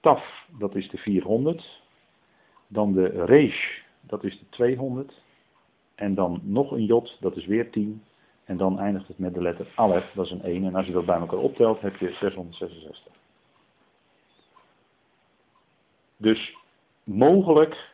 Taf, 0.00 0.46
dat 0.58 0.74
is 0.74 0.90
de 0.90 0.98
400. 0.98 1.82
Dan 2.66 2.92
de 2.92 3.24
Resh, 3.24 3.80
dat 4.00 4.24
is 4.24 4.38
de 4.38 4.48
200. 4.48 5.12
En 5.94 6.14
dan 6.14 6.40
nog 6.42 6.70
een 6.70 6.84
Jot, 6.84 7.16
dat 7.20 7.36
is 7.36 7.46
weer 7.46 7.70
10. 7.70 8.02
En 8.48 8.56
dan 8.56 8.78
eindigt 8.78 9.08
het 9.08 9.18
met 9.18 9.34
de 9.34 9.42
letter 9.42 9.66
Alef, 9.74 10.12
dat 10.14 10.24
is 10.24 10.30
een 10.30 10.42
1. 10.42 10.64
En 10.64 10.74
als 10.74 10.86
je 10.86 10.92
dat 10.92 11.06
bij 11.06 11.18
elkaar 11.18 11.38
optelt, 11.38 11.80
heb 11.80 11.96
je 11.96 12.12
666. 12.12 13.12
Dus 16.16 16.56
mogelijk 17.04 17.92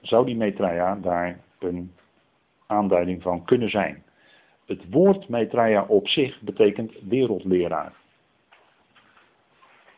zou 0.00 0.26
die 0.26 0.36
Maitreya 0.36 0.94
daar 0.94 1.40
een 1.58 1.92
aanduiding 2.66 3.22
van 3.22 3.44
kunnen 3.44 3.70
zijn. 3.70 4.02
Het 4.66 4.90
woord 4.90 5.28
Maitreya 5.28 5.84
op 5.84 6.08
zich 6.08 6.40
betekent 6.40 6.92
wereldleraar. 7.08 7.92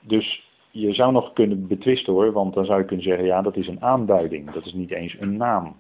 Dus 0.00 0.50
je 0.70 0.94
zou 0.94 1.12
nog 1.12 1.32
kunnen 1.32 1.66
betwisten 1.66 2.12
hoor, 2.12 2.32
want 2.32 2.54
dan 2.54 2.64
zou 2.64 2.78
je 2.78 2.86
kunnen 2.86 3.04
zeggen, 3.04 3.24
ja 3.24 3.42
dat 3.42 3.56
is 3.56 3.68
een 3.68 3.82
aanduiding, 3.82 4.50
dat 4.50 4.66
is 4.66 4.72
niet 4.72 4.90
eens 4.90 5.16
een 5.20 5.36
naam. 5.36 5.76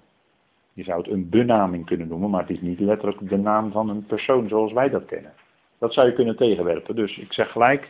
Je 0.76 0.84
zou 0.84 0.98
het 1.02 1.10
een 1.10 1.28
benaming 1.28 1.86
kunnen 1.86 2.08
noemen, 2.08 2.30
maar 2.30 2.40
het 2.40 2.50
is 2.50 2.60
niet 2.60 2.80
letterlijk 2.80 3.28
de 3.28 3.36
naam 3.36 3.72
van 3.72 3.88
een 3.88 4.06
persoon 4.06 4.48
zoals 4.48 4.72
wij 4.72 4.88
dat 4.88 5.04
kennen. 5.04 5.32
Dat 5.78 5.92
zou 5.92 6.06
je 6.06 6.14
kunnen 6.14 6.36
tegenwerpen. 6.36 6.96
Dus 6.96 7.18
ik 7.18 7.32
zeg 7.32 7.52
gelijk, 7.52 7.88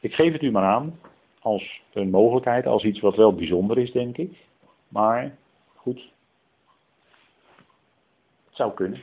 ik 0.00 0.14
geef 0.14 0.32
het 0.32 0.42
u 0.42 0.50
maar 0.50 0.64
aan 0.64 0.98
als 1.40 1.82
een 1.92 2.10
mogelijkheid, 2.10 2.66
als 2.66 2.84
iets 2.84 3.00
wat 3.00 3.16
wel 3.16 3.34
bijzonder 3.34 3.78
is, 3.78 3.92
denk 3.92 4.16
ik. 4.16 4.46
Maar 4.88 5.36
goed, 5.74 6.12
het 8.46 8.56
zou 8.56 8.74
kunnen. 8.74 9.00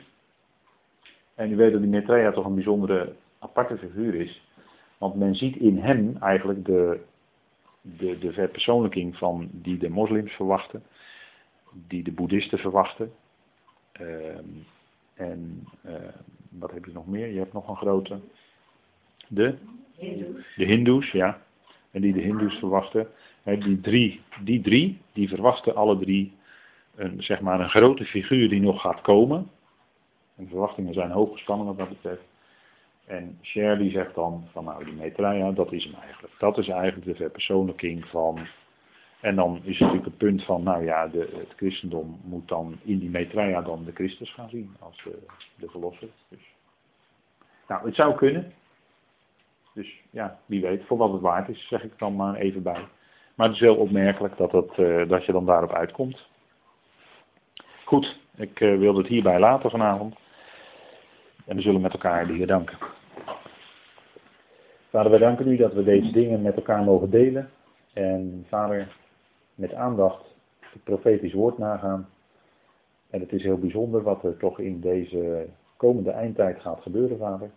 En 1.34 1.52
u 1.52 1.56
weet 1.56 1.72
dat 1.72 1.80
die 1.80 1.90
Maitreya 1.90 2.32
toch 2.32 2.44
een 2.44 2.54
bijzondere 2.54 3.14
aparte 3.38 3.78
figuur 3.78 4.14
is. 4.14 4.42
Want 4.98 5.14
men 5.14 5.34
ziet 5.34 5.56
in 5.56 5.78
hem 5.78 6.16
eigenlijk 6.20 6.64
de, 6.64 7.00
de, 7.80 8.18
de 8.18 8.32
verpersoonlijking 8.32 9.16
van 9.16 9.48
die 9.52 9.78
de 9.78 9.88
moslims 9.88 10.32
verwachten 10.32 10.82
die 11.72 12.02
de 12.02 12.12
boeddhisten 12.12 12.58
verwachten. 12.58 13.12
Ehm, 13.92 14.44
en 15.14 15.68
uh, 15.86 15.94
wat 16.48 16.70
heb 16.70 16.84
je 16.84 16.92
nog 16.92 17.06
meer? 17.06 17.26
Je 17.26 17.38
hebt 17.38 17.52
nog 17.52 17.68
een 17.68 17.76
grote. 17.76 18.20
De? 19.28 19.54
Hindoes. 19.96 20.54
De 20.56 20.64
hindoes, 20.64 21.10
ja. 21.10 21.42
En 21.90 22.00
die 22.00 22.12
de 22.12 22.20
hindoes 22.20 22.54
verwachten. 22.54 23.08
die, 23.44 23.80
drie, 23.80 24.20
die 24.44 24.60
drie, 24.60 24.98
die 25.12 25.28
verwachten 25.28 25.74
alle 25.74 25.98
drie 25.98 26.32
een, 26.94 27.22
zeg 27.22 27.40
maar 27.40 27.60
een 27.60 27.70
grote 27.70 28.04
figuur 28.04 28.48
die 28.48 28.60
nog 28.60 28.80
gaat 28.80 29.00
komen. 29.00 29.50
En 30.36 30.44
de 30.44 30.50
verwachtingen 30.50 30.94
zijn 30.94 31.10
hoog 31.10 31.32
gespannen 31.32 31.66
wat 31.66 31.78
dat 31.78 31.88
betreft. 31.88 32.22
En 33.06 33.38
Shirley 33.42 33.90
zegt 33.90 34.14
dan 34.14 34.44
van 34.52 34.64
nou 34.64 34.84
die 34.84 34.94
Maitreya, 34.94 35.50
dat 35.50 35.72
is 35.72 35.84
hem 35.84 35.94
eigenlijk. 35.94 36.34
Dat 36.38 36.58
is 36.58 36.68
eigenlijk 36.68 37.04
de 37.04 37.14
verpersoonlijking 37.14 38.06
van 38.06 38.38
en 39.20 39.36
dan 39.36 39.60
is 39.62 39.78
het 39.78 39.80
natuurlijk 39.80 40.04
het 40.04 40.16
punt 40.16 40.44
van, 40.44 40.62
nou 40.62 40.84
ja, 40.84 41.06
de, 41.06 41.28
het 41.38 41.52
christendom 41.56 42.20
moet 42.24 42.48
dan 42.48 42.78
in 42.82 42.98
die 42.98 43.10
Maitreya 43.10 43.62
dan 43.62 43.84
de 43.84 43.92
Christus 43.92 44.32
gaan 44.32 44.48
zien 44.48 44.76
als 44.78 45.02
de, 45.04 45.18
de 45.56 45.68
verlosser. 45.68 46.08
Dus. 46.28 46.54
Nou, 47.68 47.86
het 47.86 47.94
zou 47.94 48.14
kunnen. 48.14 48.52
Dus 49.74 50.00
ja, 50.10 50.38
wie 50.46 50.60
weet, 50.60 50.84
voor 50.84 50.96
wat 50.96 51.12
het 51.12 51.20
waard 51.20 51.48
is, 51.48 51.68
zeg 51.68 51.82
ik 51.82 51.98
dan 51.98 52.16
maar 52.16 52.34
even 52.34 52.62
bij. 52.62 52.84
Maar 53.34 53.46
het 53.46 53.54
is 53.54 53.62
heel 53.62 53.76
opmerkelijk 53.76 54.36
dat, 54.36 54.52
het, 54.52 54.78
uh, 54.78 55.08
dat 55.08 55.24
je 55.24 55.32
dan 55.32 55.46
daarop 55.46 55.72
uitkomt. 55.72 56.28
Goed, 57.84 58.18
ik 58.36 58.60
uh, 58.60 58.78
wilde 58.78 58.98
het 58.98 59.08
hierbij 59.08 59.38
laten 59.38 59.70
vanavond. 59.70 60.16
En 61.46 61.56
we 61.56 61.62
zullen 61.62 61.80
met 61.80 61.92
elkaar 61.92 62.26
de 62.26 62.32
Heer 62.32 62.46
danken. 62.46 62.78
Vader, 64.90 65.10
wij 65.10 65.20
danken 65.20 65.48
u 65.48 65.56
dat 65.56 65.72
we 65.72 65.84
deze 65.84 66.12
dingen 66.12 66.42
met 66.42 66.56
elkaar 66.56 66.82
mogen 66.82 67.10
delen. 67.10 67.50
En 67.92 68.46
vader, 68.48 68.88
met 69.60 69.74
aandacht 69.74 70.24
het 70.58 70.84
profetisch 70.84 71.32
woord 71.32 71.58
nagaan. 71.58 72.08
En 73.10 73.20
het 73.20 73.32
is 73.32 73.42
heel 73.42 73.58
bijzonder 73.58 74.02
wat 74.02 74.24
er 74.24 74.36
toch 74.36 74.58
in 74.58 74.80
deze 74.80 75.48
komende 75.76 76.10
eindtijd 76.10 76.60
gaat 76.60 76.82
gebeuren, 76.82 77.18
vader. 77.18 77.50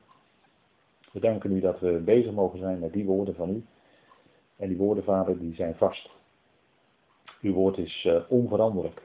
We 1.12 1.20
danken 1.20 1.52
u 1.52 1.60
dat 1.60 1.80
we 1.80 1.92
bezig 1.92 2.32
mogen 2.32 2.60
zijn 2.60 2.80
met 2.80 2.94
die 2.94 3.06
woorden 3.06 3.36
van 3.36 3.50
u. 3.50 3.66
En 4.56 4.68
die 4.68 4.78
woorden, 4.78 5.04
vader, 5.04 5.40
die 5.40 5.56
zijn 5.56 5.76
vast. 5.76 6.10
Uw 7.42 7.54
woord 7.54 7.78
is 7.78 8.04
uh, 8.08 8.22
onveranderlijk. 8.28 9.02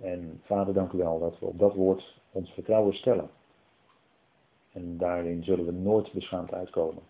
En 0.00 0.40
vader, 0.42 0.74
dank 0.74 0.92
u 0.92 0.98
wel 0.98 1.18
dat 1.18 1.38
we 1.38 1.46
op 1.46 1.58
dat 1.58 1.74
woord 1.74 2.20
ons 2.32 2.50
vertrouwen 2.50 2.94
stellen. 2.94 3.30
En 4.72 4.98
daarin 4.98 5.44
zullen 5.44 5.66
we 5.66 5.72
nooit 5.72 6.12
beschaamd 6.12 6.52
uitkomen. 6.52 7.02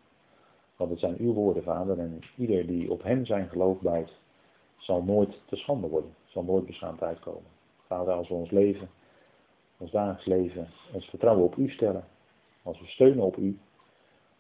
Want 0.77 0.91
het 0.91 1.01
zijn 1.01 1.17
uw 1.19 1.33
woorden, 1.33 1.63
vader, 1.63 1.99
en 1.99 2.21
ieder 2.37 2.67
die 2.67 2.91
op 2.91 3.03
hem 3.03 3.25
zijn 3.25 3.49
geloof 3.49 3.81
bouwt, 3.81 4.21
zal 4.83 5.03
nooit 5.03 5.41
te 5.45 5.57
schande 5.57 5.89
worden, 5.89 6.15
zal 6.25 6.43
nooit 6.43 6.67
beschaamd 6.67 7.03
uitkomen. 7.03 7.51
Vader, 7.87 8.15
als 8.15 8.29
we 8.29 8.35
ons 8.35 8.51
leven 8.51 8.89
ons 9.79 9.91
dagelijks 9.91 10.25
leven 10.25 10.69
ons 10.93 11.09
vertrouwen 11.09 11.45
op 11.45 11.57
u 11.57 11.71
stellen, 11.71 12.05
als 12.63 12.81
we 12.81 12.87
steunen 12.87 13.25
op 13.25 13.37
u, 13.37 13.59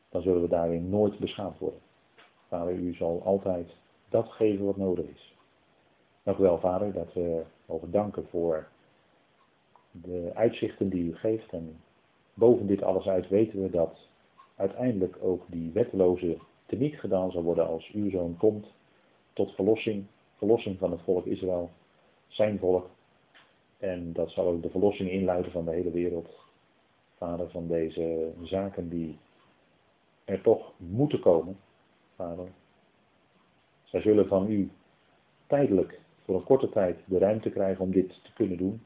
dan 0.09 0.23
zullen 0.23 0.43
we 0.43 0.49
daarin 0.49 0.89
nooit 0.91 1.19
beschaamd 1.19 1.59
worden. 1.59 1.81
Vader, 2.49 2.75
u 2.75 2.95
zal 2.95 3.23
altijd 3.25 3.77
dat 4.09 4.29
geven 4.29 4.65
wat 4.65 4.77
nodig 4.77 5.07
is. 5.07 5.35
Dank 6.23 6.39
u 6.39 6.43
wel, 6.43 6.59
Vader, 6.59 6.93
dat 6.93 7.13
we 7.13 7.45
mogen 7.67 7.91
danken 7.91 8.27
voor 8.29 8.69
de 9.91 10.31
uitzichten 10.35 10.89
die 10.89 11.05
u 11.05 11.17
geeft. 11.17 11.53
En 11.53 11.81
boven 12.35 12.67
dit 12.67 12.83
alles 12.83 13.09
uit 13.09 13.29
weten 13.29 13.63
we 13.63 13.71
dat 13.71 14.09
uiteindelijk 14.57 15.19
ook 15.21 15.43
die 15.47 15.71
wetteloze 15.73 16.39
teniet 16.67 16.95
gedaan 16.95 17.31
zal 17.31 17.43
worden 17.43 17.67
als 17.67 17.91
uw 17.91 18.11
zoon 18.11 18.37
komt 18.37 18.67
tot 19.33 19.55
verlossing, 19.55 20.07
verlossing 20.43 20.79
van 20.79 20.91
het 20.91 21.01
volk 21.01 21.27
Israël, 21.27 21.71
zijn 22.27 22.59
volk. 22.59 22.91
En 23.79 24.13
dat 24.13 24.31
zal 24.31 24.47
ook 24.47 24.63
de 24.63 24.71
verlossing 24.71 25.11
inluiden 25.11 25.53
van 25.53 25.65
de 25.65 25.71
hele 25.71 25.91
wereld. 25.91 26.29
Vader, 27.17 27.51
van 27.51 27.67
deze 27.67 28.33
zaken 28.43 28.89
die 28.89 29.19
er 30.25 30.41
toch 30.41 30.73
moeten 30.77 31.21
komen, 31.21 31.57
Vader. 32.17 32.49
Zij 33.85 34.01
zullen 34.01 34.27
van 34.27 34.51
u 34.51 34.71
tijdelijk, 35.47 36.01
voor 36.25 36.35
een 36.35 36.45
korte 36.45 36.69
tijd, 36.69 36.99
de 37.05 37.19
ruimte 37.19 37.51
krijgen 37.51 37.85
om 37.85 37.93
dit 37.93 38.09
te 38.09 38.33
kunnen 38.33 38.57
doen. 38.57 38.83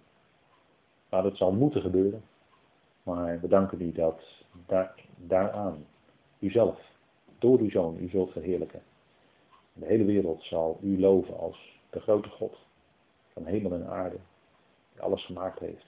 Maar 1.11 1.23
dat 1.23 1.37
zal 1.37 1.53
moeten 1.53 1.81
gebeuren. 1.81 2.23
Maar 3.03 3.41
we 3.41 3.49
danken 3.49 3.81
u 3.81 3.93
dat 3.93 4.21
daar, 4.67 4.95
daaraan 5.17 5.87
u 6.39 6.51
zelf, 6.51 6.81
door 7.39 7.59
uw 7.59 7.71
zoon, 7.71 7.97
u 8.01 8.09
zult 8.09 8.33
verheerlijken. 8.33 8.83
De 9.79 9.87
hele 9.87 10.05
wereld 10.05 10.43
zal 10.43 10.79
u 10.83 11.01
loven 11.01 11.39
als 11.39 11.81
de 11.91 12.01
grote 12.01 12.29
God 12.29 12.57
van 13.33 13.47
hemel 13.47 13.73
en 13.73 13.87
aarde, 13.87 14.17
die 14.93 15.03
alles 15.03 15.25
gemaakt 15.25 15.59
heeft. 15.59 15.87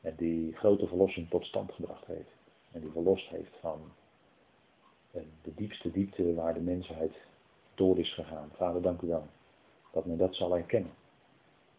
En 0.00 0.14
die 0.16 0.56
grote 0.56 0.86
verlossing 0.86 1.30
tot 1.30 1.44
stand 1.44 1.72
gebracht 1.72 2.06
heeft. 2.06 2.30
En 2.72 2.80
die 2.80 2.90
verlost 2.90 3.28
heeft 3.28 3.56
van 3.60 3.92
de 5.42 5.54
diepste 5.54 5.90
diepte 5.90 6.34
waar 6.34 6.54
de 6.54 6.60
mensheid 6.60 7.12
door 7.74 7.98
is 7.98 8.14
gegaan. 8.14 8.50
Vader, 8.56 8.82
dank 8.82 9.00
u 9.00 9.06
wel 9.06 9.26
dat 9.92 10.04
men 10.04 10.18
dat 10.18 10.34
zal 10.34 10.52
herkennen. 10.52 10.92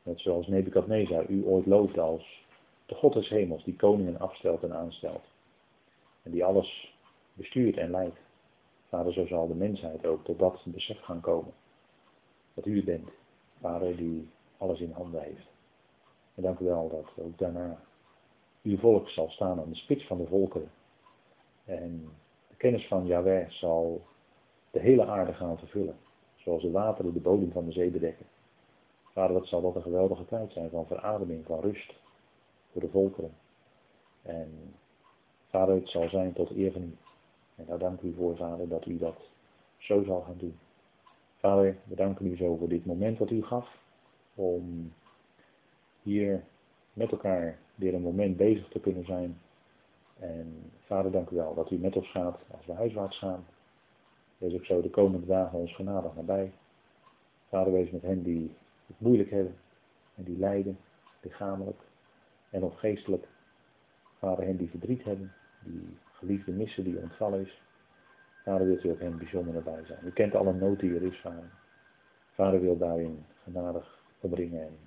Net 0.03 0.19
zoals 0.19 0.47
Nebukadnezar 0.47 1.29
u 1.29 1.45
ooit 1.45 1.65
loofde 1.65 2.01
als 2.01 2.45
de 2.85 2.95
God 2.95 3.13
des 3.13 3.29
hemels 3.29 3.63
die 3.63 3.75
koningen 3.75 4.19
afstelt 4.19 4.63
en 4.63 4.73
aanstelt. 4.73 5.23
En 6.23 6.31
die 6.31 6.45
alles 6.45 6.93
bestuurt 7.33 7.77
en 7.77 7.91
leidt. 7.91 8.17
Vader, 8.89 9.13
zo 9.13 9.25
zal 9.25 9.47
de 9.47 9.55
mensheid 9.55 10.05
ook 10.05 10.23
tot 10.23 10.39
dat 10.39 10.61
besef 10.65 10.99
gaan 10.99 11.21
komen. 11.21 11.53
Dat 12.53 12.65
u 12.65 12.83
bent, 12.83 13.09
Vader, 13.59 13.97
die 13.97 14.29
alles 14.57 14.79
in 14.79 14.91
handen 14.91 15.21
heeft. 15.21 15.47
En 16.35 16.43
dank 16.43 16.59
u 16.59 16.65
wel 16.65 16.89
dat 16.89 17.25
ook 17.25 17.37
daarna 17.37 17.79
uw 18.63 18.77
volk 18.77 19.09
zal 19.09 19.29
staan 19.29 19.59
aan 19.59 19.69
de 19.69 19.75
spits 19.75 20.07
van 20.07 20.17
de 20.17 20.27
volkeren. 20.27 20.71
En 21.65 22.09
de 22.47 22.55
kennis 22.55 22.87
van 22.87 23.05
Yahweh 23.05 23.49
zal 23.49 24.01
de 24.71 24.79
hele 24.79 25.05
aarde 25.05 25.33
gaan 25.33 25.57
vervullen. 25.57 25.97
Zoals 26.35 26.61
de 26.61 26.71
wateren 26.71 27.13
de 27.13 27.19
bodem 27.19 27.51
van 27.51 27.65
de 27.65 27.71
zee 27.71 27.89
bedekken. 27.89 28.25
Vader, 29.11 29.33
dat 29.33 29.47
zal 29.47 29.61
wat 29.61 29.75
een 29.75 29.81
geweldige 29.81 30.25
tijd 30.25 30.51
zijn 30.51 30.69
van 30.69 30.87
verademing, 30.87 31.45
van 31.45 31.59
rust 31.59 31.93
voor 32.71 32.81
de 32.81 32.89
volkeren. 32.89 33.33
En 34.21 34.75
vader, 35.49 35.75
het 35.75 35.89
zal 35.89 36.09
zijn 36.09 36.33
tot 36.33 36.51
eer 36.51 36.71
van 36.71 36.81
u. 36.81 36.97
En 37.59 37.65
daar 37.67 37.79
dank 37.79 38.01
u 38.01 38.13
voor, 38.13 38.35
vader, 38.35 38.67
dat 38.67 38.85
u 38.85 38.97
dat 38.97 39.17
zo 39.77 40.03
zal 40.03 40.21
gaan 40.21 40.37
doen. 40.37 40.57
Vader, 41.37 41.77
we 41.83 41.95
danken 41.95 42.25
u 42.25 42.35
zo 42.35 42.55
voor 42.55 42.69
dit 42.69 42.85
moment 42.85 43.17
wat 43.17 43.29
u 43.29 43.43
gaf. 43.43 43.77
Om 44.35 44.93
hier 46.01 46.43
met 46.93 47.11
elkaar 47.11 47.57
weer 47.75 47.93
een 47.93 48.01
moment 48.01 48.37
bezig 48.37 48.67
te 48.67 48.79
kunnen 48.79 49.05
zijn. 49.05 49.37
En 50.19 50.71
vader, 50.85 51.11
dank 51.11 51.29
u 51.29 51.35
wel 51.35 51.53
dat 51.53 51.71
u 51.71 51.77
met 51.77 51.95
ons 51.95 52.11
gaat 52.11 52.39
als 52.51 52.65
we 52.65 52.73
huiswaarts 52.73 53.17
gaan. 53.17 53.45
Wees 54.37 54.53
ook 54.53 54.65
zo 54.65 54.81
de 54.81 54.89
komende 54.89 55.25
dagen 55.25 55.59
ons 55.59 55.75
genadig 55.75 56.15
nabij. 56.15 56.51
Vader, 57.49 57.73
wees 57.73 57.91
met 57.91 58.01
hen 58.01 58.23
die 58.23 58.55
het 58.87 58.99
moeilijk 58.99 59.29
hebben 59.29 59.55
en 60.15 60.23
die 60.23 60.37
lijden, 60.37 60.77
lichamelijk 61.21 61.81
en 62.49 62.63
of 62.63 62.75
geestelijk. 62.75 63.27
Vader, 64.17 64.45
hen 64.45 64.57
die 64.57 64.69
verdriet 64.69 65.03
hebben, 65.03 65.33
die 65.63 65.97
geliefde 66.19 66.51
missen 66.51 66.83
die 66.83 66.97
ontvallen 66.97 67.41
is. 67.41 67.61
Vader, 68.43 68.67
wilt 68.67 68.83
u 68.83 68.89
ook 68.89 68.99
hen 68.99 69.17
bijzonder 69.17 69.53
nabij 69.53 69.85
zijn. 69.85 69.99
U 70.05 70.11
kent 70.11 70.35
alle 70.35 70.53
nood 70.53 70.79
die 70.79 70.95
er 70.95 71.03
is, 71.03 71.19
Vader. 71.19 71.51
Vader 72.33 72.61
wil 72.61 72.77
daarin 72.77 73.25
genadig 73.43 73.99
opbrengen 74.19 74.61
en 74.61 74.77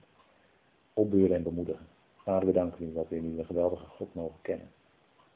opbeuren 0.92 1.36
en 1.36 1.42
bemoedigen. 1.42 1.86
Vader, 2.16 2.46
we 2.46 2.52
danken 2.52 2.88
u 2.88 2.92
dat 2.92 3.08
we 3.08 3.16
in 3.16 3.38
een 3.38 3.44
geweldige 3.44 3.86
God 3.86 4.14
mogen 4.14 4.38
kennen. 4.42 4.70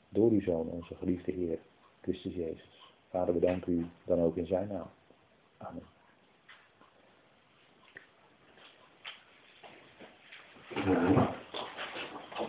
Door 0.09 0.31
uw 0.31 0.41
Zoon, 0.41 0.69
onze 0.69 0.95
geliefde 0.95 1.33
Heer, 1.33 1.59
Christus 2.01 2.35
Jezus. 2.35 2.95
Vader, 3.09 3.35
we 3.35 3.41
danken 3.41 3.73
u 3.73 3.87
dan 4.05 4.21
ook 4.21 4.37
in 4.37 4.47
zijn 4.47 4.69
naam. 4.69 4.91
Amen. 5.57 5.83